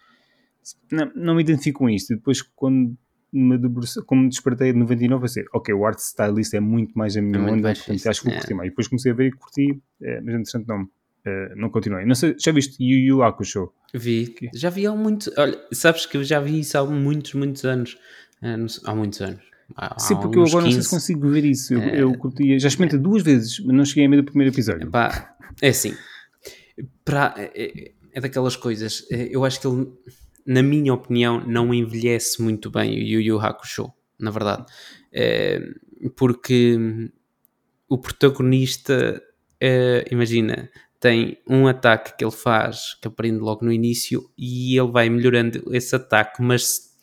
não, 0.92 1.12
não 1.16 1.36
me 1.36 1.42
identifico 1.44 1.80
com 1.80 1.90
isto. 1.90 2.12
E 2.12 2.16
depois 2.16 2.42
quando 2.42 2.98
me 3.32 3.58
debrucei, 3.58 4.02
como 4.04 4.24
me 4.24 4.30
despertei 4.30 4.72
de 4.74 4.80
99, 4.80 5.26
eu 5.26 5.28
sei, 5.28 5.46
ok, 5.54 5.74
o 5.76 5.86
art 5.86 6.00
stylist 6.00 6.54
é 6.54 6.60
muito 6.60 6.98
mais 6.98 7.16
a 7.18 7.22
minha 7.22 7.38
É 7.38 7.52
onda, 7.52 7.74
portanto, 7.74 8.08
acho 8.08 8.22
que 8.22 8.26
vou 8.28 8.34
é. 8.34 8.40
curtir 8.40 8.54
mais. 8.56 8.70
Depois 8.70 8.88
comecei 8.88 9.12
a 9.12 9.16
ver 9.16 9.28
e 9.28 9.32
curti, 9.32 9.80
eh, 10.02 10.22
mas 10.22 10.34
entretanto 10.36 10.68
não, 10.68 10.88
eh, 11.26 11.54
não 11.56 11.70
continuei. 11.70 12.06
Não 12.06 12.16
sei, 12.16 12.36
já 12.38 12.52
viste 12.52 12.76
Yu 12.84 13.00
Yu 13.18 13.24
Hakusho? 13.24 13.72
Vi. 13.94 14.34
Ok. 14.36 14.50
Já 14.54 14.70
vi 14.70 14.86
há 14.86 14.92
muito. 14.94 15.32
Olha, 15.38 15.60
sabes 15.74 16.06
que 16.06 16.18
eu 16.18 16.24
já 16.24 16.40
vi 16.40 16.60
isso 16.60 16.78
há 16.78 16.86
muitos, 16.86 17.34
muitos 17.34 17.64
anos. 17.66 17.98
Sei- 18.68 18.84
há 18.86 18.94
muitos 18.96 19.22
anos. 19.22 19.42
Há, 19.76 20.00
Sim, 20.00 20.14
há 20.14 20.18
porque 20.18 20.38
eu 20.38 20.44
agora 20.44 20.66
não 20.66 20.72
sei 20.72 20.78
15. 20.78 20.84
se 20.84 20.90
consigo 20.90 21.30
ver 21.30 21.44
isso. 21.46 21.74
Eu, 21.74 21.82
É. 21.82 22.02
eu 22.02 22.18
curti, 22.18 22.60
já 22.60 22.68
experimentei 22.68 23.00
duas 23.00 23.24
vezes, 23.24 23.60
mas 23.62 23.76
não 23.76 23.84
cheguei 23.86 24.06
a 24.06 24.10
meio 24.10 24.22
do 24.22 24.26
primeiro 24.28 24.54
episódio. 24.54 24.90
É 25.62 25.70
assim. 25.70 25.96
Pra, 27.04 27.34
é, 27.38 27.92
é 28.14 28.22
daquelas 28.22 28.56
coisas. 28.56 29.06
Eu 29.10 29.44
acho 29.46 29.60
que 29.60 29.68
ele, 29.68 29.88
na 30.46 30.62
minha 30.62 30.94
opinião, 30.94 31.44
não 31.48 31.74
envelhece 31.74 32.42
muito 32.42 32.70
bem 32.70 32.92
o 32.92 33.02
Yu 33.02 33.22
Yu 33.22 33.40
Hakusho, 33.40 33.92
na 34.20 34.30
verdade. 34.30 34.66
É, 35.12 35.60
porque 36.16 36.78
o 37.90 37.98
protagonista, 37.98 39.22
imagina, 40.12 40.70
tem 41.00 41.38
um 41.48 41.68
ataque 41.68 42.18
que 42.18 42.24
ele 42.24 42.32
faz, 42.32 42.96
que 43.02 43.08
aprende 43.08 43.40
logo 43.40 43.66
no 43.66 43.72
início, 43.72 44.30
e 44.38 44.78
ele 44.78 44.92
vai 44.92 45.10
melhorando 45.10 45.64
esse 45.76 45.96
ataque, 45.96 46.42
mas 46.42 46.95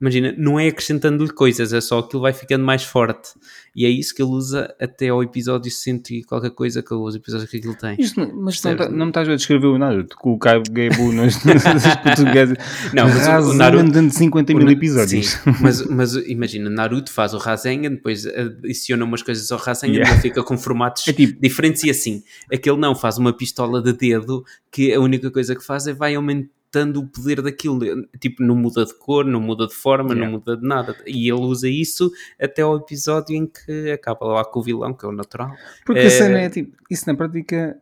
imagina, 0.00 0.34
não 0.36 0.58
é 0.60 0.68
acrescentando-lhe 0.68 1.30
coisas, 1.32 1.72
é 1.72 1.80
só 1.80 2.02
que 2.02 2.14
ele 2.16 2.22
vai 2.22 2.32
ficando 2.32 2.64
mais 2.64 2.82
forte. 2.84 3.30
E 3.74 3.84
é 3.84 3.88
isso 3.90 4.14
que 4.14 4.22
ele 4.22 4.30
usa 4.30 4.74
até 4.80 5.08
ao 5.08 5.22
episódio 5.22 5.70
100 5.70 6.02
e 6.10 6.24
qualquer 6.24 6.50
coisa 6.50 6.82
que 6.82 6.94
os 6.94 7.14
episódios 7.14 7.50
que 7.50 7.58
aquilo 7.58 7.74
tem. 7.76 7.94
Isto 7.98 8.20
mas 8.34 8.62
não, 8.62 8.76
tá- 8.76 8.88
não 8.88 9.06
me 9.06 9.10
estás 9.10 9.28
a 9.28 9.36
descrever 9.36 9.66
o 9.66 9.76
Naruto 9.78 10.16
com 10.16 10.32
o 10.32 10.38
Cabo 10.38 10.64
Gabu 10.70 11.12
nas, 11.12 11.42
nas 11.44 11.96
portuguesas. 12.02 12.56
Não, 12.94 13.04
mas 13.04 13.16
o- 13.16 13.18
o 13.18 13.22
Rasengan 13.26 13.54
Naruto- 13.56 13.90
dando 13.92 14.10
50 14.12 14.52
O 14.54 14.56
mil 14.56 14.68
episódios. 14.70 15.26
Sim, 15.28 15.38
mas, 15.60 15.86
mas 15.86 16.14
imagina, 16.14 16.70
Naruto 16.70 17.12
faz 17.12 17.34
o 17.34 17.38
Rasengan, 17.38 17.90
depois 17.90 18.26
adiciona 18.26 19.04
umas 19.04 19.22
coisas 19.22 19.50
ao 19.52 19.58
Rasengan 19.58 19.96
Yeah. 19.96 20.16
e 20.16 20.20
fica 20.20 20.42
com 20.42 20.56
formatos 20.56 21.06
É 21.08 21.12
tipo- 21.12 21.40
diferentes 21.40 21.84
e 21.84 21.90
assim. 21.90 22.22
Aquele 22.52 22.76
não 22.78 22.94
faz 22.94 23.18
uma 23.18 23.32
pistola 23.32 23.82
de 23.82 23.92
dedo 23.92 24.42
que 24.70 24.92
a 24.92 25.00
única 25.00 25.30
coisa 25.30 25.54
que 25.54 25.64
faz 25.64 25.86
é 25.86 25.92
vai 25.92 26.14
aumentando 26.14 26.50
o 26.98 27.06
poder 27.06 27.42
daquilo. 27.42 27.80
Tipo, 28.18 28.42
não 28.42 28.54
muda 28.56 28.84
de 28.84 28.94
cor, 28.98 29.24
não 29.24 29.40
muda 29.40 29.66
de 29.66 29.74
forma, 29.74 30.10
Yeah. 30.12 30.24
não 30.26 30.38
muda 30.38 30.56
de 30.56 30.66
nada. 30.66 30.94
E 31.06 31.28
ele 31.30 31.40
usa 31.40 31.68
isso 31.68 32.10
até 32.40 32.62
ao 32.62 32.76
episódio 32.76 33.34
em 33.36 33.46
que 33.46 33.90
acaba 33.90 34.26
lá 34.26 34.44
com 34.44 34.60
o 34.60 34.62
vilão, 34.62 34.92
que 34.94 35.04
é 35.04 35.08
o 35.08 35.12
natural. 35.12 35.50
Porque 35.84 36.00
É- 36.00 36.06
a 36.06 36.10
cena 36.10 36.38
é 36.40 36.48
tipo, 36.50 36.76
isso 36.90 37.04
na 37.06 37.14
prática 37.14 37.76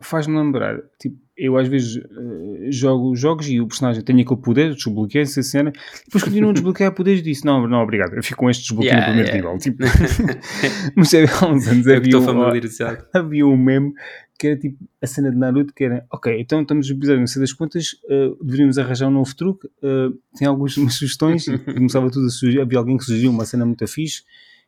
faz-me 0.00 0.36
lembrar. 0.36 0.78
Tipo, 1.00 1.16
eu 1.38 1.56
às 1.58 1.68
vezes 1.68 1.98
eh, 1.98 2.70
jogo 2.70 3.14
jogos 3.14 3.46
e 3.48 3.60
o 3.60 3.66
personagem 3.66 4.02
tem 4.02 4.18
aquele 4.22 4.40
poder, 4.40 4.72
desbloqueia 4.74 5.22
essa 5.22 5.42
cena, 5.42 5.70
depois 6.06 6.24
continuo 6.24 6.48
a 6.48 6.52
desbloquear 6.54 6.92
poderes 6.96 7.20
e 7.20 7.22
disse: 7.22 7.44
Não, 7.44 7.66
não, 7.68 7.82
obrigado, 7.82 8.14
eu 8.14 8.22
fico 8.22 8.38
com 8.40 8.48
este 8.48 8.62
desbloqueio 8.62 8.94
Yeah, 8.94 9.14
no 9.14 9.22
primeiro 9.22 9.36
yeah. 9.36 9.50
nível. 9.50 9.58
Tipo, 9.58 9.82
mas 10.96 11.12
é, 11.12 11.24
há 11.24 11.46
uns 11.46 11.66
anos 11.68 11.86
havia, 11.88 12.18
um, 12.18 13.00
havia 13.12 13.46
um 13.46 13.56
meme 13.56 13.92
que 14.38 14.46
era 14.48 14.58
tipo 14.58 14.78
a 15.02 15.06
cena 15.06 15.30
de 15.30 15.36
Naruto, 15.36 15.72
que 15.72 15.84
era, 15.84 16.06
ok, 16.10 16.40
então 16.40 16.62
estamos 16.62 16.88
no 16.88 16.96
episódio, 16.96 17.20
não 17.20 17.26
sei 17.26 17.40
das 17.40 17.52
contas, 17.52 17.92
uh, 18.04 18.44
deveríamos 18.44 18.78
arranjar 18.78 19.08
um 19.08 19.12
novo 19.12 19.34
truque, 19.34 19.66
uh, 19.66 20.16
tem 20.36 20.46
algumas 20.46 20.74
sugestões, 20.94 21.46
começava 21.64 22.10
tudo 22.10 22.26
a 22.26 22.30
sugerir, 22.30 22.60
havia 22.60 22.78
alguém 22.78 22.96
que 22.96 23.04
sugeriu 23.04 23.30
uma 23.30 23.44
cena 23.44 23.64
muito 23.64 23.86
fixe, 23.86 24.22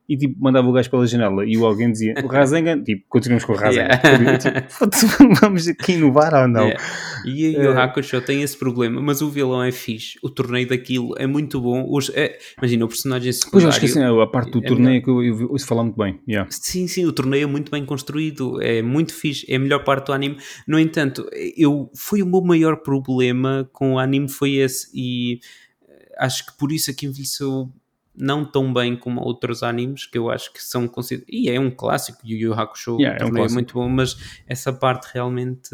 e 0.08 0.16
tipo, 0.16 0.34
mandava 0.42 0.66
o 0.66 0.72
gajo 0.72 0.90
pela 0.90 1.06
janela 1.06 1.44
e 1.44 1.56
o 1.58 1.66
alguém 1.66 1.92
dizia 1.92 2.14
o 2.24 2.26
Rasengan, 2.26 2.82
tipo, 2.82 3.04
continuamos 3.08 3.44
com 3.44 3.52
o 3.52 3.56
Rasengan. 3.56 3.88
Yeah. 4.02 4.38
Tipo, 4.38 5.34
vamos 5.40 5.68
aqui 5.68 5.92
inovar 5.92 6.32
ou 6.34 6.48
não? 6.48 6.62
Yeah. 6.64 6.82
E 7.26 7.46
aí 7.46 7.56
o 7.58 7.72
Eh, 7.72 7.82
Hakusho 7.82 8.20
tem 8.22 8.40
esse 8.42 8.56
problema, 8.56 9.00
mas 9.02 9.20
o 9.20 9.28
vilão 9.28 9.62
é 9.62 9.70
fixe, 9.70 10.18
o 10.22 10.30
torneio 10.30 10.66
daquilo 10.66 11.14
é 11.18 11.26
muito 11.26 11.60
bom. 11.60 11.84
Os, 11.90 12.10
é- 12.14 12.38
imagina, 12.56 12.84
o 12.84 12.88
personagem 12.88 13.26
Pois 13.30 13.36
eu 13.36 13.40
secundário. 13.42 13.68
acho 13.68 13.80
que 13.80 13.86
assim, 13.86 14.02
a 14.02 14.26
parte 14.26 14.50
do 14.52 14.58
é 14.64 14.66
torneio 14.66 15.02
que 15.02 15.10
eu, 15.10 15.22
eu 15.22 15.50
ouço 15.50 15.66
falar 15.66 15.82
muito 15.82 15.96
bem. 15.96 16.18
Yeah. 16.26 16.48
Sim, 16.50 16.86
sim, 16.88 17.04
o 17.04 17.12
torneio 17.12 17.44
é 17.44 17.46
muito 17.46 17.70
bem 17.70 17.84
construído, 17.84 18.62
é 18.62 18.80
muito 18.80 19.12
fixe, 19.14 19.44
é 19.48 19.56
a 19.56 19.58
melhor 19.58 19.84
parte 19.84 20.06
do 20.06 20.12
anime. 20.14 20.38
No 20.66 20.78
entanto, 20.78 21.28
eu, 21.56 21.90
foi 21.94 22.22
o 22.22 22.26
meu 22.26 22.40
maior 22.40 22.76
problema 22.76 23.68
com 23.72 23.94
o 23.94 23.98
anime 23.98 24.28
foi 24.28 24.54
esse 24.54 24.88
e 24.94 25.40
eh, 25.88 26.14
acho 26.18 26.46
que 26.46 26.56
por 26.58 26.72
isso 26.72 26.90
é 26.90 26.94
que 26.94 27.04
envelheceu 27.04 27.70
não 28.18 28.44
tão 28.44 28.72
bem 28.72 28.96
como 28.96 29.20
outros 29.20 29.62
animes 29.62 30.06
que 30.06 30.18
eu 30.18 30.30
acho 30.30 30.52
que 30.52 30.62
são 30.62 30.88
considerados. 30.88 31.32
E 31.32 31.48
é 31.48 31.58
um 31.58 31.70
clássico, 31.70 32.18
Yu 32.24 32.38
Yu 32.38 32.54
Hakusho, 32.54 32.96
Yeah, 33.00 33.24
o 33.24 33.28
é 33.28 33.40
um 33.40 33.44
é, 33.44 33.48
muito 33.48 33.74
bom, 33.74 33.88
mas 33.88 34.16
essa 34.46 34.72
parte 34.72 35.08
realmente 35.12 35.70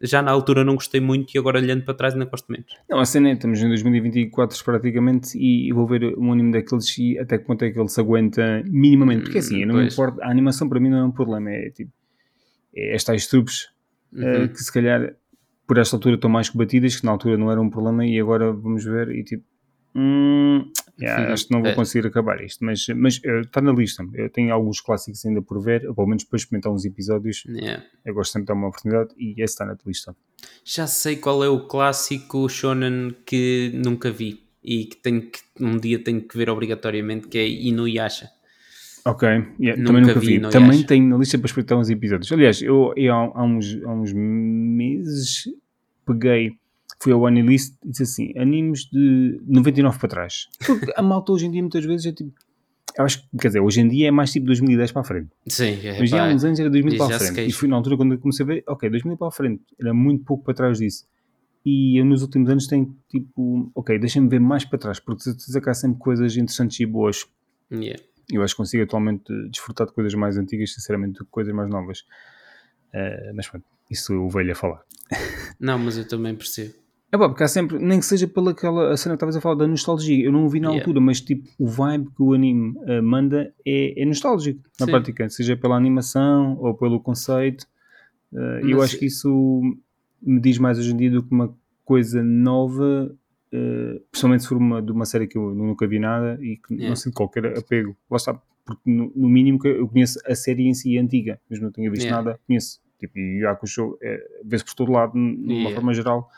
já 0.00 0.20
na 0.20 0.32
altura 0.32 0.64
não 0.64 0.74
gostei 0.74 1.00
muito 1.00 1.32
e 1.32 1.38
agora 1.38 1.58
olhando 1.58 1.84
para 1.84 1.94
trás 1.94 2.12
ainda 2.12 2.24
gosto 2.24 2.50
menos. 2.50 2.66
Não, 2.90 2.98
a 2.98 3.04
cena 3.04 3.28
é, 3.28 3.34
estamos 3.34 3.60
em 3.60 3.68
2024 3.68 4.64
praticamente 4.64 5.38
e, 5.38 5.68
e 5.68 5.72
vou 5.72 5.86
ver 5.86 6.18
um 6.18 6.32
anime 6.32 6.50
daqueles 6.52 6.98
e 6.98 7.18
até 7.18 7.38
que 7.38 7.44
ponto 7.44 7.64
é 7.64 7.70
que 7.70 7.78
ele 7.78 7.88
se 7.88 8.00
aguenta 8.00 8.64
minimamente. 8.66 9.24
Porque 9.24 9.38
assim, 9.38 9.60
eu 9.60 9.68
não 9.68 9.80
importa, 9.82 10.24
a 10.24 10.30
animação 10.30 10.68
para 10.68 10.80
mim 10.80 10.90
não 10.90 10.98
é 10.98 11.04
um 11.04 11.12
problema, 11.12 11.50
é 11.50 11.70
tipo, 11.70 11.92
é 12.74 12.94
estas 12.94 13.26
trupes 13.28 13.68
eh, 14.16 14.38
Uhum. 14.40 14.48
que 14.48 14.58
se 14.58 14.72
calhar 14.72 15.14
por 15.66 15.78
esta 15.78 15.96
altura 15.96 16.16
estão 16.16 16.28
mais 16.28 16.50
que 16.50 16.58
batidas, 16.58 16.96
que 16.96 17.06
na 17.06 17.12
altura 17.12 17.38
não 17.38 17.50
era 17.50 17.60
um 17.60 17.70
problema 17.70 18.04
e 18.04 18.20
agora 18.20 18.52
vamos 18.52 18.84
ver 18.84 19.08
e 19.10 19.24
tipo, 19.24 19.44
hum, 19.94 20.70
yeah, 21.00 21.26
Uhum. 21.26 21.32
acho 21.32 21.46
que 21.46 21.52
não 21.54 21.60
vou 21.62 21.70
É. 21.70 21.74
conseguir 21.74 22.06
acabar 22.06 22.42
isto, 22.42 22.64
mas, 22.64 22.86
mas 22.94 23.20
eh, 23.24 23.40
está 23.40 23.60
na 23.60 23.72
lista. 23.72 24.04
Eu 24.14 24.28
tenho 24.30 24.52
alguns 24.52 24.80
clássicos 24.80 25.24
ainda 25.26 25.40
por 25.42 25.60
ver, 25.62 25.86
ou 25.88 25.94
pelo 25.94 26.06
menos 26.08 26.24
para 26.24 26.36
experimentar 26.36 26.72
uns 26.72 26.84
episódios. 26.84 27.44
Yeah. 27.46 27.82
Eu 28.04 28.14
gosto 28.14 28.32
sempre 28.32 28.44
de 28.44 28.48
dar 28.48 28.54
uma 28.54 28.68
oportunidade 28.68 29.10
e 29.16 29.32
esse 29.42 29.54
está 29.54 29.64
na 29.64 29.76
lista. 29.86 30.14
Já 30.64 30.86
sei 30.86 31.16
qual 31.16 31.42
é 31.44 31.48
o 31.48 31.66
clássico 31.66 32.48
shonen 32.48 33.14
que 33.26 33.70
nunca 33.74 34.10
vi 34.10 34.42
e 34.62 34.84
que 34.84 34.96
tenho 34.96 35.22
que 35.22 35.40
um 35.60 35.76
dia 35.76 35.98
tenho 36.02 36.20
que 36.22 36.36
ver 36.36 36.48
obrigatoriamente, 36.50 37.26
que 37.28 37.38
é 37.38 37.48
Inuyasha. 37.48 38.28
Ok, 39.04 39.28
yeah, 39.28 39.76
Nunca 39.76 39.84
também 39.86 40.02
nunca 40.02 40.20
vi, 40.20 40.38
vi. 40.38 40.40
também 40.50 40.82
tenho 40.84 41.08
na 41.08 41.16
lista 41.16 41.36
para 41.36 41.46
espreitar 41.46 41.76
uns 41.76 41.90
episódios. 41.90 42.30
Aliás, 42.30 42.62
eu, 42.62 42.92
eu 42.96 43.12
há, 43.12 43.32
há 43.34 43.42
uns, 43.42 43.82
há 43.82 43.92
uns 43.92 44.12
meses 44.12 45.48
peguei, 46.06 46.52
fui 47.02 47.12
ao 47.12 47.26
Anilist 47.26 47.74
e 47.84 47.90
disse 47.90 48.02
assim: 48.04 48.32
animes 48.38 48.84
de 48.84 49.40
99 49.46 49.98
para 49.98 50.08
trás. 50.08 50.48
Porque 50.64 50.92
a 50.94 51.02
malta 51.02 51.32
hoje 51.32 51.46
em 51.46 51.50
dia 51.50 51.60
muitas 51.60 51.84
vezes 51.84 52.06
é 52.06 52.12
tipo. 52.12 52.32
Eu 52.96 53.04
acho 53.04 53.22
que, 53.22 53.38
quer 53.38 53.48
dizer, 53.48 53.60
hoje 53.60 53.80
em 53.80 53.88
dia 53.88 54.08
é 54.08 54.10
mais 54.10 54.30
tipo 54.30 54.46
2010 54.46 54.92
para 54.92 55.00
a 55.00 55.04
frente. 55.04 55.30
Sim, 55.48 55.78
é, 55.82 55.98
Mas 55.98 56.10
já 56.10 56.26
há 56.26 56.32
uns 56.32 56.44
anos 56.44 56.60
era 56.60 56.68
2000 56.68 56.92
e 56.94 56.98
para 56.98 57.16
a 57.16 57.18
frente. 57.18 57.32
E 57.32 57.34
queixa. 57.36 57.58
foi 57.58 57.68
na 57.68 57.76
altura 57.76 57.96
quando 57.96 58.12
eu 58.12 58.18
comecei 58.18 58.44
a 58.44 58.46
ver, 58.46 58.64
ok, 58.68 58.90
2000 58.90 59.16
para 59.16 59.28
a 59.28 59.30
frente. 59.30 59.62
Era 59.80 59.94
muito 59.94 60.24
pouco 60.24 60.44
para 60.44 60.52
trás 60.52 60.78
disso. 60.78 61.06
E 61.64 61.98
eu 61.98 62.04
nos 62.04 62.20
últimos 62.22 62.50
anos 62.50 62.66
tenho 62.66 62.94
tipo, 63.08 63.70
ok, 63.74 63.98
deixa-me 63.98 64.28
ver 64.28 64.40
mais 64.40 64.64
para 64.66 64.78
trás, 64.78 65.00
porque 65.00 65.22
se 65.22 65.30
certeza 65.30 65.60
que 65.60 65.70
há 65.70 65.74
sempre 65.74 65.98
coisas 66.00 66.36
interessantes 66.36 66.78
e 66.80 66.84
boas 66.84 67.24
yeah. 67.70 68.02
eu 68.30 68.42
acho 68.42 68.54
que 68.54 68.58
consigo 68.58 68.82
atualmente 68.82 69.32
desfrutar 69.48 69.86
de 69.86 69.94
coisas 69.94 70.12
mais 70.14 70.36
antigas, 70.36 70.74
sinceramente, 70.74 71.20
do 71.20 71.24
que 71.24 71.30
coisas 71.30 71.54
mais 71.54 71.70
novas. 71.70 72.04
Eh, 72.92 73.32
mas 73.34 73.48
pronto, 73.48 73.64
isso 73.90 74.12
eu 74.12 74.28
velho 74.28 74.52
a 74.52 74.54
falar. 74.54 74.82
Não, 75.58 75.78
mas 75.78 75.96
eu 75.96 76.06
também 76.06 76.34
percebo. 76.34 76.81
É 77.14 77.18
pá, 77.18 77.28
porque 77.28 77.44
há 77.44 77.48
sempre, 77.48 77.78
nem 77.78 77.98
que 78.00 78.06
seja 78.06 78.26
pela 78.26 78.52
aquela 78.52 78.96
cena 78.96 79.14
que 79.14 79.16
estavas 79.16 79.36
a 79.36 79.40
falar 79.40 79.54
da 79.56 79.66
nostalgia. 79.66 80.24
Eu 80.24 80.32
não 80.32 80.46
o 80.46 80.48
vi 80.48 80.60
na 80.60 80.68
Yeah. 80.68 80.82
altura, 80.82 80.98
mas 81.04 81.20
tipo, 81.20 81.46
o 81.58 81.66
vibe 81.66 82.06
que 82.16 82.22
o 82.22 82.32
anime 82.32 82.74
eh, 82.86 83.02
manda 83.02 83.52
é, 83.66 84.00
é 84.02 84.06
nostálgico, 84.06 84.60
na 84.80 84.86
Sim. 84.86 84.92
prática, 84.92 85.28
seja 85.28 85.54
pela 85.56 85.76
animação 85.76 86.56
ou 86.58 86.74
pelo 86.74 86.98
conceito. 87.00 87.66
Eh, 88.32 88.60
eu 88.64 88.78
Mas- 88.78 88.84
acho 88.84 88.98
que 88.98 89.06
isso 89.06 89.60
me 90.22 90.40
diz 90.40 90.56
mais 90.56 90.78
hoje 90.78 90.92
em 90.94 90.96
dia 90.96 91.10
do 91.10 91.22
que 91.22 91.32
uma 91.34 91.54
coisa 91.84 92.22
nova, 92.22 93.14
eh, 93.52 94.00
principalmente 94.10 94.44
se 94.44 94.48
for 94.48 94.56
uma, 94.56 94.80
de 94.80 94.90
uma 94.90 95.04
série 95.04 95.26
que 95.26 95.36
eu 95.36 95.54
nunca 95.54 95.86
vi 95.86 95.98
nada 95.98 96.38
e 96.40 96.56
que 96.56 96.72
Yeah. 96.72 96.88
não 96.88 96.96
sinto 96.96 97.12
qualquer 97.14 97.58
apego. 97.58 97.94
Lá 98.10 98.16
está, 98.16 98.40
porque 98.64 98.90
no, 98.90 99.12
no 99.14 99.28
mínimo 99.28 99.58
que 99.58 99.68
eu 99.68 99.86
conheço 99.86 100.18
a 100.26 100.34
série 100.34 100.66
em 100.66 100.72
si 100.72 100.96
antiga, 100.96 101.38
mesmo 101.50 101.66
não 101.66 101.72
tenha 101.72 101.90
visto 101.90 102.04
Yeah. 102.04 102.24
nada, 102.24 102.40
conheço. 102.46 102.80
Tipo, 102.98 103.18
e 103.18 103.40
Yakusho 103.42 103.98
é, 104.00 104.18
vê-se 104.46 104.64
por 104.64 104.74
todo 104.74 104.92
lado, 104.92 105.12
numa 105.14 105.52
Yeah. 105.52 105.74
forma 105.74 105.92
geral. 105.92 106.30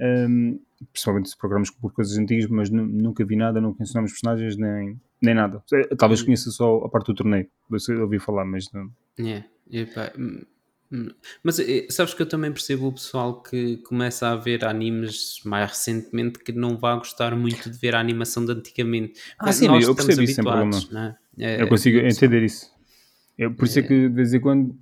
Um, 0.00 0.60
principalmente 0.92 1.28
se 1.30 1.36
programas 1.36 1.70
por 1.70 1.92
coisas 1.92 2.16
antigas, 2.16 2.48
mas 2.48 2.70
nu- 2.70 2.86
nunca 2.86 3.24
vi 3.24 3.34
nada, 3.36 3.60
não 3.60 3.74
conheço 3.74 3.94
nomes 3.94 4.12
personagens 4.12 4.56
nem, 4.56 5.00
nem 5.20 5.34
nada. 5.34 5.62
Eh, 5.72 5.94
Talvez 5.96 6.22
conheça 6.22 6.50
só 6.50 6.76
a 6.84 6.88
parte 6.88 7.06
do 7.08 7.14
torneio, 7.14 7.48
eu 7.88 8.02
ouvi 8.02 8.18
falar, 8.20 8.44
mas 8.44 8.70
não. 8.72 8.88
Yeah. 9.18 9.44
Hum, 10.16 10.42
hum. 10.92 11.08
Mas 11.42 11.58
eh, 11.58 11.86
sabes 11.90 12.14
que 12.14 12.22
eu 12.22 12.28
também 12.28 12.52
percebo 12.52 12.86
o 12.86 12.92
pessoal 12.92 13.42
que 13.42 13.78
começa 13.78 14.28
a 14.28 14.36
ver 14.36 14.64
animes 14.64 15.40
mais 15.44 15.68
recentemente 15.70 16.38
que 16.38 16.52
não 16.52 16.78
vai 16.78 16.96
gostar 16.96 17.34
muito 17.36 17.68
de 17.68 17.76
ver 17.76 17.96
a 17.96 18.00
animação 18.00 18.44
de 18.44 18.52
antigamente. 18.52 19.20
Ah, 19.38 19.46
Mas 19.46 19.56
sim, 19.56 19.66
nós 19.66 19.84
eu 19.84 19.96
percebo 19.96 20.22
isso 20.22 20.34
sem 20.34 20.44
não 20.92 21.00
é? 21.02 21.16
É, 21.38 21.62
Eu 21.62 21.68
consigo 21.68 21.98
pessoal- 21.98 22.12
entender 22.16 22.44
isso. 22.44 22.70
Eu, 23.36 23.52
por 23.52 23.64
isso 23.64 23.80
é. 23.80 23.82
É. 23.82 23.86
que 23.86 24.08
de 24.08 24.14
vez 24.14 24.32
em 24.32 24.40
quando 24.40 24.78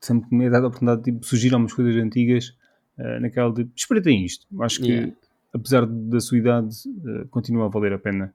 sempre 0.00 0.28
me 0.36 0.46
é 0.46 0.64
a 0.64 0.66
oportunidade 0.68 1.02
de 1.02 1.12
tipo, 1.12 1.26
surgir 1.26 1.52
algumas 1.52 1.72
coisas 1.72 1.96
antigas 2.02 2.54
eh, 2.98 3.20
naquela 3.20 3.52
de 3.52 3.68
espreitem 3.76 4.24
isto. 4.24 4.46
Acho 4.60 4.80
que 4.80 4.88
Yeah. 4.92 5.12
apesar 5.52 5.86
da 5.86 6.20
sua 6.20 6.38
idade 6.38 6.68
eh, 7.06 7.26
continua 7.30 7.66
a 7.66 7.68
valer 7.68 7.92
a 7.92 7.98
pena. 7.98 8.34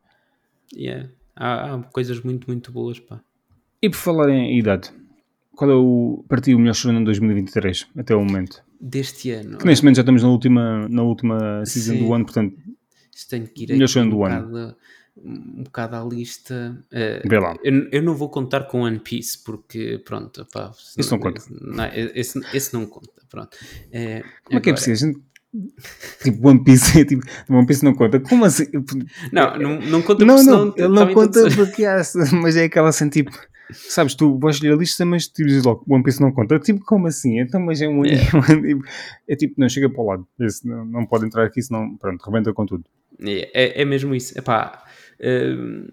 Yeah. 0.74 1.10
Há, 1.36 1.74
há 1.76 1.84
coisas 1.84 2.22
muito, 2.22 2.48
muito 2.48 2.72
boas, 2.72 3.00
pá. 3.00 3.22
E 3.82 3.90
por 3.90 3.98
falar 3.98 4.30
em 4.30 4.58
idade, 4.58 4.92
qual 5.56 5.72
é 5.72 5.76
o 5.76 6.24
para 6.28 6.42
ti 6.42 6.54
o 6.54 6.60
melhor 6.60 6.74
shonen 6.76 7.00
de 7.00 7.06
2023 7.06 7.88
até 7.98 8.16
o 8.16 8.24
momento? 8.24 8.64
Deste 8.82 9.32
ano, 9.32 9.58
Que 9.58 9.66
neste 9.66 9.84
momento 9.84 9.98
já 9.98 10.02
estamos 10.02 10.24
na 10.24 10.30
última, 10.30 10.88
na 10.90 11.04
última 11.04 11.66
season 11.66 11.94
Sim. 11.94 12.06
do 12.06 12.14
ano, 12.14 12.26
portanto, 12.26 12.56
isto 13.14 13.40
que 13.54 13.64
ir 13.64 13.70
Melhor 13.74 13.88
shonen 13.88 14.08
um 14.08 14.12
do 14.12 14.24
ano. 14.24 14.48
bocado, 14.48 14.76
um 15.24 15.64
bocado 15.64 15.96
à 15.96 16.04
lista. 16.04 16.78
Lá. 17.30 17.56
eu, 17.64 17.90
eu 17.92 18.02
não 18.04 18.14
vou 18.16 18.30
contar 18.30 18.62
com 18.66 18.82
One 18.82 19.00
Piece 19.00 19.44
porque, 19.44 20.02
pronto, 20.06 20.46
pá, 20.52 20.72
Esse 20.98 21.12
não 21.12 21.20
conta. 21.20 21.42
não, 21.62 21.86
esse, 22.16 22.40
esse 22.54 22.74
não 22.74 22.86
conta, 22.86 23.22
pronto. 23.30 23.58
Eh, 23.92 24.22
Como 24.44 24.58
é 24.60 24.62
que 24.62 24.70
é 24.70 24.72
agora- 24.72 24.74
preciso? 24.74 25.06
A 25.06 25.08
gente- 25.08 25.30
Tipo, 26.22 26.48
One 26.48 26.64
Piece, 26.64 27.04
tipo, 27.06 27.24
One 27.50 27.66
Piece 27.66 27.84
não 27.84 27.96
conta. 27.96 28.20
Como 28.20 28.46
assim? 28.46 28.66
Não, 29.32 29.58
não, 29.58 29.80
não 29.82 30.02
conta 30.04 30.24
Não, 30.24 30.44
não, 30.44 30.66
não 30.66 30.72
também 30.74 31.16
conta 31.16 31.50
porque 31.56 31.86
há, 31.86 32.02
mas 32.40 32.56
é 32.56 32.66
aquela 32.66 32.90
assim, 32.90 33.10
tipo, 33.10 33.32
sabes, 33.72 34.14
tu 34.14 34.38
vais 34.38 34.58
escolher 34.58 34.74
a 34.74 34.78
lista, 34.78 35.04
mas 35.06 35.28
tu 35.28 35.44
dizes 35.44 35.64
logo, 35.64 35.84
One 35.90 36.04
Piece 36.04 36.22
não 36.22 36.32
conta. 36.32 36.60
Tipo, 36.60 36.86
como 36.86 37.08
assim? 37.08 37.40
Então, 37.40 37.60
mas 37.60 37.82
é 37.82 37.88
um 37.88 38.04
tipo, 38.04 38.84
é 39.28 39.36
tipo, 39.36 39.56
não, 39.58 39.68
chega 39.68 39.90
para 39.90 40.02
o 40.02 40.06
lado. 40.06 40.28
Esse 40.40 40.68
não, 40.68 40.86
não 40.86 41.04
pode 41.08 41.26
entrar 41.26 41.46
aqui, 41.46 41.62
senão, 41.64 41.98
pronto, 41.98 42.24
rebenta 42.24 42.54
com 42.54 42.66
tudo. 42.68 42.86
É, 43.20 43.80
é, 43.80 43.82
é 43.82 43.86
mesmo 43.86 44.14
isso. 44.14 44.38
Epá, 44.38 44.84
hum, 45.22 45.88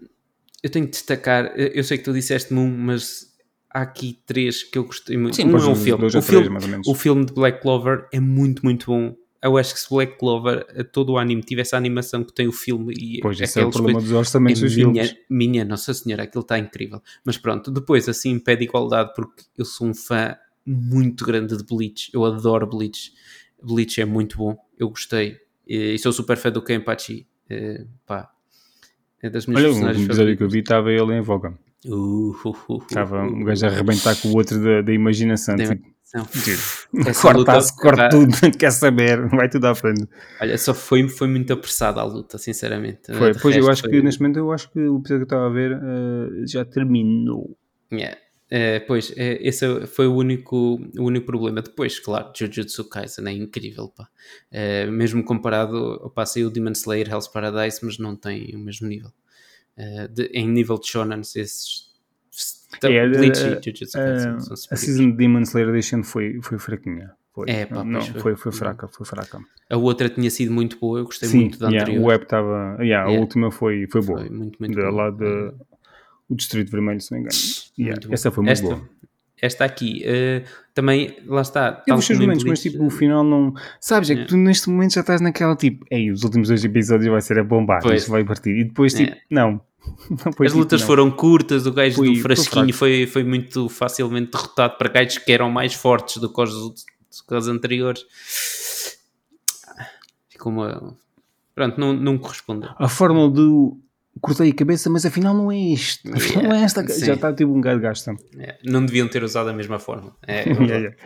eu 0.63 0.69
tenho 0.69 0.85
que 0.85 0.91
destacar. 0.91 1.53
Eu 1.57 1.83
sei 1.83 1.97
que 1.97 2.03
tu 2.03 2.13
disseste-me 2.13 2.59
um, 2.59 2.69
mas 2.77 3.27
há 3.69 3.81
aqui 3.81 4.19
três 4.25 4.63
que 4.63 4.77
eu 4.77 4.85
gostei 4.85 5.17
muito. 5.17 5.39
um 5.41 5.51
pois, 5.51 5.63
é 5.67 5.75
filme. 5.75 6.05
O 6.05 6.09
três, 6.09 6.25
filme, 6.25 6.67
menos. 6.67 6.87
o 6.87 6.95
filme 6.95 7.25
de 7.25 7.33
Black 7.33 7.61
Clover 7.61 8.07
é 8.11 8.19
muito, 8.19 8.63
muito 8.63 8.87
bom. 8.87 9.15
Eu 9.43 9.55
acho 9.55 9.73
que 9.75 9.79
se 9.79 9.87
Black 9.89 10.17
Clover, 10.17 10.65
eh, 10.69 10.83
todo 10.83 11.11
o 11.13 11.17
anime, 11.17 11.43
tivesse 11.43 11.75
a 11.75 11.77
animação 11.77 12.23
que 12.23 12.33
tem 12.33 12.47
o 12.47 12.51
filme 12.51 12.91
e 12.97 13.19
Pois, 13.21 13.39
esse 13.39 13.59
é 13.59 13.61
o 13.63 13.67
aqueles 13.67 13.75
problema 13.75 13.99
coisas- 13.99 14.09
dos 14.09 14.17
orçamentos 14.19 14.61
é 14.63 14.65
dos 14.65 14.75
minha, 14.75 15.03
filmes. 15.05 15.15
minha 15.29 15.63
Nossa 15.63 15.93
Senhora, 15.93 16.23
aquilo 16.23 16.41
está 16.41 16.57
incrível. 16.57 17.01
Mas 17.23 17.37
pronto, 17.37 17.69
depois 17.69 18.09
assim 18.09 18.39
pede 18.39 18.63
igualdade 18.63 19.13
porque 19.15 19.43
eu 19.55 19.63
sou 19.63 19.87
um 19.87 19.93
fã 19.93 20.35
muito 20.65 21.23
grande 21.23 21.55
de 21.55 21.63
Bleach. 21.63 22.09
Eu 22.11 22.25
adoro 22.25 22.65
Bleach. 22.65 23.13
Bleach 23.61 24.01
é 24.01 24.05
muito 24.05 24.37
bom, 24.37 24.57
eu 24.77 24.89
gostei. 24.89 25.37
E, 25.67 25.93
e 25.93 25.99
sou 25.99 26.11
super 26.11 26.35
fã 26.35 26.51
do 26.51 26.61
Kenpachi. 26.61 27.27
Eh, 27.49 27.85
pá, 28.07 28.29
é 29.27 29.29
das 29.29 29.45
minhas 29.45 29.63
Olha, 29.63 29.87
último 29.87 30.05
episódio 30.05 30.37
que 30.37 30.43
eu 30.43 30.49
vi 30.49 30.59
estava 30.59 30.91
ele 30.91 31.13
em 31.13 31.21
voga. 31.21 31.53
Uh, 31.85 31.95
uh, 31.95 32.33
uh, 32.45 32.73
uh, 32.73 32.83
Estava 32.83 33.21
um 33.23 33.41
uh, 33.41 33.45
gajo 33.45 33.65
a 33.65 33.69
arrebentar 33.69 34.15
com 34.19 34.29
o 34.29 34.35
outro 34.35 34.61
da, 34.63 34.81
da 34.81 34.91
imaginação. 34.91 35.55
Da 35.55 35.65
Tipo. 35.65 35.97
Essa 37.05 37.33
corta, 37.75 38.09
tudo, 38.09 38.31
quer 38.57 38.71
saber, 38.71 39.27
vai 39.27 39.49
tudo 39.49 39.65
à 39.65 39.75
frente. 39.75 40.07
Olha, 40.41 40.57
só 40.57 40.73
foi, 40.73 41.07
foi 41.09 41.27
muito 41.27 41.51
apressada 41.51 41.99
a 41.99 42.03
luta, 42.03 42.37
sinceramente. 42.37 43.13
Foi, 43.13 43.33
pois 43.33 43.57
eu 43.57 43.69
acho 43.69 43.83
que 43.83 43.89
foi- 43.89 44.01
neste 44.01 44.21
momento 44.21 44.37
eu 44.37 44.51
acho 44.51 44.71
que 44.71 44.79
o 44.79 44.99
episódio 44.99 45.27
que 45.27 45.33
eu 45.33 45.37
estava 45.37 45.47
a 45.47 45.49
ver 45.49 45.71
eh, 45.73 46.47
já 46.47 46.63
terminou. 46.63 47.57
Yeah. 47.91 48.17
É, 48.49 48.79
pois, 48.79 49.11
é, 49.17 49.37
esse 49.45 49.85
foi 49.87 50.07
o 50.07 50.15
único, 50.15 50.79
o 50.97 51.03
único 51.03 51.25
problema. 51.25 51.61
Depois, 51.61 51.99
claro, 51.99 52.31
Jujutsu 52.35 52.85
Kaisen 52.87 53.27
é 53.27 53.31
incrível, 53.33 53.89
pá. 53.89 54.07
É, 54.49 54.85
mesmo 54.85 55.23
comparado, 55.23 55.75
opa, 56.01 56.25
saiu 56.25 56.49
Demon 56.49 56.71
Slayer, 56.71 57.09
Hell's 57.09 57.27
Paradise, 57.27 57.79
mas 57.83 57.97
não 57.97 58.15
tem 58.15 58.55
o 58.55 58.59
mesmo 58.59 58.87
nível. 58.87 59.11
É, 59.75 60.07
de- 60.07 60.27
em 60.33 60.47
nível 60.47 60.79
de 60.79 60.87
shonen, 60.87 61.19
esses 61.21 61.87
É, 62.83 63.07
Bleach 63.07 63.39
a- 63.43 63.47
e 63.59 63.61
Jujutsu 63.71 63.97
a- 63.97 64.01
Kaisen 64.03 64.39
são 64.39 64.53
a 64.71 64.75
season 64.75 65.11
de 65.11 65.17
Demon 65.17 65.41
Slayer 65.41 65.69
Edition 65.69 66.03
foi, 66.03 66.39
foi 66.41 66.57
fraquinha. 66.57 67.11
Foi. 67.33 67.49
É, 67.49 67.65
pá, 67.65 67.83
não, 67.83 68.01
foi. 68.01 68.21
foi, 68.21 68.35
foi 68.35 68.51
fraca, 68.51 68.87
foi 68.87 69.05
fraca. 69.05 69.39
A 69.69 69.77
outra 69.77 70.09
tinha 70.09 70.29
sido 70.31 70.51
muito 70.53 70.79
boa, 70.79 70.99
eu 70.99 71.05
gostei 71.05 71.27
Sim, 71.29 71.39
muito 71.41 71.59
da 71.59 71.67
yeah, 71.69 71.83
anterior. 71.83 72.03
o 72.03 72.07
web 72.07 72.23
estava. 72.23 72.77
Yeah, 72.79 73.05
A 73.05 73.09
Yeah. 73.09 73.19
última 73.19 73.51
foi, 73.51 73.87
foi 73.91 74.01
boa. 74.01 74.19
Foi 74.21 74.29
muito, 74.29 74.57
muito 74.59 74.75
boa. 74.75 74.89
lá 74.89 75.09
de, 75.11 75.53
o 76.29 76.35
Distrito 76.35 76.71
Vermelho, 76.71 76.99
se 77.01 77.11
não 77.11 77.19
me 77.19 77.25
engano. 77.25 77.39
Yeah, 77.79 78.01
essa 78.11 78.31
foi 78.31 78.43
muito 78.43 78.53
esta, 78.53 78.67
boa. 78.67 78.89
Esta 79.41 79.65
aqui, 79.65 80.01
eh, 80.03 80.43
também, 80.73 81.15
lá 81.27 81.41
está. 81.41 81.71
Teve 81.71 81.85
tal 81.85 81.97
os 81.99 82.09
momentos, 82.09 82.43
mas 82.43 82.61
tipo, 82.61 82.83
o 82.85 82.89
final 82.89 83.23
não. 83.23 83.53
Sabes, 83.79 84.09
é 84.09 84.13
que 84.13 84.19
Yeah. 84.21 84.29
tu 84.29 84.37
neste 84.37 84.67
momento 84.69 84.93
já 84.95 85.01
estás 85.01 85.21
naquela 85.21 85.55
tipo, 85.55 85.85
ei, 85.91 86.11
os 86.11 86.23
últimos 86.23 86.47
dois 86.47 86.63
episódios 86.65 87.09
vai 87.11 87.21
ser 87.21 87.37
a 87.39 87.43
bombar, 87.43 87.81
Pois. 87.83 88.01
isto 88.01 88.11
vai 88.11 88.23
partir. 88.23 88.49
E 88.57 88.63
depois, 88.63 88.93
tipo, 88.93 89.11
Yeah. 89.11 89.21
não. 89.29 89.61
As 90.27 90.35
tipo, 90.35 90.57
lutas 90.57 90.81
não. 90.81 90.87
foram 90.87 91.11
curtas, 91.11 91.65
o 91.67 91.71
gajo 91.71 91.97
Foi- 91.97 92.13
do 92.15 92.19
frasquinho 92.21 92.73
foi, 92.73 93.05
foi 93.07 93.23
muito 93.23 93.69
facilmente 93.69 94.31
derrotado 94.31 94.75
para 94.77 94.89
gajos 94.89 95.19
que 95.19 95.31
eram 95.31 95.49
mais 95.51 95.73
fortes 95.73 96.17
do 96.17 96.33
que 96.33 96.41
os, 96.41 96.51
do 96.53 96.73
que 97.27 97.35
os 97.35 97.47
anteriores. 97.47 98.03
Ficou 100.29 100.51
uma. 100.51 100.95
Pronto, 101.55 101.79
não, 101.79 101.93
não 101.93 102.17
correspondeu. 102.17 102.69
A 102.77 102.87
fórmula 102.89 103.29
do 103.29 103.79
cortei 104.21 104.49
a 104.51 104.53
cabeça, 104.55 104.89
mas 104.89 105.05
afinal 105.05 105.33
não 105.33 105.51
é 105.51 105.57
isto. 105.57 106.11
Afinal 106.13 106.43
não 106.43 106.55
é 106.55 106.63
esta. 106.63 106.87
Sim. 106.87 107.05
Já 107.05 107.13
está 107.13 107.33
tipo 107.33 107.51
um 107.51 107.61
gajo 107.61 107.79
gasta. 107.81 108.15
É, 108.37 108.57
não 108.63 108.85
deviam 108.85 109.07
ter 109.07 109.23
usado 109.23 109.49
a 109.49 109.53
mesma 109.53 109.79
forma. 109.79 110.15
É, 110.27 110.41
é 110.41 110.53
Yeah, 110.53 110.77
yeah. 110.77 110.97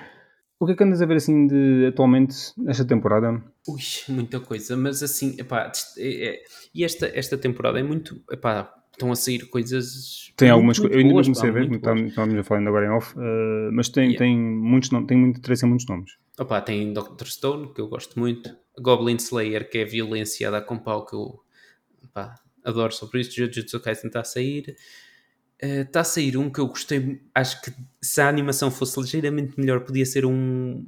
O 0.59 0.65
que 0.67 0.73
é 0.73 0.75
que 0.75 0.83
andas 0.83 1.01
a 1.01 1.05
ver 1.07 1.15
assim 1.17 1.47
de 1.47 1.87
atualmente 1.87 2.35
nesta 2.55 2.85
temporada? 2.85 3.43
Ui, 3.67 3.79
muita 4.09 4.39
coisa, 4.39 4.77
mas 4.77 5.01
assim, 5.01 5.35
epá, 5.39 5.71
é- 5.97 6.27
é- 6.29 6.41
e 6.73 6.83
esta, 6.83 7.09
esta 7.15 7.35
temporada 7.35 7.79
é 7.79 7.83
muito, 7.83 8.21
epá, 8.31 8.71
estão 8.91 9.11
a 9.11 9.15
sair 9.15 9.49
coisas 9.49 10.31
Tem 10.37 10.49
muito, 10.49 10.53
algumas 10.53 10.77
coisas. 10.77 10.93
Eu 10.95 10.99
ainda 11.01 11.13
não 11.15 11.23
comecei 11.23 11.49
a 11.49 11.51
ver, 11.51 11.71
estávamos 11.71 12.37
a 12.39 12.43
falar 12.43 12.59
ainda 12.59 12.69
agora 12.69 12.85
em 12.85 12.89
off, 12.89 13.15
eh, 13.17 13.69
mas 13.73 13.89
tem, 13.89 14.03
Yeah. 14.11 14.19
tem, 14.19 14.37
muitos 14.37 14.91
nomes, 14.91 15.07
tem 15.07 15.17
muito 15.17 15.39
interesse 15.39 15.65
em 15.65 15.69
muitos 15.69 15.87
nomes. 15.87 16.11
Opá, 16.39 16.61
tem 16.61 16.93
Dr. 16.93 17.25
Stone, 17.25 17.73
que 17.73 17.81
eu 17.81 17.87
gosto 17.87 18.19
muito, 18.19 18.55
Goblin 18.79 19.15
Slayer, 19.15 19.67
que 19.67 19.79
é 19.79 19.85
violência 19.85 20.47
a 20.47 20.51
dar 20.51 20.61
com 20.61 20.77
pau, 20.77 21.05
que 21.07 21.15
eu 21.15 21.39
opá, 22.03 22.35
adoro 22.63 22.93
sobre 22.93 23.21
isto, 23.21 23.35
Jujutsu 23.35 23.79
Kaisen 23.79 24.07
está 24.07 24.21
a 24.21 24.23
sair. 24.23 24.75
Eh, 25.59 25.81
Está 25.81 26.01
a 26.01 26.03
sair 26.03 26.37
um 26.37 26.49
que 26.49 26.59
eu 26.59 26.67
gostei, 26.67 27.21
acho 27.35 27.61
que 27.61 27.71
se 28.01 28.19
a 28.21 28.27
animação 28.29 28.71
fosse 28.71 28.99
ligeiramente 28.99 29.59
melhor, 29.59 29.81
podia 29.81 30.05
ser 30.05 30.25
um. 30.25 30.85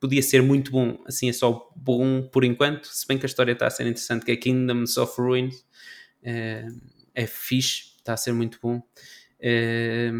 Podia 0.00 0.22
ser 0.22 0.42
muito 0.42 0.70
bom, 0.72 1.02
assim 1.06 1.28
é 1.28 1.32
só 1.32 1.70
bom 1.74 2.22
por 2.30 2.44
enquanto, 2.44 2.86
se 2.86 3.06
bem 3.06 3.16
que 3.18 3.24
a 3.24 3.28
história 3.28 3.52
está 3.52 3.66
a 3.66 3.70
ser 3.70 3.84
interessante, 3.84 4.26
que 4.26 4.32
é 4.32 4.36
Kingdoms 4.36 4.96
of 4.98 5.14
Ruins, 5.20 5.64
é, 6.22 6.66
é 7.14 7.26
fixe, 7.26 7.94
está 7.98 8.12
a 8.14 8.16
ser 8.16 8.32
muito 8.32 8.58
bom. 8.62 8.82
É, 9.40 10.10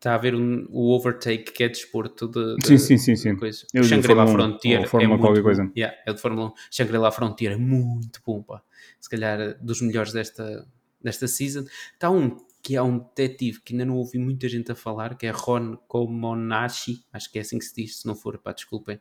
está 0.00 0.12
a 0.12 0.14
haver 0.14 0.34
um- 0.34 0.66
o 0.70 0.96
Overtake, 0.96 1.52
que 1.52 1.62
é 1.62 1.68
desporto 1.68 2.26
de, 2.26 2.56
de- 2.56 2.66
Sim, 2.66 2.78
sim, 2.78 2.96
sim, 2.96 3.16
sim. 3.16 3.36
coisa. 3.36 3.66
Eu 3.74 3.84
Shangri-La 3.84 4.26
Fórmula 4.26 4.48
1, 4.48 4.50
Frontier 4.50 4.88
é 5.02 5.06
muito 5.06 5.42
coisa. 5.42 5.70
Yeah, 5.76 5.96
é 6.06 6.12
de 6.14 6.20
Fórmula 6.20 6.46
1. 6.48 6.52
Shangri-La 6.70 7.12
Frontier 7.12 7.52
é 7.52 7.56
muito 7.56 8.20
bom, 8.26 8.42
pá. 8.42 8.62
Se 8.98 9.10
calhar 9.10 9.62
dos 9.62 9.82
melhores 9.82 10.12
desta, 10.12 10.66
desta 11.02 11.28
season. 11.28 11.64
Está 11.92 12.10
um 12.10 12.34
que 12.62 12.76
é 12.76 12.82
um 12.82 12.98
detetive 12.98 13.60
que 13.62 13.72
ainda 13.74 13.84
não 13.86 13.96
ouvi 13.96 14.18
muita 14.18 14.46
gente 14.48 14.70
a 14.72 14.74
falar, 14.74 15.16
que 15.16 15.26
é 15.26 15.30
Ron 15.30 15.76
Komonashi, 15.88 17.04
acho 17.12 17.30
que 17.32 17.38
é 17.38 17.42
assim 17.42 17.58
que 17.58 17.64
se 17.64 17.74
diz, 17.74 18.00
se 18.00 18.06
não 18.06 18.14
for, 18.14 18.36
pá, 18.38 18.52
desculpem, 18.52 19.00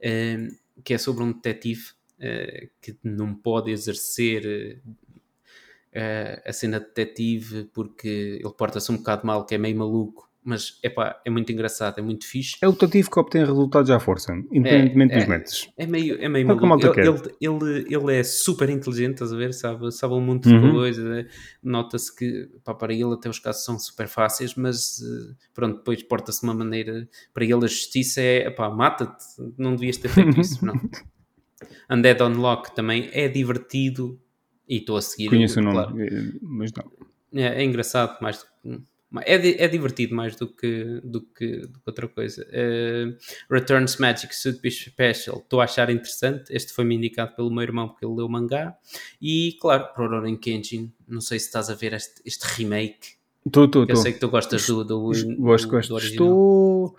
eh, 0.00 0.46
que 0.84 0.94
é 0.94 0.98
sobre 0.98 1.24
um 1.24 1.32
detetive 1.32 1.90
eh, 2.20 2.68
que 2.80 2.96
não 3.02 3.34
pode 3.34 3.70
exercer 3.72 4.80
eh, 5.92 6.42
a 6.46 6.52
cena 6.52 6.78
de 6.78 6.86
detetive 6.86 7.64
porque 7.72 8.38
ele 8.42 8.54
porta-se 8.54 8.90
um 8.92 8.96
bocado 8.98 9.26
mal, 9.26 9.44
que 9.44 9.54
é 9.54 9.58
meio 9.58 9.76
maluco, 9.76 10.29
mas 10.42 10.78
epá, 10.82 11.20
é 11.24 11.28
muito 11.30 11.52
engraçado, 11.52 11.98
é 11.98 12.02
muito 12.02 12.26
fixe. 12.26 12.56
É 12.62 12.66
o 12.68 12.72
tativo 12.72 13.10
que 13.10 13.18
obtém 13.20 13.44
resultados 13.44 13.90
à 13.90 14.00
força, 14.00 14.32
independentemente 14.50 15.12
É, 15.12 15.16
dos 15.18 15.24
é. 15.24 15.28
métodos. 15.28 15.68
É 15.76 15.86
meio, 15.86 16.14
é 16.20 16.28
meio 16.28 16.50
É 16.50 16.54
maluco. 16.54 16.88
Ele, 16.98 17.08
ele, 17.08 17.34
ele, 17.40 17.94
ele 17.94 18.14
é 18.18 18.22
super 18.24 18.70
inteligente, 18.70 19.14
estás 19.14 19.32
a 19.32 19.36
ver? 19.36 19.52
Sabe, 19.52 19.92
sabe 19.92 20.14
um 20.14 20.20
monte 20.20 20.48
Uhum. 20.48 20.60
de 20.66 20.70
coisas. 20.72 21.04
né? 21.04 21.26
Nota-se 21.62 22.14
que 22.16 22.48
pá, 22.64 22.74
para 22.74 22.92
ele 22.94 23.12
até 23.12 23.28
os 23.28 23.38
casos 23.38 23.64
são 23.64 23.78
super 23.78 24.08
fáceis, 24.08 24.54
mas 24.54 25.00
eh, 25.02 25.34
pronto, 25.52 25.76
depois 25.78 26.02
porta-se 26.02 26.40
de 26.40 26.46
uma 26.46 26.54
maneira. 26.54 27.06
Para 27.34 27.44
ele 27.44 27.54
a 27.64 27.68
justiça 27.68 28.20
é 28.22 28.48
pá, 28.50 28.70
mata-te, 28.70 29.24
não 29.58 29.74
devias 29.74 29.98
ter 29.98 30.08
feito 30.08 30.40
isso. 30.40 30.64
Não. 30.64 30.74
Undead 31.90 32.22
Unlock 32.22 32.74
também 32.74 33.10
é 33.12 33.28
divertido 33.28 34.18
e 34.68 34.76
estou 34.78 34.96
a 34.96 35.02
seguir. 35.02 35.28
Conheço 35.28 35.60
o 35.60 35.62
nome, 35.62 35.74
claro. 35.76 36.00
eh, 36.00 36.32
mas 36.40 36.72
não. 36.72 36.90
É, 37.32 37.62
é 37.62 37.64
engraçado, 37.64 38.18
mais 38.22 38.38
do 38.38 38.44
que- 38.78 38.82
é, 39.24 39.64
é 39.64 39.68
divertido 39.68 40.14
mais 40.14 40.36
do 40.36 40.46
que, 40.46 41.00
do 41.02 41.20
que, 41.20 41.62
do 41.66 41.78
que 41.80 41.84
outra 41.86 42.06
coisa. 42.08 42.46
Eh, 42.52 43.14
Returns 43.50 43.96
Magic 43.96 44.34
Suit 44.34 44.60
Special, 44.70 45.38
estou 45.38 45.60
a 45.60 45.64
achar 45.64 45.90
interessante. 45.90 46.44
Este 46.54 46.72
foi-me 46.72 46.94
indicado 46.94 47.34
pelo 47.34 47.50
meu 47.50 47.62
irmão 47.62 47.88
porque 47.88 48.04
ele 48.04 48.14
leu 48.14 48.26
o 48.26 48.30
mangá. 48.30 48.76
E 49.20 49.56
claro, 49.60 49.88
Rurouni 49.96 50.38
Kenshin, 50.38 50.92
não 51.08 51.20
sei 51.20 51.38
se 51.40 51.46
estás 51.46 51.68
a 51.70 51.74
ver 51.74 51.92
este, 51.94 52.20
este 52.24 52.42
remake. 52.56 53.18
Estou, 53.44 53.64
estou, 53.64 53.86
que 53.86 53.92
Eu 53.92 53.96
sei 53.96 54.12
que 54.12 54.20
tu 54.20 54.28
gostas 54.28 54.66
do, 54.66 54.84
do, 54.84 55.00
Gosto, 55.00 55.26
do- 55.26 55.36
gosto. 55.70 55.88
do 55.88 55.94
original. 55.94 56.26
Estou. 56.28 56.96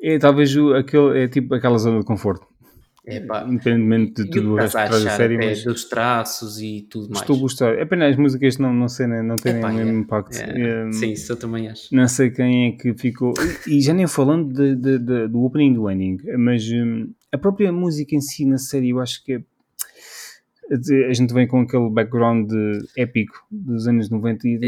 É 0.00 0.18
talvez 0.18 0.50
aquele, 0.76 1.24
é 1.24 1.28
tipo 1.28 1.54
aquela 1.54 1.78
zona 1.78 2.00
de 2.00 2.04
conforto. 2.06 2.46
É 3.04 3.18
pá, 3.18 3.44
Independentemente 3.48 4.22
de 4.22 4.30
tudo 4.30 4.52
o 4.52 4.54
resto 4.54 4.78
estás 4.78 4.88
que 4.90 4.94
a 4.94 5.00
traz 5.00 5.06
a 5.06 5.08
achar 5.08 5.16
série, 5.16 5.34
até 5.36 5.46
mas 5.48 5.64
dos 5.64 5.84
traços 5.86 6.60
e 6.60 6.86
tudo 6.88 7.08
mais. 7.08 7.20
estou 7.22 7.34
a 7.36 7.38
gostar. 7.40 7.74
É 7.74 7.84
pena 7.84 8.06
as 8.08 8.16
músicas 8.16 8.58
não, 8.58 8.72
não, 8.72 8.88
sei, 8.88 9.08
não 9.08 9.34
têm 9.34 9.56
Epá, 9.56 9.70
o 9.70 9.74
mesmo 9.74 9.90
é. 9.90 9.94
impacto. 9.94 10.36
É, 10.36 10.86
Eh, 10.88 10.92
sim, 10.92 11.10
isso 11.12 11.32
eu 11.32 11.36
também 11.36 11.68
acho. 11.68 11.92
Não 11.92 12.06
sei 12.06 12.30
quem 12.30 12.68
é 12.68 12.72
que 12.72 12.94
ficou. 12.94 13.34
E 13.66 13.80
já 13.80 13.92
nem 13.92 14.06
falando 14.06 14.52
de- 14.52 14.76
de- 14.76 14.98
de- 15.00 15.26
do 15.28 15.42
opening 15.42 15.72
e 15.72 15.74
do 15.74 15.90
ending, 15.90 16.18
mas 16.38 16.62
hum, 16.70 17.10
a 17.32 17.38
própria 17.38 17.72
música 17.72 18.14
em 18.14 18.20
si 18.20 18.44
na 18.46 18.56
série, 18.58 18.90
eu 18.90 19.00
acho 19.00 19.24
que 19.24 19.32
é. 19.32 19.42
A 21.10 21.12
gente 21.12 21.34
vem 21.34 21.46
com 21.46 21.60
aquele 21.60 21.90
background 21.90 22.50
épico 22.96 23.34
dos 23.50 23.86
anos 23.88 24.08
90 24.08 24.46
e. 24.48 24.58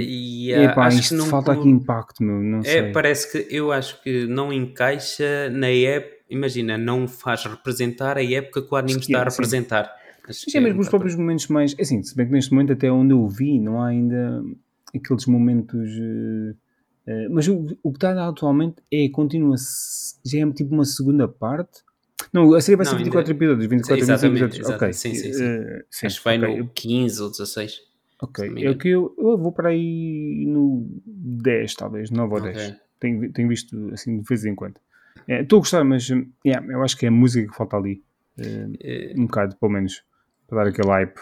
E, 0.49 0.53
ah, 0.55 0.65
epá, 0.65 0.87
acho 0.87 0.99
isto 0.99 1.11
que 1.11 1.15
não 1.15 1.27
falta 1.27 1.53
aqui 1.53 1.69
impacto, 1.69 2.23
meu. 2.23 2.43
Não 2.43 2.59
É, 2.59 2.63
sei. 2.65 2.93
parece 2.93 3.31
que 3.31 3.55
eu 3.57 3.73
acho 3.73 4.03
que 4.03 4.27
não 4.27 4.53
encaixa 4.53 5.49
na 5.51 5.69
época. 5.69 6.14
Imagina, 6.29 6.79
não 6.79 7.07
faz 7.07 7.45
representar 7.45 8.17
a 8.17 8.25
época 8.25 8.63
que 8.63 8.73
o 8.73 8.77
anime 8.77 8.95
Sim, 8.95 9.01
está 9.13 9.23
a 9.27 9.31
sim. 9.31 9.37
representar. 9.37 9.93
Que 10.51 10.57
é 10.57 10.61
mesmo 10.61 10.81
os 10.81 10.87
bocado 10.87 10.91
próprios 10.91 11.15
momentos 11.17 11.49
mais. 11.49 11.77
Assim, 11.79 12.03
se 12.03 12.17
bem 12.17 12.27
que 12.27 12.33
neste 12.33 12.51
momento, 12.53 12.73
até 12.73 12.91
onde 12.91 13.13
eu 13.13 13.27
vi, 13.29 13.61
não 13.61 13.81
há 13.83 13.89
ainda 13.89 14.43
aqueles 14.95 15.27
momentos. 15.27 15.91
eh, 17.07 17.29
mas 17.31 17.47
o, 17.49 17.67
o 17.83 17.91
que 17.93 17.99
está 17.99 18.27
atualmente 18.29 18.77
é. 18.91 19.09
Continua-se. 19.11 20.15
Já 20.25 20.39
é 20.47 20.51
tipo 20.53 20.73
uma 20.75 20.85
segunda 20.87 21.29
parte. 21.29 21.83
Não, 22.33 22.55
a 22.55 22.61
série 22.61 22.77
vai 22.77 22.87
ser 22.87 22.93
Não, 22.93 22.99
24 22.99 23.31
ainda- 23.33 23.45
episódios. 23.45 23.67
24 23.71 24.05
Sim, 24.07 24.13
25 24.13 24.13
exatamente, 24.35 24.57
episódios. 24.57 24.77
Ok. 24.77 24.89
exatamente. 24.89 24.97
Sim, 24.97 25.15
sim, 25.15 25.33
sim. 25.39 25.45
eh, 25.45 25.85
sim, 25.91 26.07
Acho 26.07 26.19
que 26.19 26.25
vai 26.25 26.39
ok. 26.39 26.57
no 26.59 26.69
15 26.71 27.23
ou 27.23 27.31
16. 27.31 27.81
Ok, 28.23 28.53
é 28.65 28.75
que 28.75 28.89
eu, 28.89 29.15
eu 29.19 29.37
vou 29.37 29.53
para 29.53 29.69
aí 29.69 30.47
no 30.49 30.89
10, 31.05 31.75
talvez, 31.75 32.11
9 32.11 32.33
ou 32.33 32.39
Ok. 32.41 32.53
10. 32.53 32.75
Tenho, 32.99 33.31
tenho 33.33 33.49
visto 33.49 33.91
assim 33.93 34.19
de 34.19 34.25
vez 34.27 34.45
em 34.47 34.55
quando. 34.55 34.77
É, 35.29 35.43
Estou 35.43 35.59
a 35.59 35.61
gostar, 35.61 35.85
mas 35.85 36.09
hum, 36.11 36.31
yeah, 36.45 36.67
eu 36.73 36.83
acho 36.83 36.97
que 36.97 37.07
é 37.07 37.09
a 37.09 37.13
música 37.13 37.51
que 37.51 37.57
falta 37.57 37.77
ali. 37.77 38.03
Eh, 38.39 39.15
um 39.17 39.27
bocado, 39.27 39.57
pelo 39.57 39.73
menos, 39.73 40.03
para 40.49 40.65
dar 40.65 40.71
aquele 40.71 40.89
hype. 40.89 41.15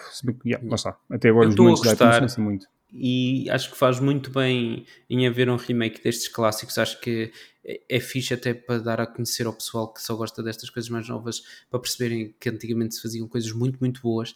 Yeah, 0.44 0.66
lá 0.66 0.74
está. 0.74 0.96
Até 1.10 1.28
agora 1.28 1.46
Eu 1.46 1.50
os 1.50 1.56
momentos 1.56 1.82
de 1.82 1.88
hype 1.88 2.00
não 2.00 2.24
assim 2.24 2.42
muito. 2.42 2.66
e 2.92 3.48
acho 3.50 3.70
que 3.70 3.76
faz 3.76 4.00
muito 4.00 4.30
bem 4.30 4.86
em 5.08 5.26
haver 5.26 5.48
um 5.50 5.56
remake 5.56 6.02
destes 6.02 6.28
clássicos. 6.28 6.78
Acho 6.78 7.00
que 7.00 7.30
é, 7.64 7.80
é 7.88 8.00
fixe 8.00 8.32
até 8.34 8.54
para 8.54 8.78
dar 8.78 9.00
a 9.00 9.06
conhecer 9.06 9.46
ao 9.46 9.52
pessoal 9.52 9.92
que 9.92 10.02
só 10.02 10.16
gosta 10.16 10.42
destas 10.42 10.70
coisas 10.70 10.90
mais 10.90 11.08
novas, 11.08 11.42
para 11.70 11.78
perceberem 11.80 12.34
que 12.40 12.48
antigamente 12.48 12.94
se 12.94 13.02
faziam 13.02 13.28
coisas 13.28 13.52
muito, 13.52 13.78
muito 13.78 14.00
boas. 14.00 14.34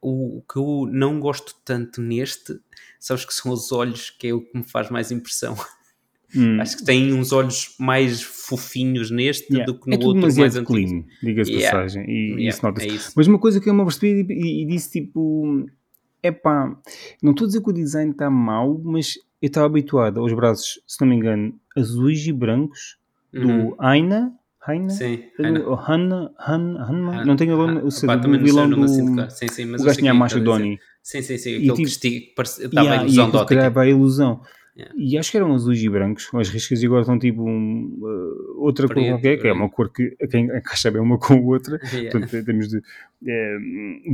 O, 0.00 0.38
o 0.38 0.42
que 0.42 0.58
eu 0.58 0.88
não 0.90 1.20
gosto 1.20 1.54
tanto 1.64 2.00
neste, 2.00 2.58
sabes 2.98 3.24
que 3.24 3.32
são 3.32 3.52
os 3.52 3.72
olhos, 3.72 4.10
que 4.10 4.28
é 4.28 4.34
o 4.34 4.40
que 4.40 4.56
me 4.56 4.64
faz 4.64 4.90
mais 4.90 5.10
impressão. 5.10 5.54
Hum, 6.36 6.60
Acho 6.60 6.76
que 6.78 6.84
tem 6.84 7.12
uns 7.12 7.32
olhos 7.32 7.74
mais 7.78 8.22
fofinhos 8.22 9.10
neste 9.10 9.52
yeah. 9.52 9.70
do 9.70 9.78
que 9.78 9.88
no 9.88 9.94
é 9.94 9.96
outro 10.04 10.20
mais 10.22 10.34
demasiado 10.34 10.62
antigo. 10.68 11.06
diga-se 11.22 11.52
Yeah. 11.52 11.78
passagem. 11.78 12.04
E 12.10 12.26
Yeah, 12.30 12.42
isso 12.48 12.62
nota-se. 12.66 12.86
é 12.88 12.90
isso. 12.92 13.12
Mas 13.16 13.26
uma 13.26 13.38
coisa 13.38 13.60
que 13.60 13.68
eu 13.70 13.74
me 13.74 13.80
apercebi 13.82 14.26
e, 14.32 14.62
e 14.62 14.66
disse 14.66 14.90
tipo: 15.00 15.64
é 16.22 16.30
pá, 16.32 16.76
não 17.22 17.32
estou 17.32 17.44
a 17.44 17.48
dizer 17.48 17.62
que 17.62 17.70
o 17.70 17.72
design 17.72 18.10
está 18.10 18.28
mau, 18.30 18.80
mas 18.82 19.14
eu 19.40 19.46
estava 19.46 19.66
habituado 19.66 20.20
aos 20.20 20.32
braços, 20.32 20.80
se 20.86 21.00
não 21.00 21.08
me 21.08 21.16
engano, 21.16 21.54
azuis 21.76 22.26
e 22.26 22.32
brancos 22.32 22.96
Uhum. 23.32 23.68
do 23.70 23.76
Aina. 23.78 24.32
Aina? 24.66 24.88
Sim, 24.88 25.22
Ana. 25.38 25.60
ou 25.68 25.74
Hanna, 25.74 26.32
Han, 26.40 26.76
Hanma, 26.88 27.20
Han- 27.20 27.24
não 27.26 27.36
tenho 27.36 27.54
nome, 27.54 27.80
Han- 27.80 27.84
o 27.84 27.90
seu- 27.90 28.06
pá, 28.06 28.16
vilão 28.16 28.64
o 28.64 28.68
nome. 28.68 29.30
Sim, 29.30 29.46
sim, 29.48 29.66
mas 29.66 29.82
o 29.82 29.84
gajo 29.84 29.98
tinha 29.98 30.10
a 30.10 30.14
quem 30.14 30.18
marcha 30.20 30.36
que 30.38 30.44
do 30.44 30.50
estás 30.50 30.62
a 30.62 30.64
dizer. 30.64 30.76
Donnie. 30.78 30.80
Sim, 31.02 31.20
sim, 31.22 31.36
sim. 31.36 31.50
E 31.50 31.54
Aquele 31.56 31.72
tipo- 31.74 32.00
que 32.00 32.42
estava 32.64 32.86
Yeah, 32.86 32.92
a 33.02 33.04
ilusão 33.04 33.30
de 33.30 33.36
ótica. 33.36 33.80
a 33.82 33.86
ilusão. 33.86 34.40
Yeah. 34.76 34.92
E 34.98 35.16
acho 35.16 35.30
que 35.30 35.36
eram 35.36 35.54
azuis 35.54 35.80
e 35.80 35.88
brancos, 35.88 36.28
as 36.34 36.48
riscas 36.48 36.82
e 36.82 36.86
agora 36.86 37.02
estão 37.02 37.16
tipo 37.16 37.42
um, 37.48 37.96
uh, 38.02 38.60
outra 38.60 38.88
cor 38.88 38.94
Preto, 38.96 39.08
qualquer, 39.10 39.36
que 39.40 39.46
é 39.46 39.52
uma 39.52 39.68
preto. 39.68 39.74
cor 39.76 39.92
que 39.92 40.16
a 40.20 40.26
quem 40.26 40.46
encaixa 40.46 40.90
bem 40.90 41.00
uma 41.00 41.16
com 41.18 41.34
a 41.34 41.40
outra. 41.40 41.78
Yeah. 41.94 42.10
Portanto, 42.10 42.36
em 42.36 42.44
termos 42.44 42.68
de, 42.68 42.78
eh, 43.24 43.56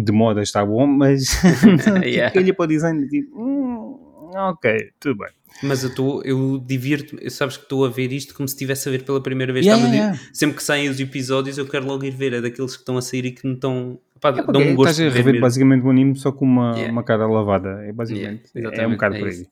de 0.04 0.12
moda 0.12 0.42
está 0.42 0.64
bom, 0.64 0.86
mas 0.86 1.40
Yeah. 2.04 2.38
olha 2.38 2.52
para 2.54 2.64
o 2.64 2.66
design 2.68 3.08
tipo, 3.08 3.40
hum, 3.40 3.98
ok, 4.34 4.90
tudo 5.00 5.18
bem. 5.18 5.28
Mas 5.62 5.82
eu, 5.82 5.94
tô, 5.94 6.22
eu 6.22 6.62
divirto-me, 6.64 7.28
sabes 7.30 7.56
que 7.56 7.64
estou 7.64 7.84
a 7.84 7.88
ver 7.88 8.12
isto 8.12 8.34
como 8.34 8.46
se 8.46 8.54
estivesse 8.54 8.88
a 8.88 8.92
ver 8.92 9.02
pela 9.02 9.20
primeira 9.22 9.52
vez. 9.52 9.64
Yeah, 9.66 9.82
yeah, 9.88 10.12
dizer, 10.12 10.28
Sempre 10.32 10.56
que 10.56 10.62
saem 10.62 10.88
os 10.88 11.00
episódios, 11.00 11.58
eu 11.58 11.66
quero 11.66 11.86
logo 11.86 12.04
ir 12.04 12.12
ver. 12.12 12.34
É 12.34 12.40
daqueles 12.40 12.72
que 12.74 12.80
estão 12.82 12.96
a 12.98 13.02
sair 13.02 13.24
e 13.26 13.30
que 13.32 13.46
não 13.46 13.54
estão. 13.54 13.98
Pá, 14.20 14.28
É 14.28 14.42
dão 14.52 14.61
um 14.62 14.74
gosto 14.74 14.90
estás 14.92 15.00
a 15.00 15.14
rever 15.16 15.40
basicamente 15.40 15.84
o 15.84 15.90
anime 15.90 16.14
só 16.16 16.30
com 16.30 16.44
uma, 16.44 16.72
Yeah. 16.76 16.92
uma 16.92 17.02
cara 17.02 17.26
lavada. 17.26 17.82
É 17.84 17.92
basicamente. 17.92 18.44
Yeah, 18.54 18.82
é 18.82 18.86
um 18.86 18.92
bocado 18.92 19.16
é 19.16 19.18
por 19.18 19.28
aí. 19.28 19.46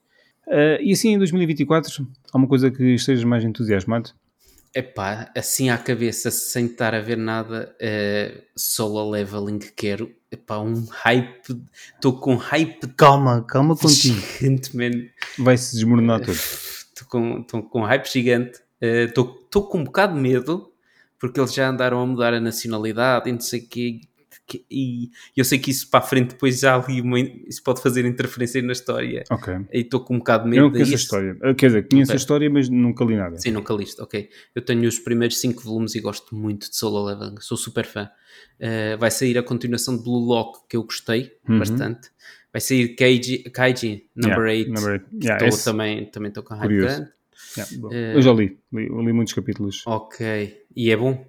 Ah, 0.50 0.78
e 0.80 0.92
assim 0.92 1.10
em 1.14 1.18
2024, 1.18 2.06
há 2.32 2.36
uma 2.38 2.46
coisa 2.48 2.70
que 2.70 2.94
estejas 2.94 3.24
mais 3.24 3.44
entusiasmado? 3.44 4.10
Epá, 4.74 5.30
assim 5.36 5.70
à 5.70 5.78
cabeça, 5.78 6.30
sem 6.30 6.66
estar 6.66 6.94
a 6.94 7.00
ver 7.00 7.16
nada, 7.16 7.74
eh, 7.80 8.42
solo 8.54 9.10
leveling 9.10 9.58
quero. 9.74 10.14
Epá, 10.30 10.58
um 10.58 10.84
hype. 10.90 11.58
Estou 11.94 12.20
com 12.20 12.36
hype 12.36 12.86
Calma, 12.88 13.42
calma 13.42 13.74
contigo. 13.74 14.20
gigante, 14.38 14.76
man. 14.76 14.90
Vai-se 15.38 15.74
desmoronar 15.74 16.20
tudo. 16.20 16.34
Estou 16.98 17.08
com, 17.08 17.42
tô 17.44 17.62
com 17.62 17.82
hype 17.82 18.06
gigante. 18.12 18.60
Estou 18.80 19.66
com 19.68 19.78
um 19.78 19.84
bocado 19.84 20.14
de 20.14 20.20
medo, 20.20 20.70
porque 21.18 21.40
eles 21.40 21.54
já 21.54 21.68
andaram 21.70 22.00
a 22.00 22.06
mudar 22.06 22.34
a 22.34 22.40
nacionalidade 22.40 23.28
e 23.28 23.32
não 23.32 23.40
sei 23.40 23.60
o 23.60 23.68
quê. 23.68 24.00
Que- 24.48 24.64
E 24.70 25.10
eu 25.36 25.44
sei 25.44 25.58
que 25.58 25.70
isso 25.70 25.88
para 25.90 26.00
a 26.00 26.02
frente 26.02 26.30
depois 26.30 26.58
já 26.60 26.74
ali 26.74 27.00
uma- 27.00 27.20
isso 27.20 27.62
pode 27.62 27.80
fazer 27.82 28.04
interferência 28.06 28.60
na 28.62 28.72
história. 28.72 29.22
Ok. 29.30 29.54
E 29.72 29.80
estou 29.80 30.00
com 30.00 30.14
um 30.14 30.18
bocado 30.18 30.44
de 30.44 30.50
medo 30.50 30.60
Eu 30.60 30.64
não 30.64 30.72
conheço 30.72 30.92
a 30.92 30.96
história. 30.96 31.36
Quer 31.56 31.66
dizer, 31.66 31.88
conheço 31.88 32.10
Ok. 32.10 32.14
a 32.14 32.16
história, 32.16 32.50
mas 32.50 32.68
nunca 32.68 33.04
li 33.04 33.14
nada. 33.16 33.38
Sim, 33.38 33.50
nunca 33.52 33.74
liste, 33.74 34.00
ok. 34.00 34.28
Eu 34.54 34.62
tenho 34.62 34.88
os 34.88 34.98
primeiros 34.98 35.38
5 35.38 35.62
volumes 35.62 35.94
e 35.94 36.00
gosto 36.00 36.34
muito 36.34 36.68
de 36.70 36.76
Solo 36.76 37.04
Leveling, 37.04 37.36
sou 37.40 37.56
super 37.56 37.84
fã. 37.84 38.10
Uh, 38.60 38.98
vai 38.98 39.10
sair 39.10 39.36
a 39.38 39.42
continuação 39.42 39.96
de 39.96 40.02
Blue 40.02 40.18
Lock, 40.24 40.60
que 40.68 40.76
eu 40.76 40.82
gostei 40.82 41.30
Uhum. 41.48 41.58
bastante. 41.58 42.08
Vai 42.52 42.60
sair 42.60 42.88
Kaiji, 42.96 43.38
Kaiji 43.50 44.06
Number 44.16 44.38
Yeah, 44.38 44.52
8, 44.52 44.72
number 44.72 44.92
eight. 44.94 45.06
Yeah, 45.22 45.44
Estou 45.44 45.48
esse- 45.48 45.64
também 45.64 46.06
também 46.06 46.28
estou 46.30 46.42
com 46.42 46.54
hype 46.54 46.62
Curioso. 46.62 46.96
grande. 46.96 47.10
Yeah. 47.56 47.96
Eh, 47.96 48.16
Eu 48.16 48.22
já 48.22 48.32
li. 48.32 48.58
li. 48.72 48.86
Eu 48.88 49.00
li 49.00 49.12
muitos 49.12 49.34
capítulos. 49.34 49.82
Ok, 49.86 50.62
e 50.74 50.90
é 50.90 50.96
bom? 50.96 51.24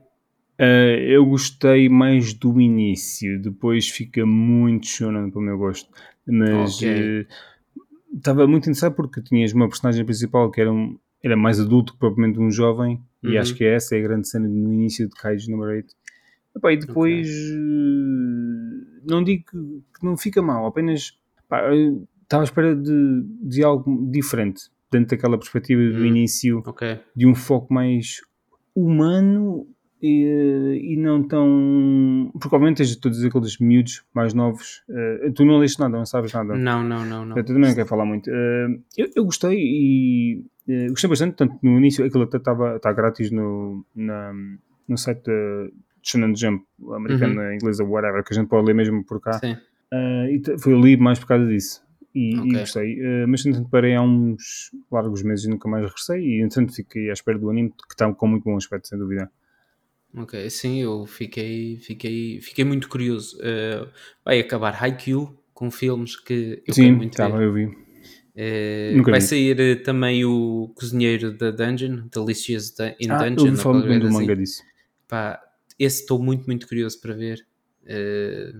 Uh, 0.60 1.00
eu 1.08 1.26
gostei 1.26 1.88
mais 1.88 2.34
do 2.34 2.60
início, 2.60 3.42
depois 3.42 3.88
fica 3.88 4.26
muito 4.26 4.88
shonen 4.88 5.32
para 5.32 5.40
o 5.40 5.42
meu 5.44 5.58
gosto. 5.58 5.90
Mas 6.28 6.76
Ok. 6.76 7.22
uh, 7.22 7.28
estava 8.16 8.46
muito 8.46 8.64
interessado 8.64 8.94
porque 8.94 9.22
tinhas 9.22 9.54
uma 9.54 9.70
personagem 9.70 10.04
principal 10.04 10.52
que 10.52 10.60
era, 10.60 10.72
um, 10.72 10.98
era 11.24 11.38
mais 11.38 11.60
adulto 11.62 11.94
que 11.94 12.00
propriamente 12.00 12.40
um 12.40 12.52
jovem, 12.52 13.02
e 13.24 13.36
Uhum. 13.36 13.40
acho 13.40 13.56
que 13.56 13.64
essa 13.64 13.96
é 13.96 14.00
a 14.00 14.02
grande 14.02 14.28
cena 14.28 14.48
no 14.50 14.74
início 14.74 15.08
de 15.08 15.16
Kaiju 15.16 15.50
Number 15.52 15.70
8. 15.70 15.94
Epá, 16.58 16.74
e 16.74 16.78
depois 16.78 17.30
uh, 17.30 19.02
não 19.10 19.24
digo 19.24 19.44
que, 19.50 19.58
que 20.00 20.06
não 20.06 20.18
fica 20.18 20.42
mal, 20.42 20.66
apenas 20.66 21.18
pá, 21.48 21.62
estava 22.24 22.44
à 22.44 22.46
espera 22.46 22.76
de, 22.76 23.24
de 23.42 23.64
algo 23.64 24.10
diferente 24.12 24.64
dentro 24.92 25.16
daquela 25.16 25.38
perspectiva 25.38 25.82
do 25.82 26.00
Hum. 26.02 26.06
início 26.06 26.64
Ok, 26.66 27.00
de 27.16 27.26
um 27.28 27.36
foco 27.36 27.74
mais 27.74 28.22
humano 28.76 29.68
e, 30.02 30.94
e 30.94 30.98
não 30.98 31.24
tão. 31.28 32.30
Porque 32.40 32.56
obviamente 32.56 32.78
tens 32.78 32.96
todos 32.96 33.24
aqueles 33.24 33.58
miúdos 33.60 34.04
mais 34.14 34.34
novos. 34.34 34.84
eh, 34.90 35.32
tu 35.36 35.46
não 35.46 35.58
leste 35.60 35.80
nada, 35.80 35.98
não 35.98 36.06
sabes 36.06 36.34
nada. 36.34 36.56
não, 36.56 36.84
não, 36.84 37.06
não, 37.06 37.26
não. 37.26 37.38
Eu 37.38 37.44
também 37.44 37.64
não 37.64 37.76
quero 37.76 37.88
falar 37.88 38.06
muito. 38.06 38.30
Eh, 38.30 38.80
eu, 38.98 39.10
eu 39.16 39.26
gostei 39.26 39.58
e 39.58 40.44
eh, 40.68 40.88
gostei 40.90 41.10
bastante, 41.10 41.36
tanto 41.36 41.58
no 41.62 41.78
início, 41.78 42.06
aquilo 42.06 42.24
até 42.24 42.38
estava 42.38 42.76
está 42.78 42.92
grátis 42.94 43.32
no, 43.32 43.86
na, 43.96 44.34
no 44.88 44.98
site 44.98 45.24
da 45.26 45.70
Shonen 46.02 46.36
Jump, 46.36 46.64
americana, 46.96 47.54
inglesa, 47.56 47.84
whatever, 47.84 48.24
que 48.24 48.34
a 48.34 48.36
gente 48.38 48.48
pode 48.48 48.68
ler 48.68 48.74
mesmo 48.74 49.04
por 49.06 49.20
cá. 49.20 49.34
Sim, 49.34 49.58
Uh, 49.92 50.30
e 50.30 50.60
foi 50.60 50.76
ali 50.76 50.98
mais 50.98 51.18
por 51.18 51.26
causa 51.30 51.48
disso. 51.48 51.82
E, 52.14 52.36
e 52.36 52.40
Ok. 52.40 52.60
gostei. 52.60 52.94
Uh, 53.02 53.28
mas 53.28 53.44
entretanto 53.44 53.72
parei 53.72 53.96
há 53.96 54.02
uns 54.04 54.70
largos 54.92 55.24
meses 55.24 55.46
e 55.46 55.50
nunca 55.50 55.68
mais 55.68 55.84
regressei. 55.84 56.22
E 56.22 56.42
entretanto 56.44 56.76
fiquei 56.76 57.10
à 57.10 57.14
espera 57.14 57.40
do 57.40 57.50
anime, 57.50 57.70
que 57.72 57.94
está 57.94 58.14
com 58.14 58.28
muito 58.28 58.44
bom 58.44 58.56
aspecto, 58.56 58.88
sem 58.88 59.00
dúvida. 59.00 59.32
Ok, 60.16 60.50
sim, 60.50 60.82
eu 60.82 61.06
fiquei, 61.06 61.78
fiquei, 61.78 62.40
fiquei 62.42 62.64
muito 62.66 62.88
curioso. 62.90 63.38
Uh, 63.38 63.88
vai 64.26 64.40
acabar 64.40 64.76
Haikyuu 64.82 65.38
com 65.54 65.70
filmes 65.70 66.16
que 66.16 66.64
eu 66.66 66.74
Sim, 66.74 66.92
muito 66.94 67.18
ver. 67.18 67.24
estava, 67.26 67.42
eu 67.44 67.54
vi. 67.54 67.66
Nunca 68.96 69.12
vai 69.12 69.20
vi. 69.20 69.26
sair 69.28 69.60
eh, 69.60 69.76
também 69.76 70.24
o 70.24 70.72
Cozinheiro 70.74 71.34
da 71.34 71.52
Dungeon, 71.52 72.08
Delicious 72.14 72.74
in 73.00 73.10
Ah, 73.10 73.18
Dungeon. 73.24 73.46
eu 73.48 73.52
ouvi 73.52 73.58
falar 73.62 73.82
do 73.82 74.12
manga 74.12 74.32
assim. 74.34 74.36
disso. 74.42 74.64
Pá, 75.08 75.42
esse 75.78 76.02
estou 76.02 76.18
muito, 76.24 76.46
muito 76.46 76.66
curioso 76.66 77.02
para 77.02 77.14
ver. 77.14 77.46
Eh, 77.86 78.54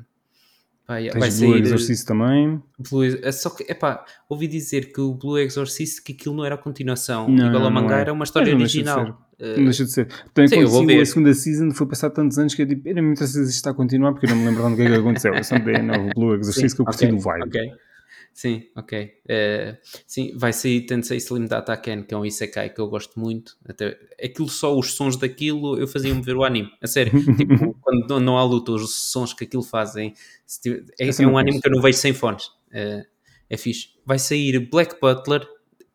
pá, 0.86 0.96
vai 0.96 1.10
Tens 1.10 1.34
sair 1.36 1.48
Blue 1.48 1.58
Exorcist 1.60 2.06
também. 2.06 2.62
Blue, 2.78 3.32
só 3.32 3.50
que, 3.52 3.64
epá, 3.72 4.04
ouvi 4.28 4.48
dizer 4.48 4.92
que 4.92 5.00
o 5.00 5.14
Blue 5.14 5.38
Exorcist 5.38 6.04
que 6.04 6.12
aquilo 6.12 6.36
não 6.36 6.44
era 6.44 6.56
a 6.56 6.58
continuação, 6.58 7.30
Não, 7.30 7.48
igual 7.48 7.64
ao 7.64 7.72
mangá, 7.72 8.00
é. 8.00 8.02
era 8.02 8.12
uma 8.14 8.26
história 8.26 8.54
de 8.54 8.62
original. 8.62 9.29
Não 9.40 9.64
deixa 9.66 9.86
de 9.86 9.92
ser. 9.92 10.08
Também 10.34 10.48
sim, 10.50 11.00
a 11.00 11.06
segunda 11.06 11.34
season, 11.34 11.72
foi 11.72 11.88
passar 11.88 12.10
tantos 12.10 12.38
anos 12.38 12.54
que 12.54 12.62
eu 12.64 12.68
era 12.86 13.02
muito 13.02 13.26
se 13.26 13.42
isto 13.42 13.50
está 13.50 13.70
a 13.72 13.74
continuar 13.74 14.12
porque 14.12 14.26
eu 14.26 14.30
não 14.32 14.38
me 14.38 14.46
lembro 14.46 14.62
de 14.62 14.68
onde 14.74 14.82
é 14.84 14.88
que 14.88 14.94
aconteceu. 14.96 15.34
Eu 15.34 15.44
só 15.44 15.58
dei 15.58 15.78
novo 15.82 16.10
Blue 16.16 16.36
Exorcist 16.36 16.76
que 16.76 16.82
eu 16.82 16.86
curti 16.86 17.06
ok, 17.06 17.16
do 17.16 17.20
vibe. 17.24 17.44
ok. 17.48 17.72
Sim, 18.34 18.64
ok. 18.76 19.12
Eh, 19.28 19.78
sim, 20.08 20.32
vai 20.38 20.54
sair 20.54 20.86
Tensei 20.86 21.18
Slim 21.18 21.46
Data 21.46 21.76
Ken, 21.76 22.04
que 22.04 22.14
é 22.14 22.18
um 22.18 22.26
Isekai 22.26 22.70
que 22.70 22.80
eu 22.80 22.88
gosto 22.88 23.20
muito. 23.20 23.58
Até, 23.68 23.98
aquilo 24.24 24.48
só, 24.48 24.78
os 24.78 24.94
sons 24.94 25.18
daquilo, 25.18 25.78
eu 25.78 25.88
fazia-me 25.88 26.22
ver 26.22 26.38
o 26.38 26.44
anime. 26.44 26.70
A 26.82 26.88
sério. 26.88 27.12
tipo, 27.36 27.76
quando 27.82 28.08
não- 28.08 28.20
não 28.20 28.38
há 28.38 28.44
luta, 28.44 28.72
os 28.72 28.94
sons 29.12 29.34
que 29.34 29.44
aquilo 29.46 29.64
fazem. 29.64 30.14
tiver- 30.62 30.86
é, 31.00 31.10
é 31.10 31.22
não 31.22 31.34
um 31.34 31.38
anime 31.38 31.60
que 31.60 31.68
eu 31.68 31.72
não 31.72 31.82
vejo 31.82 31.98
sem 31.98 32.14
fones. 32.14 32.46
Eh, 32.72 33.04
é 33.50 33.58
fixe. 33.58 33.90
Vai 34.06 34.20
sair 34.20 34.60
Black 34.70 35.00
Butler. 35.02 35.46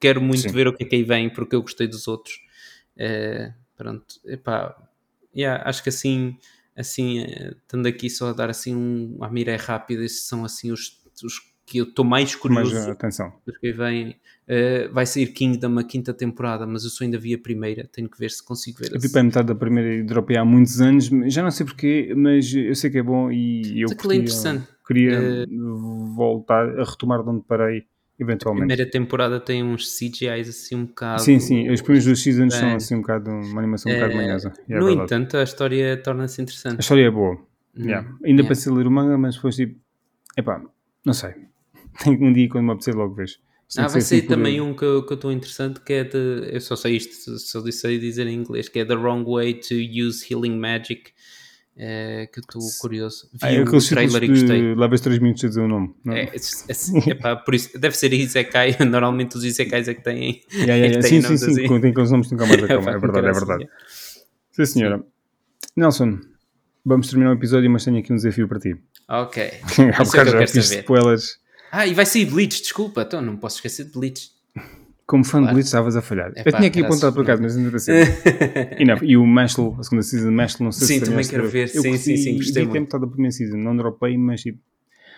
Quero 0.00 0.20
muito 0.20 0.42
Sim. 0.42 0.48
ver 0.52 0.66
o 0.68 0.72
que 0.76 0.84
é 0.84 0.86
que 0.86 0.96
aí 0.96 1.02
vem, 1.02 1.30
porque 1.30 1.54
eu 1.56 1.62
gostei 1.62 1.86
dos 1.86 2.06
outros. 2.08 2.34
Eh, 2.96 3.52
pronto, 3.76 4.06
epá, 4.24 4.76
yeah, 5.34 5.68
acho 5.68 5.82
que 5.82 5.88
assim, 5.88 6.36
assim, 6.76 7.20
eh, 7.20 7.54
estando 7.58 7.86
aqui 7.86 8.08
só 8.08 8.28
a 8.30 8.32
dar 8.32 8.50
assim 8.50 8.74
um, 8.74 9.16
uma 9.16 9.30
mira 9.30 9.56
rápida, 9.56 10.04
esses 10.04 10.26
são 10.26 10.44
assim 10.44 10.70
os, 10.72 11.00
os 11.22 11.54
que 11.66 11.78
eu 11.78 11.84
estou 11.84 12.04
mais 12.04 12.34
curioso 12.34 12.76
uh, 12.88 12.92
atenção. 12.92 13.32
porque 13.44 13.72
vem. 13.72 14.16
eh, 14.46 14.86
vai 14.88 15.06
sair 15.06 15.28
Kingdom 15.28 15.78
a 15.78 15.84
quinta 15.84 16.12
temporada, 16.12 16.66
mas 16.66 16.84
eu 16.84 16.90
só 16.90 17.04
ainda 17.04 17.18
vi 17.18 17.34
a 17.34 17.38
primeira. 17.38 17.88
Tenho 17.90 18.08
que 18.08 18.18
ver 18.18 18.30
se 18.30 18.44
consigo 18.44 18.78
ver. 18.80 18.92
Eu 18.92 19.00
vi 19.00 19.08
para 19.08 19.20
a 19.22 19.24
metade 19.24 19.48
da 19.48 19.54
primeira 19.54 19.94
e 19.94 20.02
dropei 20.02 20.36
há 20.36 20.44
muitos 20.44 20.80
anos, 20.80 21.08
já 21.32 21.42
não 21.42 21.50
sei 21.50 21.64
porquê, 21.64 22.12
mas 22.14 22.52
eu 22.52 22.74
sei 22.74 22.90
que 22.90 22.98
é 22.98 23.02
bom 23.02 23.30
e 23.32 23.80
eu 23.80 23.90
é 23.90 23.94
queria 23.94 25.14
Eh, 25.14 25.46
voltar 26.14 26.68
a 26.78 26.84
retomar 26.84 27.22
de 27.22 27.30
onde 27.30 27.44
parei, 27.46 27.86
A 28.18 28.22
eventualmente. 28.22 28.66
primeira 28.68 28.90
temporada 28.90 29.40
tem 29.40 29.62
uns 29.62 29.98
CGIs 29.98 30.48
assim 30.48 30.76
um 30.76 30.84
bocado. 30.86 31.20
Sim, 31.22 31.40
sim, 31.40 31.68
os 31.70 31.80
primeiros 31.80 32.04
dois 32.04 32.22
seasons 32.22 32.54
são 32.54 32.74
assim 32.76 32.94
um 32.94 33.00
bocado, 33.00 33.30
uma 33.30 33.60
animação 33.60 33.90
um 33.90 33.94
bocado 33.96 34.12
eh, 34.12 34.16
manhosa. 34.16 34.52
é 34.68 34.78
no 34.78 34.86
verdade. 34.86 35.04
entanto, 35.04 35.36
a 35.36 35.42
história 35.42 35.96
torna-se 35.96 36.40
A 36.40 36.42
interessante. 36.42 36.80
história 36.80 37.06
é 37.06 37.10
boa. 37.10 37.34
Hum, 37.76 37.84
yeah. 37.86 38.08
Ainda 38.24 38.42
yeah. 38.42 38.70
em 38.70 38.74
ler 38.76 38.86
o 38.86 38.90
manga, 38.90 39.18
mas 39.18 39.34
depois 39.34 39.56
tipo, 39.56 39.78
epá, 40.36 40.62
não 41.04 41.12
sei. 41.12 41.34
Tenho 42.04 42.22
um 42.24 42.32
dia 42.32 42.48
quando 42.48 42.64
me 42.66 42.70
apetecer 42.72 42.94
logo 42.94 43.14
vejo. 43.14 43.38
Tem 43.74 43.84
Ah, 43.84 43.88
vai 43.88 44.00
sair 44.00 44.22
por- 44.22 44.28
também 44.28 44.60
um 44.60 44.74
que 44.74 44.84
eu 44.84 45.04
que 45.04 45.12
eu 45.12 45.16
estou 45.16 45.32
interessante 45.32 45.80
que 45.80 45.92
é 45.92 46.04
de. 46.04 46.50
Eu 46.52 46.60
só 46.60 46.76
sei 46.76 46.96
isto, 46.96 47.36
só 47.38 47.60
sei 47.72 47.98
dizer 47.98 48.26
em 48.28 48.34
inglês, 48.34 48.68
que 48.68 48.78
é 48.78 48.84
The 48.84 48.94
Wrong 48.94 49.24
Way 49.28 49.54
to 49.54 49.74
Use 49.74 50.24
Healing 50.32 50.56
Magic. 50.56 51.10
Eh, 51.76 52.28
que 52.32 52.38
eu 52.38 52.42
estou 52.42 52.62
curioso. 52.80 53.28
Vi 53.32 53.38
Ah, 53.42 53.52
é 53.52 53.60
o 53.60 53.80
trailer 53.80 54.22
e 54.22 54.28
gostei. 54.28 54.74
levas 54.74 55.00
3 55.00 55.18
minutos 55.18 55.44
a 55.44 55.48
dizer 55.48 55.60
o 55.60 55.68
nome. 55.68 55.94
Não? 56.04 56.14
É, 56.14 56.22
é, 56.22 56.36
é, 56.36 57.10
epá, 57.10 57.36
por 57.36 57.54
isso, 57.54 57.76
deve 57.78 57.96
ser 57.96 58.12
Isekai. 58.12 58.76
Normalmente 58.86 59.36
os 59.36 59.44
Isekais 59.44 59.88
é 59.88 59.94
que 59.94 60.02
têm. 60.02 60.42
Yeah, 60.52 60.74
yeah, 60.74 60.98
é 60.98 61.00
que 61.00 61.02
Sim, 61.02 61.20
têm 61.20 61.22
sim, 61.22 61.36
sim, 61.36 61.50
assim. 61.50 61.66
quando 61.66 61.82
tem 61.82 61.90
aqueles 61.90 62.10
nomes 62.10 62.28
que 62.28 62.34
nunca 62.34 62.46
mais 62.46 62.62
acabam. 62.62 62.88
É 62.94 62.98
verdade, 62.98 63.26
é 63.26 63.32
verdade. 63.32 63.68
Sim, 64.52 64.66
senhora. 64.66 65.04
Nelson, 65.76 66.20
vamos 66.84 67.08
terminar 67.08 67.30
o 67.30 67.34
episódio, 67.34 67.68
mas 67.70 67.84
tenho 67.84 67.98
aqui 67.98 68.12
um 68.12 68.16
desafio 68.16 68.46
para 68.46 68.60
ti. 68.60 68.76
Ok. 69.08 69.42
Há 69.98 70.02
é 70.02 70.04
bocado 70.04 70.30
já 70.30 70.46
fiz 70.46 70.70
spoilers. 70.70 71.38
Ah, 71.72 71.86
e 71.88 71.92
vai 71.92 72.06
sair 72.06 72.26
Bleach, 72.26 72.62
desculpa. 72.62 73.02
Então 73.02 73.20
não 73.20 73.36
posso 73.36 73.56
esquecer 73.56 73.86
de 73.86 73.90
Bleach. 73.90 74.30
Como 75.06 75.22
fã 75.22 75.38
de 75.38 75.42
Claro. 75.44 75.54
Bleach, 75.54 75.66
estavas 75.66 75.96
a 75.96 76.02
falhar. 76.02 76.32
eu 76.34 76.52
tinha 76.52 76.66
aqui 76.68 76.82
apontado 76.82 77.14
por 77.14 77.22
acaso, 77.22 77.42
mas 77.42 77.56
ainda 77.56 77.78
cedo. 77.78 78.10
e, 78.80 78.84
não, 78.86 78.96
e 79.02 79.16
o 79.18 79.26
Mashal, 79.26 79.76
a 79.78 79.82
segunda 79.82 80.02
season 80.02 80.28
de 80.30 80.34
Mashal, 80.34 80.64
não 80.64 80.72
sei 80.72 80.86
Sim, 80.86 80.94
se 80.94 81.00
também 81.04 81.24
terminaste 81.24 81.30
quero 81.32 81.46
de 81.46 81.52
ver. 81.52 81.76
Eu 81.76 81.82
Sim, 81.82 81.88
curti- 81.90 82.04
sim, 82.04 82.16
sim, 82.16 82.36
gostei 82.36 82.64
muito. 82.64 82.80
metade 82.80 83.04
da 83.04 83.10
primeira 83.10 83.30
season, 83.32 83.56
não 83.58 83.76
dropei, 83.76 84.16
mas 84.16 84.40
tipo, 84.40 84.58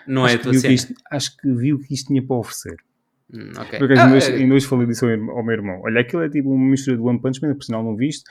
Não 0.08 0.24
acho, 0.24 0.34
é 0.34 0.38
a 0.38 0.42
tua 0.42 0.50
o 0.52 0.54
cena. 0.56 0.74
isto, 0.74 0.94
acho 1.10 1.36
que 1.36 1.52
vi 1.54 1.72
o 1.72 1.78
que 1.78 1.94
isto 1.94 2.08
tinha 2.08 2.20
para 2.20 2.36
oferecer. 2.36 2.76
Hum, 3.32 3.50
ok. 3.56 3.78
Por 3.78 3.84
acaso, 3.84 4.00
Ah, 4.00 4.04
ainda, 4.06 4.16
hoje, 4.16 4.42
é- 4.44 4.52
hoje 4.54 4.66
falei 4.66 4.86
disso 4.88 5.04
ao 5.06 5.44
meu- 5.44 5.52
irmão. 5.54 5.80
Olha, 5.84 6.00
aquilo 6.00 6.22
é 6.22 6.28
tipo 6.28 6.50
uma 6.52 6.70
mistura 6.70 6.96
do 6.96 7.04
One 7.04 7.20
Punch 7.20 7.40
Man, 7.40 7.54
por 7.54 7.62
sinal 7.62 7.84
não 7.84 7.94
viste, 7.96 8.24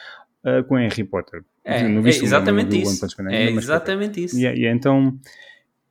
ah, 0.43 0.61
com 0.63 0.75
Harry 0.75 1.03
Potter. 1.05 1.41
É, 1.63 1.87
não 1.87 1.99
é 1.99 2.01
viste 2.01 2.21
o 2.21 2.25
exatamente 2.25 2.67
do 2.69 2.75
One 2.75 2.83
isso. 2.83 2.99
Punch 2.99 3.15
Man, 3.17 3.31
É 3.31 3.45
cá. 3.47 3.51
exatamente 3.53 4.23
isso. 4.23 4.37
E, 4.37 4.45
é- 4.45 4.57
e 4.57 4.65
é 4.65 4.71
então 4.73 5.17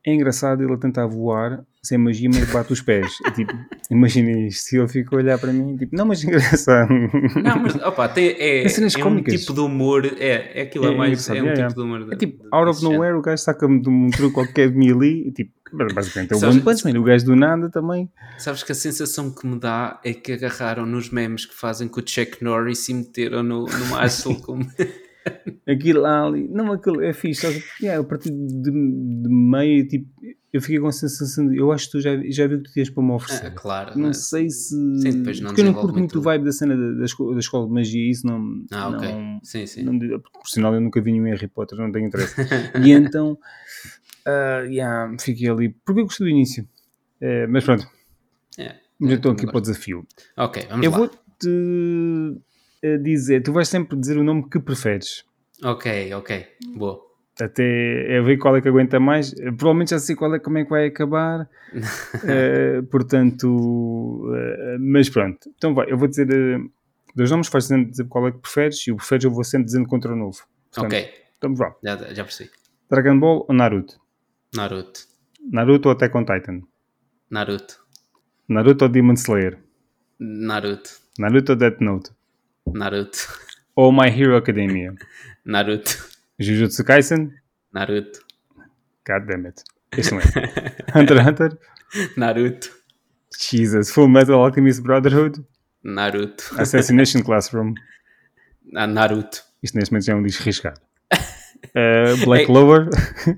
é 0.05 0.13
engraçado 0.13 0.63
ele 0.63 0.77
tentar 0.77 1.07
voar 1.07 1.63
sem 1.81 1.97
magia, 1.97 2.29
mas 2.33 2.51
bate 2.51 2.73
os 2.73 2.81
pés. 2.81 3.11
É 3.25 3.31
tipo, 3.31 3.53
imagina 3.91 4.31
isto, 4.31 4.73
e 4.73 4.79
ele 4.79 4.87
fica 4.87 5.15
a 5.15 5.19
olhar 5.19 5.37
para 5.37 5.53
mim, 5.53 5.75
tipo, 5.77 5.95
não, 5.95 6.05
mas 6.05 6.23
é 6.23 6.27
engraçado. 6.27 6.89
Não, 7.43 7.59
mas 7.59 7.75
opa, 7.75 8.07
tem, 8.07 8.29
é, 8.29 8.63
É 8.63 8.67
é 8.67 9.05
um 9.05 9.23
tipo 9.23 9.53
de 9.53 9.59
humor. 9.59 10.05
É, 10.05 10.59
é 10.59 10.61
aquilo 10.63 10.85
É 10.85 10.89
a 10.89 10.97
mais. 10.97 11.29
É 11.29 11.33
um 11.33 11.35
tipo 11.35 11.47
yeah. 11.47 11.73
de 11.73 11.81
humor. 11.81 12.07
É 12.11 12.15
tipo, 12.15 12.47
out 12.51 12.69
of 12.69 12.83
nowhere, 12.83 13.15
o 13.15 13.21
gajo 13.21 13.41
saca-me 13.41 13.81
de 13.81 13.89
um 13.89 14.09
truque 14.09 14.33
qualquer 14.33 14.71
de 14.71 14.77
mim 14.77 14.91
ali, 14.91 15.27
e 15.27 15.31
tipo, 15.31 15.51
Basicamente 15.93 16.33
é 16.33 16.37
o 16.37 16.49
One 16.49 16.61
Punch 16.61 16.85
Man, 16.85 16.99
o 16.99 17.03
gajo 17.03 17.25
do 17.25 17.35
nada 17.35 17.69
também. 17.69 18.09
Sabes 18.37 18.63
que 18.63 18.71
a 18.71 18.75
sensação 18.75 19.31
que 19.31 19.45
me 19.45 19.59
dá 19.59 19.99
é 20.03 20.13
que 20.13 20.31
agarraram 20.31 20.85
nos 20.85 21.09
memes 21.09 21.45
que 21.45 21.55
fazem 21.55 21.87
com 21.87 21.99
o 21.99 22.03
Chuck 22.07 22.43
Norris 22.43 22.87
e 22.87 22.93
meteram 22.93 23.43
no, 23.43 23.65
no 23.65 23.85
Marshall 23.87 24.35
como. 24.41 24.65
Aquilo 25.67 26.01
lá 26.01 26.25
ali. 26.25 26.47
Não, 26.47 26.71
aquilo 26.71 27.01
é 27.01 27.11
fixe. 27.13 27.45
É, 27.83 27.95
a 27.95 28.03
partir 28.03 28.29
de, 28.31 28.71
de 28.71 29.29
meio, 29.29 29.87
tipo, 29.87 30.07
eu 30.53 30.61
fiquei 30.61 30.79
com 30.79 30.87
a 30.87 30.91
sensação 30.91 31.47
de. 31.47 31.57
Eu 31.57 31.71
acho 31.71 31.85
que 31.85 31.91
tu 31.93 32.01
já, 32.01 32.11
já 32.29 32.47
viu 32.47 32.57
o 32.59 32.61
que 32.61 32.69
tu 32.69 32.73
tinhas 32.73 32.89
para 32.89 33.03
me 33.03 33.11
oferecer. 33.11 33.47
Ah, 33.47 33.51
claro. 33.51 33.99
Não 33.99 34.13
sei 34.13 34.49
se. 34.49 34.69
Sim, 35.01 35.11
depois 35.17 35.39
não 35.39 35.47
porque 35.49 35.61
eu 35.61 35.65
não 35.65 35.73
curto 35.73 35.97
muito 35.97 36.19
o 36.19 36.21
vibe 36.21 36.45
da 36.45 36.51
cena 36.51 36.75
da, 36.77 36.91
da, 36.99 37.05
esco- 37.05 37.33
da 37.33 37.39
escola 37.39 37.65
de 37.67 37.73
magia 37.73 38.09
isso 38.11 38.25
não. 38.27 38.63
Ah, 38.71 38.89
ok. 38.89 39.07
não, 39.11 39.39
Sim, 39.43 39.65
sim. 39.65 39.83
não, 39.83 39.99
por 40.19 40.47
sinal, 40.47 40.73
eu 40.75 40.81
nunca 40.81 41.01
vi 41.01 41.11
nenhum 41.11 41.25
Harry 41.25 41.47
Potter, 41.47 41.77
não 41.79 41.91
tenho 41.91 42.07
interesse. 42.07 42.35
e 42.83 42.91
então. 42.91 43.37
ah, 44.25 44.61
yeah, 44.67 45.15
fiquei 45.19 45.49
ali. 45.49 45.69
Porque 45.85 46.01
eu 46.01 46.05
gostei 46.05 46.27
do 46.27 46.31
início. 46.31 46.67
Eh, 47.21 47.47
mas 47.47 47.63
pronto, 47.63 47.87
É, 48.57 48.75
mas 48.99 49.11
eu 49.11 49.15
estou 49.17 49.31
também 49.31 49.43
aqui 49.43 49.51
para 49.51 49.57
o 49.57 49.61
desafio. 49.61 50.07
Ok, 50.37 50.65
vamos 50.69 50.85
Eu 50.85 50.91
lá. 50.91 50.97
vou-te 50.97 51.17
eh, 51.47 52.41
dizer. 53.01 53.41
Tu 53.43 53.51
vais 53.53 53.67
sempre 53.67 53.97
dizer 53.97 54.17
o 54.17 54.23
nome 54.23 54.49
que 54.49 54.59
preferes. 54.59 55.23
Ok, 55.63 56.13
ok. 56.13 56.45
Boa. 56.75 56.99
até 57.39 58.15
é 58.17 58.21
ver 58.21 58.37
qual 58.37 58.55
é 58.55 58.61
que 58.61 58.67
aguenta 58.69 58.99
mais. 58.99 59.33
Provavelmente 59.57 59.89
já 59.91 59.99
sei 59.99 60.15
qual 60.15 60.33
é 60.35 60.39
como 60.39 60.57
é 60.57 60.63
que 60.63 60.69
vai 60.69 60.87
acabar. 60.87 61.49
Eh, 62.27 62.81
portanto, 62.89 64.23
eh, 64.33 64.77
mas 64.79 65.09
pronto. 65.09 65.37
Então 65.57 65.73
vai, 65.75 65.91
eu 65.91 65.97
vou 65.97 66.07
dizer 66.07 66.27
eh, 66.31 66.57
dois 67.15 67.29
nomes, 67.31 67.49
vais 67.49 67.67
dizer 67.67 68.05
qual 68.07 68.27
é 68.27 68.31
que 68.31 68.37
preferes 68.39 68.85
e 68.87 68.91
o 68.91 68.95
preferes 68.97 69.23
eu 69.25 69.31
vou 69.31 69.43
sempre 69.43 69.65
dizendo 69.65 69.87
contra 69.87 70.13
o 70.13 70.15
novo. 70.15 70.37
Portanto, 70.71 70.93
ok, 70.93 71.09
Então 71.37 71.55
vá. 71.55 71.75
já, 71.83 71.97
já 72.13 72.23
percebi. 72.23 72.49
Dragon 72.89 73.19
Ball 73.19 73.45
ou 73.49 73.53
Naruto? 73.55 73.99
Naruto. 74.55 75.01
Naruto 75.51 75.89
ou 75.89 75.93
Attack 75.93 76.15
on 76.17 76.23
Titan? 76.25 76.61
Naruto. 77.29 77.75
Naruto 78.47 78.85
ou 78.85 78.89
Demon 78.89 79.13
Slayer? 79.15 79.59
Naruto. 80.19 80.89
Naruto 81.19 81.51
ou 81.51 81.57
Death 81.57 81.81
Note? 81.81 82.11
Naruto. 82.73 83.17
Ou 83.75 83.91
My 83.91 84.07
Hero 84.09 84.35
Academia? 84.37 84.93
Naruto. 85.45 85.97
Jujutsu 86.39 86.83
Kaisen? 86.83 87.31
Naruto. 87.73 88.19
God 89.07 89.25
damn 89.27 89.45
it. 89.47 89.63
Este 89.97 90.13
não 90.13 90.21
é. 90.21 90.23
Hunter 90.99 91.17
x 91.17 91.27
Hunter? 91.27 91.57
Naruto. 92.17 92.69
Jesus. 93.39 93.91
Full 93.91 94.07
Metal 94.09 94.35
Alchemist 94.39 94.81
Brotherhood? 94.81 95.43
Naruto. 95.83 96.43
Assassination 96.57 97.21
Classroom? 97.21 97.73
Ah, 98.75 98.87
Naruto. 98.87 99.43
Isto 99.61 99.75
neste 99.77 99.91
momento 99.91 100.05
já 100.05 100.13
é 100.13 100.15
um 100.15 100.23
disco 100.23 100.43
riscado. 100.43 100.79
Uh, 101.67 102.25
Black 102.25 102.43
É- 102.43 102.45
Clover. 102.45 102.89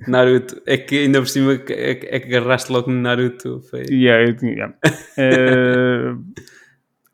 Naruto. 0.08 0.62
É 0.66 0.78
que 0.78 1.00
ainda 1.04 1.20
por 1.20 1.28
cima 1.28 1.54
é, 1.54 1.58
que- 1.58 1.74
é 2.08 2.20
que 2.20 2.36
agarraste 2.36 2.72
logo 2.72 2.92
no 2.92 3.02
Naruto. 3.02 3.62
Foi... 3.70 3.84
yeah, 3.90 4.24
eu 4.30 4.36
yeah. 4.48 4.74
Uh, 5.18 6.24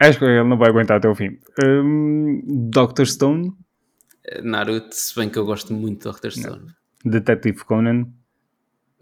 acho 0.10 0.20
que 0.20 0.26
ele 0.26 0.44
não 0.44 0.58
vai 0.58 0.70
aguentar 0.70 0.98
até 0.98 1.08
o 1.08 1.16
fim. 1.16 1.38
Um, 1.64 2.42
Doctor 2.70 3.08
Stone. 3.08 3.54
Naruto, 4.42 4.96
se 4.96 5.16
bem 5.16 5.30
que 5.30 5.38
eu 5.38 5.46
gosto 5.46 5.74
muito 5.74 6.10
do 6.10 6.18
Dr. 6.18 6.32
Stone. 6.32 6.68
Detective 7.04 7.64
Conan. 7.66 8.08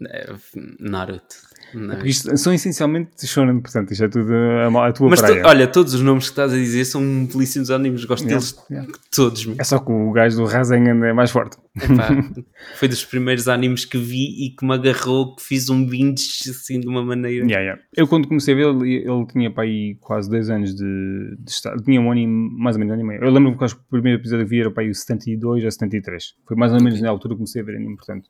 É, 0.08 0.34
Naruto. 0.80 1.36
Não. 1.74 1.94
Porque 1.94 2.08
Isto 2.10 2.36
são 2.36 2.52
essencialmente 2.52 3.26
shonen, 3.26 3.60
portanto, 3.60 3.90
isto 3.92 4.04
é 4.04 4.08
tudo 4.08 4.32
a, 4.34 4.86
a 4.88 4.92
tua 4.92 5.08
Mas 5.08 5.20
tu- 5.20 5.26
praia. 5.26 5.42
olha, 5.46 5.66
todos 5.66 5.94
os 5.94 6.00
nomes 6.02 6.24
que 6.24 6.30
estás 6.30 6.52
a 6.52 6.56
dizer 6.56 6.84
são 6.84 7.24
belíssimos 7.26 7.70
animes. 7.70 8.04
Gosto 8.04 8.24
Yeah, 8.24 8.38
deles 8.40 8.56
yeah. 8.70 8.92
todos. 9.14 9.48
É 9.58 9.64
só 9.64 9.78
que 9.78 9.90
o 9.90 10.12
gajo 10.12 10.36
do 10.36 10.44
Rasengan 10.44 11.04
é 11.06 11.12
mais 11.12 11.30
forte. 11.30 11.56
Epá, 11.76 12.08
foi 12.76 12.88
dos 12.88 13.04
primeiros 13.04 13.48
animes 13.48 13.84
que 13.84 13.96
vi 13.96 14.46
e 14.46 14.50
que 14.50 14.64
me 14.66 14.74
agarrou, 14.74 15.34
que 15.34 15.42
fiz 15.42 15.70
um 15.70 15.84
binge 15.86 16.50
assim 16.50 16.78
de 16.80 16.86
uma 16.86 17.02
maneira. 17.04 17.46
Yeah. 17.46 17.80
Eu 17.96 18.06
quando 18.06 18.28
comecei 18.28 18.52
a 18.54 18.56
ver, 18.56 18.66
ele, 18.66 18.96
ele 18.96 19.26
tinha 19.32 19.50
para 19.50 19.64
aí 19.64 19.96
quase 20.00 20.28
dois 20.28 20.50
anos 20.50 20.74
de, 20.74 21.36
de 21.38 21.50
estar. 21.50 21.74
Tinha 21.80 22.00
um 22.00 22.10
ano 22.10 22.20
e 22.20 22.26
mais 22.26 22.76
ou 22.76 22.80
menos 22.80 22.90
um 22.92 22.94
ano 22.94 23.02
e 23.02 23.06
meio. 23.08 23.24
Eu 23.24 23.30
lembro-me 23.32 23.56
que 23.56 23.64
acho 23.64 23.76
que 23.76 23.82
o 23.82 23.90
primeiro 23.90 24.20
episódio 24.20 24.44
que 24.44 24.50
vi 24.50 24.60
era 24.60 24.70
para 24.70 24.82
aí 24.82 24.90
o 24.90 24.94
72 24.94 25.64
a 25.64 25.70
73. 25.70 26.22
Foi 26.46 26.56
mais 26.56 26.72
ou 26.72 26.82
menos 26.82 27.00
na 27.00 27.08
altura 27.08 27.34
que 27.34 27.38
comecei 27.38 27.62
a 27.62 27.64
ver 27.64 27.76
anime, 27.76 27.96
portanto. 27.96 28.28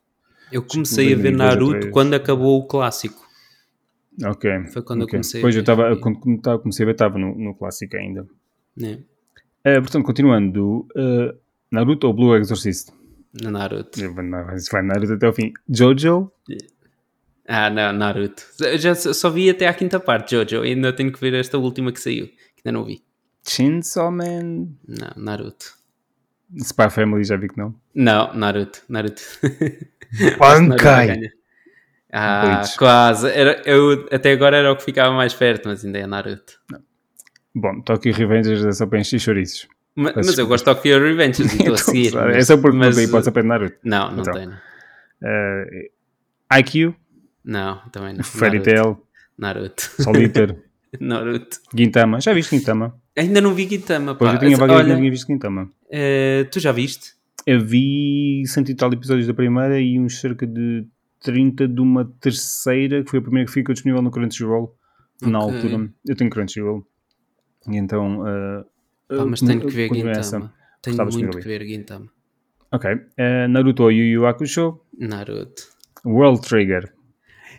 Eu 0.51 0.61
comecei 0.61 1.07
a 1.13 1.15
ver 1.17 1.31
2002 1.35 1.41
ou 1.41 1.47
Naruto 1.47 1.79
3. 1.79 1.91
quando 1.93 2.13
acabou 2.13 2.59
o 2.59 2.67
clássico. 2.67 3.22
Ok. 4.23 4.67
Foi 4.67 4.81
quando 4.83 5.01
eu 5.01 5.05
ok. 5.05 5.11
comecei 5.13 5.41
Pois 5.41 5.55
eu 5.55 5.61
estava, 5.61 5.95
quando 5.97 6.19
quando 6.19 6.37
estava- 6.37 6.59
comecei 6.59 6.83
a 6.83 6.87
ver, 6.87 6.91
estava 6.91 7.17
no, 7.17 7.35
no 7.37 7.55
clássico 7.55 7.95
ainda. 7.97 8.27
né? 8.77 8.99
Eh, 9.63 9.79
portanto, 9.79 10.05
continuando, 10.05 10.87
eh, 10.95 11.35
Naruto 11.71 12.07
ou 12.07 12.13
Blue 12.13 12.35
Exorcist? 12.35 12.89
Naruto. 13.41 13.99
Vai 14.13 14.83
Naruto 14.83 15.13
até 15.13 15.27
o 15.27 15.33
fim. 15.33 15.51
Jojo? 15.67 16.31
Ah, 17.47 17.69
não, 17.69 17.91
Naruto. 17.93 18.43
Eu 18.61 18.77
já 18.77 18.93
só 18.95 19.29
vi 19.29 19.49
até 19.49 19.67
à 19.67 19.73
quinta 19.73 19.99
parte, 19.99 20.31
Jojo. 20.35 20.61
Ainda 20.61 20.93
tenho 20.93 21.11
que 21.11 21.19
ver 21.19 21.33
esta 21.33 21.57
última 21.57 21.91
que 21.91 21.99
saiu, 21.99 22.27
que 22.27 22.61
ainda 22.65 22.77
não 22.77 22.85
vi. 22.85 23.03
Chainsaw 23.47 24.11
Man? 24.11 24.67
Não, 24.87 25.11
Naruto. 25.17 25.73
Spy 26.59 26.89
Family, 26.91 27.23
já 27.23 27.35
vi 27.35 27.47
que 27.49 27.57
não. 27.57 27.73
Não, 27.95 28.33
Naruto. 28.33 28.81
Naruto. 28.87 29.21
Naruto 30.19 30.37
Bankai! 30.39 31.31
Ah, 32.15 32.41
Bleach. 32.59 32.77
quase. 32.77 33.27
Era, 33.31 33.61
eu, 33.65 34.07
até 34.11 34.31
agora 34.33 34.55
era 34.57 34.71
o 34.71 34.75
que 34.75 34.83
ficava 34.83 35.13
mais 35.15 35.33
perto, 35.33 35.67
mas 35.67 35.83
ainda 35.83 35.97
é 35.99 36.05
Naruto. 36.05 36.53
Bom, 37.55 37.81
Tokyo 37.81 38.13
Revengers 38.13 38.63
é 38.65 38.71
só 38.71 38.85
para 38.85 38.99
encher 38.99 39.19
chouriços. 39.19 39.67
Ma- 39.95 40.11
Mas, 40.15 40.27
Peço 40.27 40.41
eu 40.41 40.47
gosto 40.47 40.65
de 40.69 40.75
Tokyo 40.75 40.99
Revengers 40.99 41.39
e 41.53 41.57
estou 41.57 41.73
a 41.73 41.77
seguir. 41.77 42.15
É 42.15 42.41
só 42.41 42.55
porque 42.57 42.77
não 42.77 42.85
mas, 42.85 42.95
tem 42.95 43.05
hipótese 43.05 43.31
para 43.31 43.43
Naruto. 43.43 43.77
Não, 43.83 44.11
não 44.11 44.21
Então. 44.21 44.33
tem. 44.33 44.45
não. 44.47 44.57
Eh, 45.23 45.89
IQ, 46.59 46.93
Não, 47.43 47.77
também 47.91 48.13
não. 48.13 48.23
Fairy. 48.23 48.59
Tail, 48.61 48.97
Naruto. 49.37 49.81
Solitaire, 50.01 50.57
Naruto. 50.99 51.57
Gintama. 51.75 52.19
Já 52.21 52.33
viste 52.33 52.55
Gintama? 52.57 52.95
Ainda 53.17 53.39
não 53.41 53.53
vi 53.53 53.67
Gintama, 53.67 54.15
Pois 54.15 54.31
pá. 54.31 54.35
eu 54.35 54.39
tinha 54.39 54.57
vaga 54.57 54.73
que 54.73 54.79
Olha, 54.79 54.89
não 54.89 54.97
tinha 54.97 55.11
visto 55.11 55.27
Gintama. 55.27 55.69
eh, 55.91 56.45
tu 56.51 56.59
já 56.59 56.71
viste? 56.71 57.13
Eu 57.45 57.59
vi 57.59 58.43
cento 58.47 58.69
e 58.71 58.75
tal 58.75 58.91
episódios 58.93 59.27
da 59.27 59.33
primeira 59.33 59.79
e 59.79 59.99
uns 59.99 60.19
cerca 60.19 60.47
de 60.47 60.85
30 61.23 61.67
de 61.67 61.81
uma 61.81 62.05
terceira, 62.19 63.03
que 63.03 63.09
foi 63.09 63.19
a 63.19 63.21
primeira 63.21 63.47
que 63.47 63.51
ficou 63.53 63.73
disponível 63.73 64.01
no 64.03 64.11
Crunchyroll 64.11 64.75
na 65.21 65.39
Ok. 65.39 65.55
altura. 65.55 65.89
Eu 66.07 66.15
tenho 66.15 66.29
Crunchyroll. 66.29 66.85
E 67.69 67.77
então. 67.77 68.27
eh, 68.27 68.63
Pá, 69.17 69.25
mas 69.25 69.39
tenho 69.41 69.61
que 69.61 69.67
ver 69.67 69.87
Gintama. 69.89 70.11
essa. 70.11 70.53
Tenho 70.81 71.05
muito 71.11 71.37
que 71.37 71.47
ver 71.47 71.65
Gintama. 71.65 72.07
Ok. 72.71 72.89
Eh, 73.17 73.47
Naruto 73.47 73.83
ou 73.83 73.91
Yu 73.91 74.03
Yu 74.05 74.25
Hakusho. 74.27 74.79
Naruto. 74.99 75.63
World 76.05 76.41
Trigger. 76.47 76.93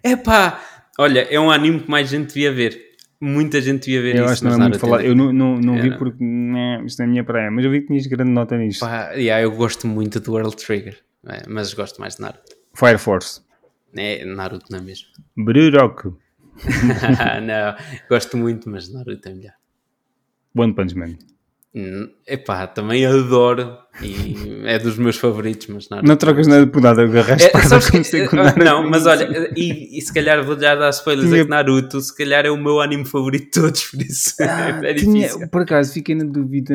Epá! 0.02 0.62
Olha, 0.98 1.20
é 1.30 1.40
um 1.40 1.50
anime 1.50 1.80
que 1.80 1.90
mais 1.90 2.08
gente 2.10 2.28
devia 2.28 2.52
ver. 2.52 2.78
Muita 3.20 3.60
gente 3.62 3.86
devia 3.86 4.02
ver 4.02 4.16
Eu 4.16 4.24
isso. 4.24 4.32
acho 4.32 4.42
que 4.42 4.48
não 4.48 4.54
é 4.54 4.68
muito 4.68 4.78
falar. 4.78 5.04
Eu 5.04 5.14
não, 5.14 5.32
não, 5.32 5.56
não 5.58 5.80
vi 5.80 5.96
porque 5.96 6.22
né, 6.22 6.82
isto 6.84 7.00
é 7.00 7.04
a 7.04 7.08
minha 7.08 7.24
praia, 7.24 7.50
mas 7.50 7.64
eu 7.64 7.70
vi 7.70 7.80
que 7.80 7.86
tinhas 7.86 8.06
grande 8.06 8.30
nota 8.30 8.56
nisto. 8.58 8.80
Pá, 8.80 9.12
yeah, 9.12 9.42
eu 9.42 9.50
gosto 9.52 9.86
muito 9.86 10.20
do 10.20 10.32
World 10.32 10.56
Trigger. 10.56 10.98
É, 11.26 11.48
mas 11.48 11.72
gosto 11.72 11.98
mais 12.00 12.16
de 12.16 12.20
Naruto. 12.22 12.54
Fire 12.74 12.98
Force. 12.98 13.40
É 13.96 14.24
Naruto, 14.24 14.66
não 14.70 14.78
é 14.78 14.82
mesmo? 14.82 15.06
Bruroku. 15.36 16.18
não, 17.42 17.74
gosto 18.08 18.36
muito, 18.36 18.68
mas 18.70 18.92
Naruto 18.92 19.28
é 19.28 19.34
melhor. 19.34 19.54
One 20.56 20.72
Punch 20.72 20.96
Man. 20.96 21.14
Hum, 21.76 22.08
Epá, 22.24 22.68
também 22.68 23.04
adoro 23.04 23.76
e 24.00 24.62
é 24.64 24.78
dos 24.78 24.96
meus 24.96 25.16
favoritos, 25.16 25.66
mas 25.66 25.88
Naruto. 25.88 26.08
Não 26.08 26.16
trocas 26.16 26.46
nada 26.46 26.64
por 26.68 26.80
nada, 26.80 27.02
agarraste 27.02 27.48
É, 27.48 27.50
que- 27.50 27.90
comecei 27.90 28.28
com 28.28 28.36
Naruto. 28.36 28.62
não, 28.64 28.88
mas 28.88 29.04
olha, 29.06 29.52
e, 29.56 29.98
e 29.98 30.00
se 30.00 30.14
calhar 30.14 30.40
vou 30.44 30.56
já 30.58 30.76
dar 30.76 30.90
spoilers, 30.90 31.28
Tinha- 31.28 31.40
é 31.40 31.44
que 31.44 31.50
Naruto, 31.50 32.00
se 32.00 32.16
calhar 32.16 32.46
é 32.46 32.50
o 32.50 32.56
meu 32.56 32.80
anime 32.80 33.04
favorito 33.04 33.46
de 33.46 33.50
todos, 33.62 33.84
por 33.90 34.00
isso 34.02 34.34
é 34.40 34.92
difícil. 34.92 35.36
Tinha, 35.38 35.48
por 35.48 35.62
acaso, 35.62 35.92
fiquei 35.92 36.14
na 36.14 36.24
dúvida. 36.24 36.74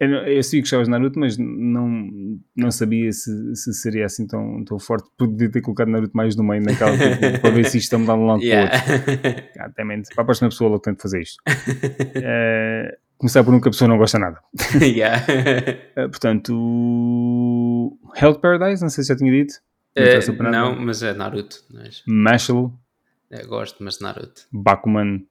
Eu, 0.00 0.42
sei 0.44 0.58
que 0.58 0.62
gostavas 0.62 0.86
de 0.86 0.92
Naruto, 0.92 1.18
mas 1.18 1.36
não, 1.36 2.08
não 2.54 2.70
sabia 2.70 3.10
se, 3.12 3.56
se 3.56 3.74
seria 3.74 4.06
assim 4.06 4.26
tão, 4.28 4.64
tão 4.64 4.78
forte. 4.78 5.08
Podia 5.16 5.50
ter 5.50 5.60
colocado 5.60 5.88
Naruto 5.88 6.16
mais 6.16 6.36
no 6.36 6.44
meio 6.44 6.62
naquela 6.62 6.92
para 7.42 7.50
ver 7.50 7.64
se 7.64 7.78
isto 7.78 7.86
está 7.86 7.98
mudar 7.98 8.14
de 8.14 8.20
um 8.20 8.26
lado 8.26 8.38
para 8.40 8.46
o 8.46 8.48
Yeah. 8.48 8.76
outro. 8.76 9.90
It. 9.90 10.14
Para 10.14 10.22
a 10.22 10.24
próxima 10.24 10.48
pessoa, 10.50 10.70
logo 10.70 10.82
tento 10.82 11.02
fazer 11.02 11.20
isto. 11.22 11.42
Eh, 12.14 12.96
começar 13.16 13.42
por 13.42 13.52
um 13.52 13.60
que 13.60 13.68
a 13.68 13.70
pessoa 13.72 13.88
não 13.88 13.98
gosta 13.98 14.18
nada. 14.20 14.40
yeah. 14.80 15.24
Eh, 15.28 16.08
portanto, 16.08 17.98
Hell 18.16 18.38
Paradise, 18.38 18.82
não 18.82 18.88
sei 18.90 19.02
se 19.02 19.08
já 19.08 19.16
tinha 19.16 19.32
dito. 19.32 19.54
Não 19.96 20.36
nada. 20.44 20.50
não, 20.50 20.80
mas 20.80 21.02
é 21.02 21.12
Naruto. 21.12 21.64
Mas, 21.70 22.02
Mashal, 22.06 22.72
é, 23.30 23.44
gosto, 23.44 23.82
mas 23.82 23.98
Naruto. 24.00 24.42
Bakuman. 24.52 25.22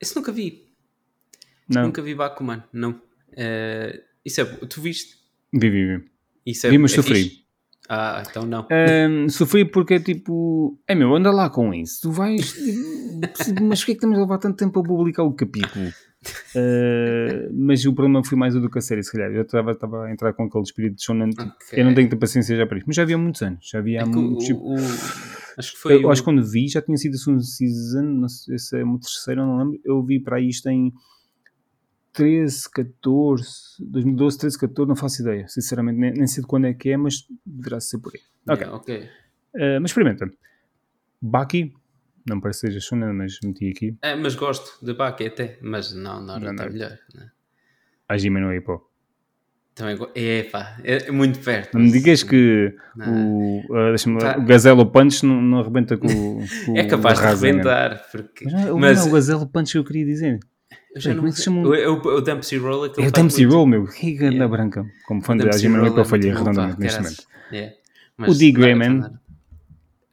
Isso 0.00 0.18
nunca 0.18 0.30
vi. 0.30 0.68
Não, 1.68 1.84
Nunca 1.84 2.02
vi 2.02 2.14
Bakuman, 2.14 2.62
não. 2.70 3.00
Eh, 3.36 4.02
isso 4.24 4.40
é. 4.40 4.44
Tu 4.44 4.80
viste? 4.80 5.16
vi, 5.52 5.70
vi, 5.70 5.86
vi. 5.96 6.04
Isso 6.46 6.66
é, 6.66 6.70
Vi, 6.70 6.78
mas 6.78 6.92
é 6.92 6.96
sofri. 6.96 7.14
fixe? 7.24 7.44
Ah, 7.88 8.22
então 8.28 8.46
não. 8.46 8.66
Ahm, 8.70 9.28
sofri 9.28 9.64
porque 9.64 9.94
é 9.94 10.00
tipo, 10.00 10.78
é 10.88 10.94
meu, 10.94 11.14
anda 11.14 11.30
lá 11.30 11.50
com 11.50 11.72
isso. 11.74 12.00
Tu 12.02 12.10
vais, 12.10 12.54
mas 13.62 13.80
porquê 13.80 13.92
é 13.92 13.94
que 13.94 13.98
estamos 13.98 14.16
a 14.18 14.22
levar 14.22 14.38
tanto 14.38 14.56
tempo 14.56 14.80
a 14.80 14.82
publicar 14.82 15.22
o 15.22 15.32
capítulo? 15.34 15.90
Ah, 16.56 17.48
mas 17.52 17.84
o 17.84 17.92
problema 17.94 18.24
foi 18.24 18.38
mais 18.38 18.54
o 18.56 18.60
do 18.60 18.70
que 18.70 18.78
a 18.78 18.80
série, 18.82 19.02
se 19.02 19.12
calhar. 19.12 19.30
Eu 19.32 19.42
estava 19.42 19.72
estava 19.72 20.04
a 20.06 20.12
entrar 20.12 20.32
com 20.32 20.44
aquele 20.44 20.64
espírito 20.64 20.96
de 20.96 21.04
shonen. 21.04 21.30
tipo, 21.30 21.42
Ok. 21.42 21.78
Eu 21.78 21.84
não 21.84 21.94
tenho 21.94 22.08
tanta 22.08 22.20
paciência 22.20 22.56
já 22.56 22.66
para 22.66 22.78
isso, 22.78 22.86
mas 22.86 22.96
já 22.96 23.02
havia 23.02 23.18
muitos 23.18 23.42
anos. 23.42 23.68
Já 23.70 23.78
havia 23.78 24.00
É 24.00 24.04
o, 24.04 24.08
muitos. 24.08 24.46
tipo, 24.46 24.60
o, 24.60 24.76
Acho 25.56 25.72
que 25.72 25.78
foi 25.78 26.02
eu 26.02 26.08
o- 26.08 26.10
acho 26.10 26.22
que 26.22 26.24
quando 26.24 26.44
vi 26.44 26.66
já 26.68 26.80
tinha 26.82 26.96
sido 26.96 27.14
a 27.14 27.18
segunda 27.18 27.42
season, 27.42 28.02
não 28.02 28.28
sei 28.28 28.58
se 28.58 28.78
é 28.78 28.82
uma 28.84 28.98
terceira, 28.98 29.44
não 29.44 29.58
lembro. 29.58 29.80
Eu 29.84 30.02
vi 30.02 30.18
para 30.20 30.40
isto 30.40 30.68
em 30.68 30.92
13, 32.14 32.70
14, 32.70 33.44
2012, 33.80 34.38
13, 34.38 34.58
14, 34.58 34.88
não 34.88 34.96
faço 34.96 35.20
ideia. 35.22 35.46
Sinceramente, 35.48 35.98
nem, 35.98 36.12
nem 36.12 36.26
sei 36.26 36.42
de 36.42 36.46
quando 36.46 36.66
é 36.66 36.72
que 36.72 36.88
é, 36.90 36.96
mas 36.96 37.26
deverá 37.44 37.80
ser 37.80 37.98
por 37.98 38.12
aí. 38.14 38.20
Ok, 38.48 38.62
Yeah, 38.64 38.76
ok. 38.76 39.08
Eh, 39.56 39.78
mas 39.80 39.90
experimenta. 39.90 40.30
Baki, 41.20 41.74
não 42.28 42.40
parece 42.40 42.60
que 42.62 42.66
seja 42.68 42.80
shonen, 42.80 43.12
mas 43.12 43.38
meti 43.44 43.68
aqui. 43.70 43.96
É, 44.02 44.14
mas 44.14 44.34
gosto 44.34 44.84
de 44.84 44.94
Baki 44.94 45.26
até, 45.26 45.58
mas 45.60 45.92
não, 45.92 46.20
Não, 46.22 46.36
é 46.36 46.40
Naruto. 46.40 46.72
melhor. 46.72 46.98
né? 47.14 47.30
Hajime 48.08 48.40
no 48.40 48.54
Ippo. 48.54 48.88
Também 49.74 49.98
é 50.14 50.44
pá, 50.44 50.76
é 50.84 51.10
muito 51.10 51.40
perto. 51.40 51.74
Não 51.76 51.84
me 51.84 51.90
digas 51.90 52.22
que 52.22 52.76
Não. 52.94 53.12
o, 53.12 53.64
lá, 53.72 53.96
Tá. 54.20 54.38
o 54.38 54.44
Gazelle 54.44 54.86
Punch 54.88 55.26
não, 55.26 55.42
não 55.42 55.58
arrebenta 55.58 55.96
com, 55.96 56.06
o- 56.06 56.44
com 56.66 56.76
É 56.76 56.84
capaz 56.84 57.18
de 57.18 57.24
Rasengan. 57.24 57.56
rebentar, 57.56 58.08
porque... 58.12 58.44
Mas 58.44 58.52
não, 58.52 58.60
é- 58.60 58.66
não 58.66 58.78
Mas 58.78 59.04
é 59.04 59.08
o 59.08 59.12
Gazelle 59.12 59.46
Punch 59.48 59.72
que 59.72 59.78
eu 59.78 59.84
queria 59.84 60.04
dizer. 60.04 60.38
Eu 60.94 61.00
já 61.00 61.10
Ei, 61.10 61.16
não 61.16 61.32
sei. 61.32 61.52
O, 61.52 61.94
o, 61.94 62.16
o 62.16 62.20
Dempsey 62.20 62.58
Roll 62.58 62.86
é 62.86 62.88
que 62.88 63.02
É 63.02 63.08
o 63.08 63.10
Dempsey. 63.10 63.44
Roll, 63.44 63.66
meu. 63.66 63.84
Que 63.86 64.12
ganda 64.12 64.34
Yeah. 64.34 64.48
branca. 64.48 64.86
Como 65.06 65.20
fã 65.22 65.34
O 65.34 65.38
de 65.38 65.68
Roll 65.68 65.86
Ippo, 65.88 65.98
eu 66.00 66.04
falhei 66.04 66.30
redondamente 66.32 66.80
neste 66.80 67.00
momento. 67.00 67.24
É. 67.52 67.74
O 68.18 68.34
D. 68.34 68.52
Grayman. 68.52 69.00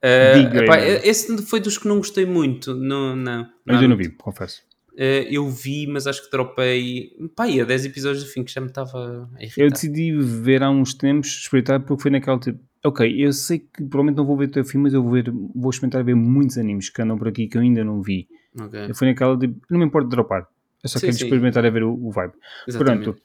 Uh, 0.03 0.57
epá, 0.57 0.79
esse 0.81 1.37
foi 1.43 1.59
dos 1.59 1.77
que 1.77 1.87
não 1.87 1.97
gostei 1.97 2.25
muito. 2.25 2.73
Não, 2.73 3.15
não, 3.15 3.47
Eu 3.67 3.75
ainda 3.75 3.87
não 3.87 3.95
vi, 3.95 4.09
confesso. 4.09 4.63
Uh, 4.93 5.29
eu 5.29 5.47
vi, 5.49 5.85
mas 5.87 6.07
acho 6.07 6.25
que 6.25 6.31
dropei 6.31 7.11
pá, 7.35 7.47
ia 7.47 7.63
10 7.65 7.85
episódios 7.85 8.23
do 8.23 8.29
fim 8.29 8.43
que 8.43 8.51
já 8.51 8.59
me 8.59 8.67
estava 8.67 9.29
a 9.37 9.43
irritar. 9.43 9.61
Eu 9.61 9.69
decidi 9.69 10.11
ver 10.19 10.63
há 10.63 10.69
uns 10.71 10.95
tempos, 10.95 11.29
espreitar, 11.29 11.79
porque 11.79 12.01
foi 12.01 12.11
naquela 12.11 12.39
tipo. 12.39 12.59
Ok, 12.83 13.13
eu 13.23 13.31
sei 13.31 13.59
que 13.59 13.83
provavelmente 13.83 14.17
não 14.17 14.25
vou 14.25 14.35
ver 14.35 14.45
o 14.45 14.51
teu 14.51 14.65
filme, 14.65 14.85
mas 14.85 14.93
eu 14.95 15.03
vou, 15.03 15.11
ver, 15.11 15.31
vou 15.55 15.69
experimentar 15.69 16.03
ver 16.03 16.15
muitos 16.15 16.57
animes 16.57 16.89
que 16.89 16.99
andam 16.99 17.15
por 17.15 17.27
aqui 17.27 17.47
que 17.47 17.55
eu 17.55 17.61
ainda 17.61 17.83
não 17.83 18.01
vi. 18.01 18.27
Ok, 18.59 18.87
Eu 18.89 18.95
fui 18.95 19.07
naquela 19.07 19.37
tipo. 19.37 19.61
Não 19.69 19.77
me 19.79 19.85
importa 19.85 20.09
dropar. 20.09 20.47
Eu 20.83 20.89
só 20.89 20.99
Sim, 20.99 21.07
quero 21.07 21.17
sim. 21.17 21.23
experimentar 21.25 21.65
a 21.65 21.69
ver 21.69 21.83
o, 21.83 21.93
o 21.93 22.11
vibe. 22.11 22.33
exatamente. 22.67 23.03
Pronto. 23.03 23.21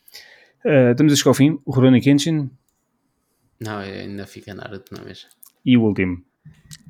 eh, 0.64 0.90
estamos 0.92 1.12
a 1.12 1.16
chegar 1.16 1.30
ao 1.30 1.34
fim. 1.34 1.58
O 1.64 1.70
Rurouni 1.72 2.00
Kenshin 2.00 2.50
Não, 3.60 3.78
ainda 3.78 4.26
fica 4.26 4.54
Naruto, 4.54 4.94
não 4.94 5.04
mesmo? 5.04 5.28
e 5.64 5.76
o 5.76 5.82
último. 5.82 6.22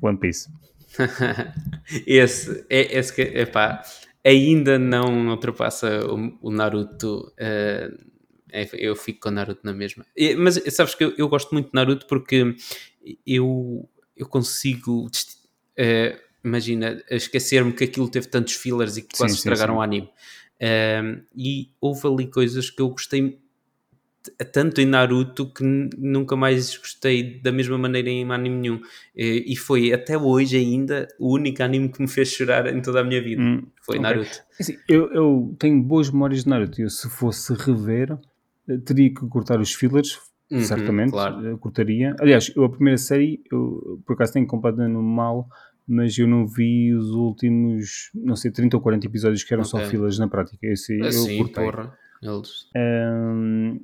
One 0.01 0.17
Piece. 0.19 0.49
esse, 2.05 2.65
é, 2.69 2.97
esse 2.97 3.13
que, 3.13 3.21
epá, 3.21 3.81
ainda 4.25 4.77
não 4.79 5.29
ultrapassa 5.29 6.05
o, 6.05 6.37
o 6.41 6.51
Naruto. 6.51 7.33
é, 7.37 7.89
eu 8.73 8.95
fico 8.95 9.21
com 9.21 9.29
o 9.29 9.31
Naruto 9.31 9.61
na 9.63 9.73
mesma. 9.73 10.05
Mas 10.37 10.61
sabes 10.73 10.95
que 10.95 11.03
eu, 11.03 11.13
eu 11.17 11.27
gosto 11.27 11.51
muito 11.53 11.67
de 11.67 11.73
Naruto 11.73 12.05
porque 12.07 12.55
eu, 13.25 13.87
eu 14.15 14.27
consigo, 14.27 15.09
eh, 15.75 16.19
imagina, 16.43 17.01
esquecer-me 17.09 17.71
que 17.73 17.83
aquilo 17.83 18.09
teve 18.09 18.27
tantos 18.27 18.53
fillers 18.53 18.97
e 18.97 19.01
que 19.01 19.15
quase 19.17 19.33
Sim, 19.33 19.41
sim, 19.41 19.49
estragaram 19.49 19.75
sim. 19.75 19.79
o 19.79 19.81
anime. 19.81 20.09
Um, 20.61 21.21
e 21.35 21.69
houve 21.79 22.07
ali 22.07 22.27
coisas 22.27 22.69
que 22.69 22.81
eu 22.81 22.89
gostei 22.89 23.39
tanto 24.51 24.81
em 24.81 24.85
Naruto 24.85 25.45
que 25.53 25.63
nunca 25.97 26.35
mais 26.35 26.75
gostei 26.77 27.39
da 27.39 27.51
mesma 27.51 27.77
maneira 27.77 28.09
em 28.09 28.29
anime 28.29 28.55
nenhum. 28.57 28.81
E, 29.15 29.55
foi 29.55 29.93
até 29.93 30.17
hoje 30.17 30.57
ainda 30.57 31.07
o 31.17 31.33
único 31.33 31.63
anime 31.63 31.89
que 31.89 32.01
me 32.01 32.07
fez 32.09 32.29
chorar 32.29 32.67
em 32.67 32.81
toda 32.81 32.99
a 33.01 33.03
minha 33.03 33.21
vida. 33.21 33.41
Hum, 33.41 33.63
Foi 33.81 33.97
ok. 33.97 34.01
Naruto. 34.01 34.43
Assim, 34.59 34.77
eu, 34.87 35.11
eu 35.13 35.55
tenho 35.57 35.81
boas 35.81 36.09
memórias 36.09 36.43
de 36.43 36.49
Naruto. 36.49 36.81
Eu, 36.81 36.89
se 36.89 37.09
fosse 37.09 37.53
rever, 37.53 38.17
eh, 38.67 38.77
teria 38.79 39.09
que 39.13 39.25
cortar 39.27 39.59
os 39.61 39.73
fillers, 39.73 40.19
Uhum, 40.49 40.61
certamente. 40.61 41.11
claro. 41.11 41.45
eh, 41.47 41.57
Cortaria. 41.57 42.15
Aliás, 42.19 42.51
eu 42.55 42.63
a 42.63 42.69
primeira 42.69 42.97
série, 42.97 43.41
eu 43.51 44.01
por 44.05 44.13
acaso 44.13 44.33
tenho 44.33 44.47
completamente 44.47 44.93
no 44.93 45.01
mal, 45.03 45.47
mas 45.87 46.17
eu 46.17 46.27
não 46.27 46.45
vi 46.45 46.93
os 46.93 47.09
últimos, 47.11 48.09
não 48.13 48.35
sei, 48.35 48.51
30 48.51 48.75
ou 48.77 48.81
40 48.83 49.05
episódios 49.07 49.43
que 49.43 49.53
eram 49.53 49.63
só 49.63 49.77
Ok. 49.77 49.89
fillers 49.89 50.19
na 50.19 50.27
prática. 50.27 50.57
Esse 50.67 50.99
eu 50.99 51.05
Assim, 51.07 51.37
cortei. 51.37 51.63
porra. 51.71 51.97
Eles... 52.21 52.67
Ahm, 52.75 53.79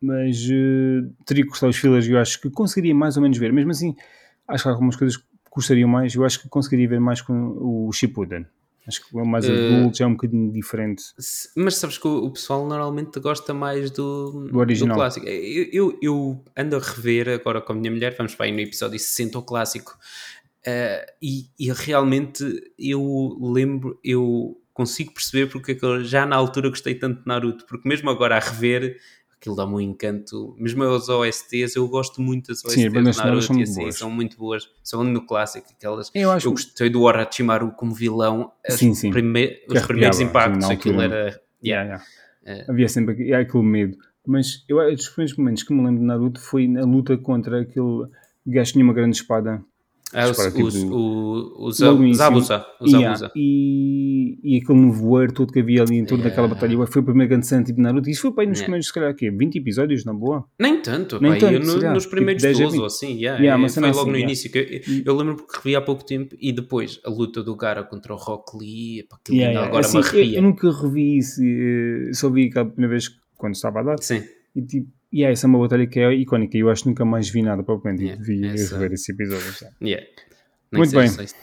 mas 0.00 0.36
eh, 0.50 1.08
teria 1.24 1.44
que 1.44 1.50
cortar 1.50 1.68
os 1.68 1.76
fillers 1.76 2.06
e 2.06 2.10
eu 2.12 2.18
acho 2.18 2.40
que 2.40 2.50
conseguiria 2.50 2.94
mais 2.94 3.16
ou 3.16 3.22
menos 3.22 3.38
ver. 3.38 3.52
Mesmo 3.52 3.70
assim, 3.70 3.94
acho 4.48 4.64
que 4.64 4.68
há 4.68 4.72
algumas 4.72 4.96
coisas 4.96 5.16
que 5.16 5.24
custariam 5.50 5.88
mais. 5.88 6.14
Eu 6.14 6.24
acho 6.24 6.40
que 6.42 6.48
conseguiria 6.48 6.88
ver 6.88 7.00
mais 7.00 7.20
com 7.20 7.32
o 7.60 7.92
Shippuden. 7.92 8.44
Acho 8.84 9.06
que 9.06 9.16
o 9.16 9.24
mais 9.24 9.44
Eh, 9.48 9.52
adulto 9.52 9.98
já 9.98 10.04
é 10.06 10.08
um 10.08 10.12
bocadinho 10.14 10.50
diferente. 10.52 11.04
Mas 11.54 11.76
sabes 11.76 11.98
que 11.98 12.08
o, 12.08 12.24
o 12.24 12.32
pessoal 12.32 12.66
normalmente 12.66 13.20
gosta 13.20 13.54
mais 13.54 13.92
do, 13.92 14.48
Do 14.50 14.58
original. 14.58 14.96
clássico. 14.96 15.24
Eu, 15.24 15.68
eu, 15.72 15.98
eu 16.02 16.44
ando 16.56 16.74
a 16.74 16.80
rever 16.80 17.28
agora 17.28 17.60
com 17.60 17.72
a 17.72 17.76
minha 17.76 17.92
mulher, 17.92 18.16
vamos 18.16 18.34
para 18.34 18.46
aí 18.46 18.50
no 18.52 18.58
episódio 18.58 18.98
60 18.98 19.38
o 19.38 19.42
clássico. 19.42 19.96
Eh, 20.66 21.06
e, 21.20 21.46
e 21.58 21.72
realmente 21.72 22.44
eu 22.78 23.36
lembro, 23.40 23.98
eu 24.04 24.56
consigo 24.72 25.12
perceber 25.12 25.46
porque 25.50 25.72
é 25.72 25.74
que 25.74 25.84
eu 25.84 26.02
já 26.04 26.24
na 26.26 26.36
altura 26.36 26.68
gostei 26.70 26.94
tanto 26.94 27.20
de 27.22 27.26
Naruto, 27.26 27.66
porque 27.66 27.88
mesmo 27.88 28.08
agora 28.10 28.36
a 28.36 28.40
rever 28.40 28.96
aquilo 29.36 29.56
dá-me 29.56 29.74
um 29.74 29.80
encanto, 29.80 30.54
mesmo 30.56 30.84
as 30.84 31.08
OSTs, 31.08 31.74
eu 31.74 31.88
gosto 31.88 32.22
muito 32.22 32.46
das 32.48 32.64
OSTs 32.64 32.80
Sim, 32.80 32.90
de 32.90 33.00
Naruto 33.02 33.42
são 33.42 33.56
e 33.56 33.58
muito 33.58 33.62
assim, 33.70 33.80
boas. 33.82 33.98
são 33.98 34.10
muito 34.10 34.36
boas, 34.38 34.70
são 34.84 35.02
no 35.04 35.26
clássico, 35.26 35.66
aquelas 35.76 36.10
Eu 36.14 36.30
acho 36.30 36.46
eu 36.46 36.52
gostei 36.52 36.88
do 36.88 37.02
Orochimaru 37.02 37.72
como 37.72 37.92
vilão, 37.92 38.52
Sim, 38.68 38.94
sim. 38.94 39.10
prime- 39.10 39.58
os 39.68 39.82
primeiros 39.82 40.20
impactos, 40.20 40.70
aquilo 40.70 41.00
era. 41.00 41.40
Yeah, 41.64 41.84
Yeah. 41.84 41.84
yeah. 41.84 42.04
É. 42.44 42.70
Havia 42.70 42.88
sempre 42.88 43.14
aqu- 43.14 43.34
aquele 43.48 43.64
medo. 43.64 43.96
Mas 44.26 44.64
eu, 44.68 44.78
um 44.80 44.94
dos 44.94 45.08
primeiros 45.08 45.36
momentos 45.36 45.62
que 45.64 45.72
me 45.74 45.84
lembro 45.84 46.00
de 46.00 46.06
Naruto 46.06 46.40
foi 46.40 46.66
na 46.68 46.82
luta 46.84 47.16
contra 47.18 47.60
aquele 47.62 48.06
gajo 48.46 48.66
que 48.68 48.72
tinha 48.74 48.84
uma 48.84 48.94
grande 48.94 49.16
espada. 49.16 49.60
Ah, 50.14 50.28
os, 50.28 50.36
tipo, 50.36 50.64
os, 50.66 50.74
o, 50.84 51.54
os, 51.58 51.80
os. 51.80 52.20
Abusa. 52.20 52.66
Os 52.80 52.90
Yeah, 52.92 53.08
Abusa. 53.08 53.30
e, 53.34 54.38
e 54.42 54.56
aquele 54.58 54.78
nevoeiro 54.80 55.32
todo 55.32 55.52
que 55.52 55.60
havia 55.60 55.82
ali 55.82 55.96
em 55.96 56.04
torno 56.04 56.22
daquela 56.24 56.46
Yeah. 56.46 56.54
batalha. 56.68 56.86
Foi 56.86 57.00
o 57.02 57.04
primeiro 57.04 57.30
grande 57.30 57.46
santo 57.46 57.66
tipo 57.66 57.76
de 57.76 57.82
Naruto. 57.82 58.10
Isso 58.10 58.22
foi 58.22 58.32
para 58.32 58.42
aí 58.42 58.48
nos 58.48 58.58
Yeah. 58.58 58.64
primeiros, 58.66 58.86
se 58.86 58.92
calhar, 58.92 59.14
quê? 59.14 59.30
20 59.30 59.56
episódios, 59.56 60.04
na 60.04 60.12
boa? 60.12 60.44
Nem 60.58 60.80
tanto, 60.82 61.20
Nem 61.20 61.32
pá, 61.32 61.38
tanto, 61.38 61.52
eu 61.54 61.60
no- 61.60 61.74
calhar, 61.74 61.94
nos 61.94 62.02
tipo 62.04 62.14
primeiros 62.16 62.42
10 62.42 62.60
a 62.60 62.62
12 62.64 62.76
ou 62.78 62.82
20. 62.84 62.86
assim, 62.94 63.06
yeah, 63.18 63.40
Yeah, 63.42 63.52
é, 63.52 63.56
uma 63.56 63.68
foi 63.68 63.82
logo 63.82 64.00
assim, 64.00 64.10
no 64.10 64.16
início. 64.18 64.50
Que 64.52 64.82
eu, 64.86 65.02
eu 65.06 65.16
lembro 65.16 65.36
porque 65.36 65.56
revi 65.56 65.76
há 65.76 65.80
pouco 65.80 66.04
tempo 66.04 66.36
e 66.40 66.52
depois 66.52 67.00
a 67.04 67.10
luta 67.10 67.42
do 67.42 67.56
Gara 67.56 67.82
contra 67.82 68.12
o 68.12 68.16
Rock 68.16 68.56
Lee, 68.58 69.00
epá, 69.00 69.16
aquilo 69.16 69.38
Yeah, 69.38 69.66
agora 69.66 69.80
Assim, 69.80 69.98
me 69.98 70.04
eu, 70.04 70.08
arrepia. 70.08 70.38
eu 70.38 70.42
nunca 70.42 70.70
revi 70.70 71.18
isso, 71.18 71.40
eh, 71.42 72.10
só 72.12 72.28
vi 72.28 72.46
aquela 72.48 72.66
primeira 72.66 72.90
vez 72.90 73.08
quando 73.36 73.54
estava 73.54 73.80
a 73.80 73.82
dar. 73.82 73.96
Sim, 74.00 74.22
E 74.54 74.62
tipo, 74.62 74.88
e 75.12 75.24
essa 75.24 75.46
é 75.46 75.48
uma 75.48 75.58
batalha 75.58 75.86
que 75.86 76.00
é 76.00 76.12
icónica. 76.14 76.56
e 76.56 76.60
Eu 76.60 76.70
acho 76.70 76.82
que 76.84 76.88
nunca 76.88 77.04
mais 77.04 77.28
vi 77.28 77.42
nada 77.42 77.62
propriamente. 77.62 78.04
Yeah, 78.04 78.22
devia 78.24 78.52
essa- 78.52 78.74
rever 78.76 78.92
esse 78.94 79.12
episódio. 79.12 79.68
yeah. 79.82 80.06
Muito 80.72 80.94
bem. 80.94 81.04
isso. 81.06 81.34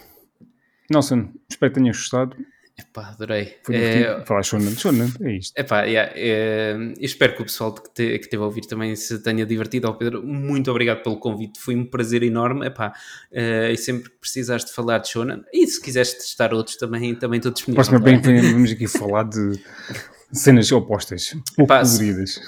Nelson, 0.91 1.29
espero 1.49 1.71
que 1.73 1.79
tenhas 1.79 1.97
gostado. 1.97 2.35
Epá, 2.79 3.09
adorei. 3.09 3.57
Foi 3.61 3.75
É. 3.75 4.23
Falar 4.25 4.41
Shonen, 4.41 4.73
Shonen, 4.73 5.11
é 5.21 5.33
isto. 5.33 5.51
Epá, 5.59 5.83
yeah, 5.83 6.11
é, 6.15 6.73
eu 6.75 6.93
espero 7.05 7.35
que 7.35 7.41
o 7.41 7.45
pessoal 7.45 7.73
que, 7.73 7.93
te, 7.93 8.17
que 8.19 8.29
teve 8.29 8.41
a 8.41 8.45
ouvir 8.45 8.61
também 8.61 8.95
se 8.95 9.21
tenha 9.21 9.45
divertido. 9.45 9.85
Ao 9.87 9.97
Pedro, 9.97 10.23
muito 10.25 10.71
obrigado 10.71 11.03
pelo 11.03 11.17
convite, 11.19 11.59
foi 11.59 11.75
um 11.75 11.85
prazer 11.85 12.23
enorme. 12.23 12.65
Epá, 12.65 12.93
eh, 13.33 13.73
e 13.73 13.77
sempre 13.77 14.09
que 14.09 14.17
precisares 14.17 14.63
de 14.63 14.71
falar 14.71 14.99
de 14.99 15.09
Shonen, 15.09 15.43
e 15.53 15.67
se 15.67 15.81
quiseres 15.81 16.13
testar 16.13 16.53
outros 16.53 16.77
também, 16.77 17.13
também 17.15 17.37
estou 17.39 17.51
disponível. 17.51 17.83
Próxima 17.83 17.99
bem, 17.99 18.21
vamos 18.53 18.71
aqui 18.71 18.87
falar 18.87 19.23
de 19.23 19.59
cenas 20.31 20.71
opostas, 20.71 21.35
pouco 21.55 21.67
Pá, 21.67 21.81
coloridas. 21.81 22.39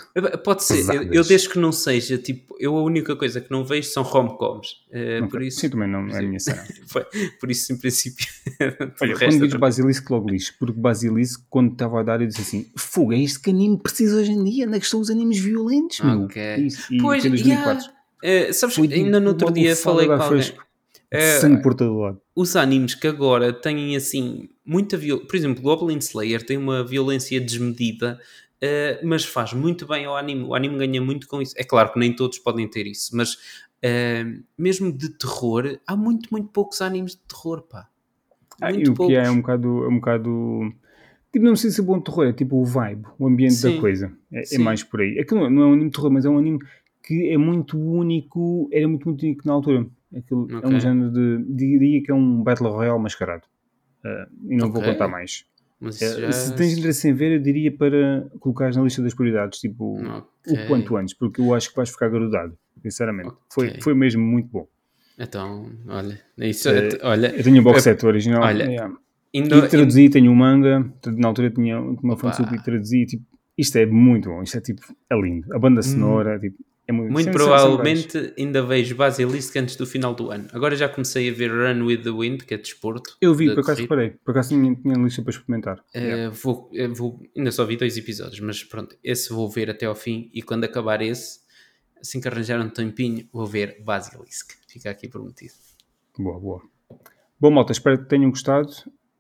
Pode 0.44 0.64
ser, 0.64 0.88
eu, 0.94 1.04
eu 1.14 1.24
desde 1.24 1.50
que 1.50 1.58
não 1.60 1.72
seja, 1.72 2.18
tipo, 2.18 2.56
eu 2.60 2.78
a 2.78 2.84
única 2.84 3.16
coisa 3.16 3.42
que 3.42 3.50
não 3.50 3.66
vejo 3.66 3.90
são 3.90 4.04
rom-coms. 4.04 4.82
Ok. 4.88 5.28
por, 5.30 5.42
isso, 5.42 5.60
Sim, 5.62 5.70
também 5.70 5.90
não 5.90 6.08
é 6.10 6.20
a 6.20 6.22
minha 6.22 6.40
cena. 6.40 6.64
por 7.40 7.50
isso, 7.50 7.74
em 7.74 7.78
princípio, 7.78 8.26
Olha, 9.02 9.18
quando 9.18 9.40
digo 9.40 9.56
é 9.56 9.58
Basilisco, 9.58 10.14
logo 10.14 10.30
lixo, 10.30 10.54
porque 10.60 10.80
Basilisco, 10.80 11.44
quando 11.50 11.72
estava 11.74 12.00
a 12.00 12.04
dar, 12.04 12.22
eu 12.22 12.28
disse 12.28 12.42
assim: 12.42 12.72
Fogo, 12.76 13.14
é 13.14 13.18
isto 13.18 13.42
que 13.42 13.50
anime 13.50 13.78
precisa 13.78 14.18
hoje 14.18 14.32
em 14.32 14.44
dia? 14.44 14.68
Onde 14.68 14.78
é 14.78 14.80
que 14.80 14.86
estão 14.86 15.00
os 15.00 15.10
animes 15.10 15.40
violentos, 15.40 16.00
meu? 16.02 16.24
Ok. 16.24 16.56
Isso, 16.58 16.94
e 16.94 16.98
Pois, 17.02 17.22
foi 17.22 17.28
em 17.28 17.32
2004. 17.32 17.84
yeah. 17.84 18.02
Eh, 18.24 18.54
sabes, 18.54 18.76
Foi 18.76 18.88
que 18.88 18.94
ainda 18.94 19.20
no 19.20 19.30
outro 19.30 19.48
uma 19.48 19.54
dia 19.54 19.76
falei 19.76 20.06
com 20.06 20.14
alguém. 20.14 20.28
fresco. 20.28 20.64
Eh, 21.12 21.40
Sangue 21.40 21.62
por 21.62 21.74
todo 21.74 22.00
lado. 22.00 22.22
os 22.34 22.56
animes 22.56 22.96
que 22.96 23.06
agora 23.06 23.52
têm 23.52 23.96
assim 23.98 24.50
muita 24.66 24.96
violência, 24.96 25.28
por 25.28 25.36
exemplo, 25.36 25.62
Goblin 25.62 25.98
Slayer 25.98 26.46
tem 26.46 26.58
uma 26.58 26.86
violência 26.86 27.40
desmedida, 27.42 28.18
eh, 28.62 29.02
mas 29.04 29.26
faz 29.26 29.52
muito 29.54 29.86
bem 29.86 30.06
ao 30.06 30.16
anime. 30.16 30.44
O 30.44 30.56
anime 30.56 30.78
ganha 30.78 31.02
muito 31.02 31.28
com 31.28 31.42
isso. 31.42 31.54
É 31.58 31.64
claro 31.66 31.92
que 31.92 32.00
nem 32.00 32.16
todos 32.16 32.40
podem 32.40 32.66
ter 32.68 32.88
isso, 32.88 33.16
mas 33.16 33.38
eh, 33.82 34.26
mesmo 34.58 34.92
de 34.92 35.10
terror, 35.10 35.78
há 35.86 35.96
muito, 35.98 36.30
muito 36.32 36.48
poucos 36.50 36.82
animes 36.82 37.14
de 37.14 37.22
terror, 37.28 37.62
pá. 37.64 37.90
Ah, 38.62 38.72
e 38.72 38.78
o 38.84 38.84
que 38.84 38.92
poucos. 38.92 39.16
é, 39.16 39.26
é 39.26 39.32
um 39.32 39.42
bocado. 39.42 39.84
É 39.84 39.88
um 39.88 39.96
bocado 39.96 40.74
tipo, 41.34 41.46
não 41.46 41.56
sei 41.56 41.72
se 41.72 41.82
é 41.82 41.84
bom 41.84 42.00
terror, 42.00 42.28
é 42.28 42.34
tipo 42.34 42.56
o 42.58 42.64
vibe, 42.64 43.06
o 43.18 43.28
ambiente 43.28 43.56
Sim. 43.56 43.76
da 43.76 43.82
coisa. 43.82 44.14
É, 44.32 44.56
é 44.56 44.58
mais 44.60 44.84
por 44.84 45.02
aí. 45.02 45.18
É 45.18 45.24
que 45.26 45.34
não, 45.34 45.50
não 45.50 45.64
é 45.64 45.66
um 45.66 45.74
anime 45.74 45.90
de 45.90 45.96
terror, 45.96 46.12
mas 46.12 46.24
é 46.26 46.30
um 46.30 46.38
anime 46.38 46.60
que 47.04 47.30
é 47.30 47.38
muito 47.38 47.78
único, 47.78 48.70
era 48.72 48.88
muito, 48.88 49.08
muito 49.10 49.24
único 49.24 49.46
na 49.46 49.54
altura. 49.54 49.88
Aquilo 50.16 50.48
É 50.52 50.58
Ok. 50.58 50.70
um 50.70 50.80
género 50.80 51.12
de. 51.12 51.46
diria 51.56 52.04
que 52.04 52.12
é 52.12 52.14
um 52.14 52.44
Battle 52.44 52.70
Royale 52.72 53.00
mascarado. 53.02 53.44
Ah, 54.04 54.28
e 54.50 54.56
não 54.58 54.72
vou 54.72 54.82
Ok. 54.82 54.92
contar 54.94 55.08
mais. 55.08 55.46
Mas 55.80 56.02
Eh, 56.02 56.22
já... 56.22 56.32
Se 56.32 56.56
tens 56.56 56.78
interesse 56.78 57.08
em 57.10 57.14
ver, 57.14 57.32
eu 57.34 57.40
diria 57.42 57.72
para 57.76 58.28
colocares 58.40 58.76
na 58.76 58.84
lista 58.84 59.02
das 59.02 59.14
prioridades, 59.14 59.60
tipo, 59.60 60.00
Ok. 60.00 60.64
o 60.64 60.68
quanto 60.68 60.96
antes, 60.98 61.14
porque 61.16 61.42
eu 61.42 61.54
acho 61.54 61.70
que 61.70 61.76
vais 61.76 61.90
ficar 61.90 62.10
grudado, 62.10 62.56
sinceramente. 62.84 63.32
Foi, 63.52 63.80
foi 63.82 63.94
mesmo 63.96 64.22
muito 64.24 64.48
bom. 64.50 64.68
Então, 65.18 65.66
olha, 65.88 66.20
isso, 66.38 66.70
é, 66.70 66.90
olha, 67.04 67.36
eu 67.36 67.44
tenho 67.44 67.60
o 67.60 67.64
box 67.64 67.84
set 67.84 68.04
original. 68.06 68.42
olha, 68.44 68.64
yeah. 68.66 68.96
indo- 69.34 69.56
e 69.56 69.68
traduzi, 69.68 70.10
tenho 70.10 70.32
o 70.32 70.36
manga, 70.36 70.92
na 71.18 71.28
altura 71.28 71.50
tinha 71.52 71.80
uma 71.80 72.18
fonte 72.18 72.42
Opa. 72.42 72.56
e 72.56 72.62
traduzi, 72.64 73.06
tipo, 73.06 73.24
isto 73.58 73.76
é 73.78 73.86
muito 73.86 74.30
bom, 74.30 74.42
isto 74.44 74.58
é 74.58 74.62
tipo, 74.62 74.82
é 75.10 75.16
lindo. 75.20 75.54
A 75.54 75.60
banda 75.60 75.82
sonora, 75.84 76.40
tipo, 76.40 76.58
é 76.92 76.94
muito 76.94 77.12
Muito 77.14 77.32
provavelmente 77.32 78.34
ainda 78.38 78.62
vejo 78.64 78.96
Basilisk 78.96 79.56
antes 79.58 79.76
do 79.76 79.86
final 79.86 80.14
do 80.14 80.30
ano. 80.32 80.48
Agora 80.54 80.76
já 80.76 80.88
comecei 80.88 81.30
a 81.30 81.34
ver 81.34 81.50
Run 81.52 81.86
with 81.86 82.04
the 82.04 82.10
Wind, 82.12 82.42
que 82.44 82.54
é 82.54 82.58
desporto. 82.58 83.18
Eu 83.22 83.34
vi, 83.34 83.48
de 83.48 83.56
por 83.56 83.62
acaso 83.62 83.82
reparei, 83.82 84.10
por 84.24 84.32
acaso 84.32 84.50
tinha, 84.50 84.76
tinha 84.76 84.96
lista 84.96 85.22
para 85.22 85.32
experimentar. 85.32 85.84
Eh, 85.94 86.02
Yeah. 86.02 86.36
vou, 86.44 86.70
eh, 86.74 86.88
vou- 86.88 87.22
ainda 87.36 87.52
só 87.52 87.66
vi 87.66 87.78
dois 87.78 87.98
episódios, 87.98 88.40
mas 88.40 88.64
pronto, 88.64 88.96
esse 89.04 89.32
vou 89.34 89.50
ver 89.50 89.70
até 89.70 89.86
ao 89.86 89.96
fim 89.96 90.30
e 90.34 90.42
quando 90.42 90.64
acabar 90.66 91.02
esse, 91.02 91.40
assim 92.00 92.20
que 92.20 92.28
arranjar 92.28 92.60
um 92.60 92.70
tempinho, 92.70 93.28
vou 93.32 93.46
ver 93.46 93.82
Basilisk. 93.84 94.52
Fica 94.68 94.90
aqui 94.90 95.08
prometido. 95.08 95.54
Boa, 96.18 96.40
boa. 96.40 96.62
Bom, 97.40 97.52
malta, 97.52 97.72
espero 97.72 97.98
que 98.00 98.06
tenham 98.10 98.30
gostado. 98.30 98.70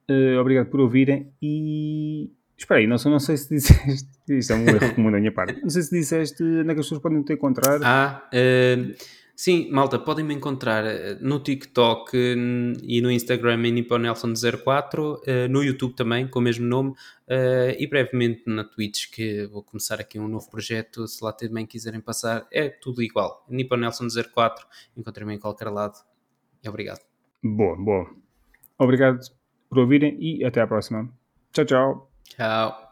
Eh, 0.08 0.38
obrigado 0.38 0.68
por 0.70 0.80
ouvirem 0.82 1.32
e. 1.42 2.30
Espera 2.62 2.80
aí, 2.80 2.86
não, 2.86 2.98
sei- 3.00 3.12
não 3.12 3.20
sei 3.20 3.38
se 3.38 3.50
disseste. 3.50 4.08
Isto 4.30 4.54
é 4.54 4.56
um 4.56 4.68
erro 4.68 4.94
comum 4.96 5.12
da 5.12 5.18
minha 5.18 5.32
parte. 5.32 5.60
Não 5.62 5.70
sei 5.70 5.82
se 5.82 5.90
disseste 5.90 6.44
onde 6.44 6.70
é 6.70 6.74
que 6.76 6.80
as 6.80 6.86
pessoas 6.86 7.02
podem 7.02 7.24
te 7.24 7.34
encontrar. 7.34 7.80
Ah, 7.84 8.30
eh, 8.32 8.94
sim, 9.36 9.70
malta, 9.72 9.98
podem 9.98 10.24
me 10.24 10.36
encontrar 10.36 10.86
eh, 10.86 11.18
no 11.20 11.40
TikTok 11.40 12.16
eh, 12.16 12.36
e 12.84 13.02
no 13.02 13.10
Instagram 13.12 13.66
em 13.66 13.74
NiponNelson04, 13.84 15.22
eh, 15.26 15.48
no 15.48 15.64
YouTube 15.64 15.96
também, 15.96 16.28
com 16.28 16.38
o 16.38 16.42
mesmo 16.42 16.66
nome, 16.68 16.94
eh, 17.28 17.76
e 17.80 17.88
brevemente 17.88 18.44
na 18.46 18.64
Twitch, 18.64 19.10
que 19.12 19.48
vou 19.48 19.64
começar 19.64 20.00
aqui 20.00 20.20
um 20.20 20.28
novo 20.28 20.48
projeto, 20.50 21.08
se 21.08 21.24
lá 21.24 21.34
também 21.34 21.66
quiserem 21.66 22.00
passar, 22.00 22.46
é 22.52 22.70
tudo 22.70 23.02
igual. 23.02 23.44
NiponNelson04, 23.52 24.54
encontrem-me 24.96 25.34
em 25.34 25.40
qualquer 25.40 25.70
lado. 25.70 25.96
E 26.64 26.70
obrigado. 26.70 27.00
Boa, 27.44 27.76
boa. 27.76 28.08
Obrigado 28.78 29.20
por 29.68 29.80
ouvirem 29.80 30.16
e 30.20 30.46
até 30.46 30.62
à 30.62 30.68
próxima. 30.68 31.10
Tchau, 31.52 31.66
tchau. 31.66 32.11
Tchau. 32.36 32.91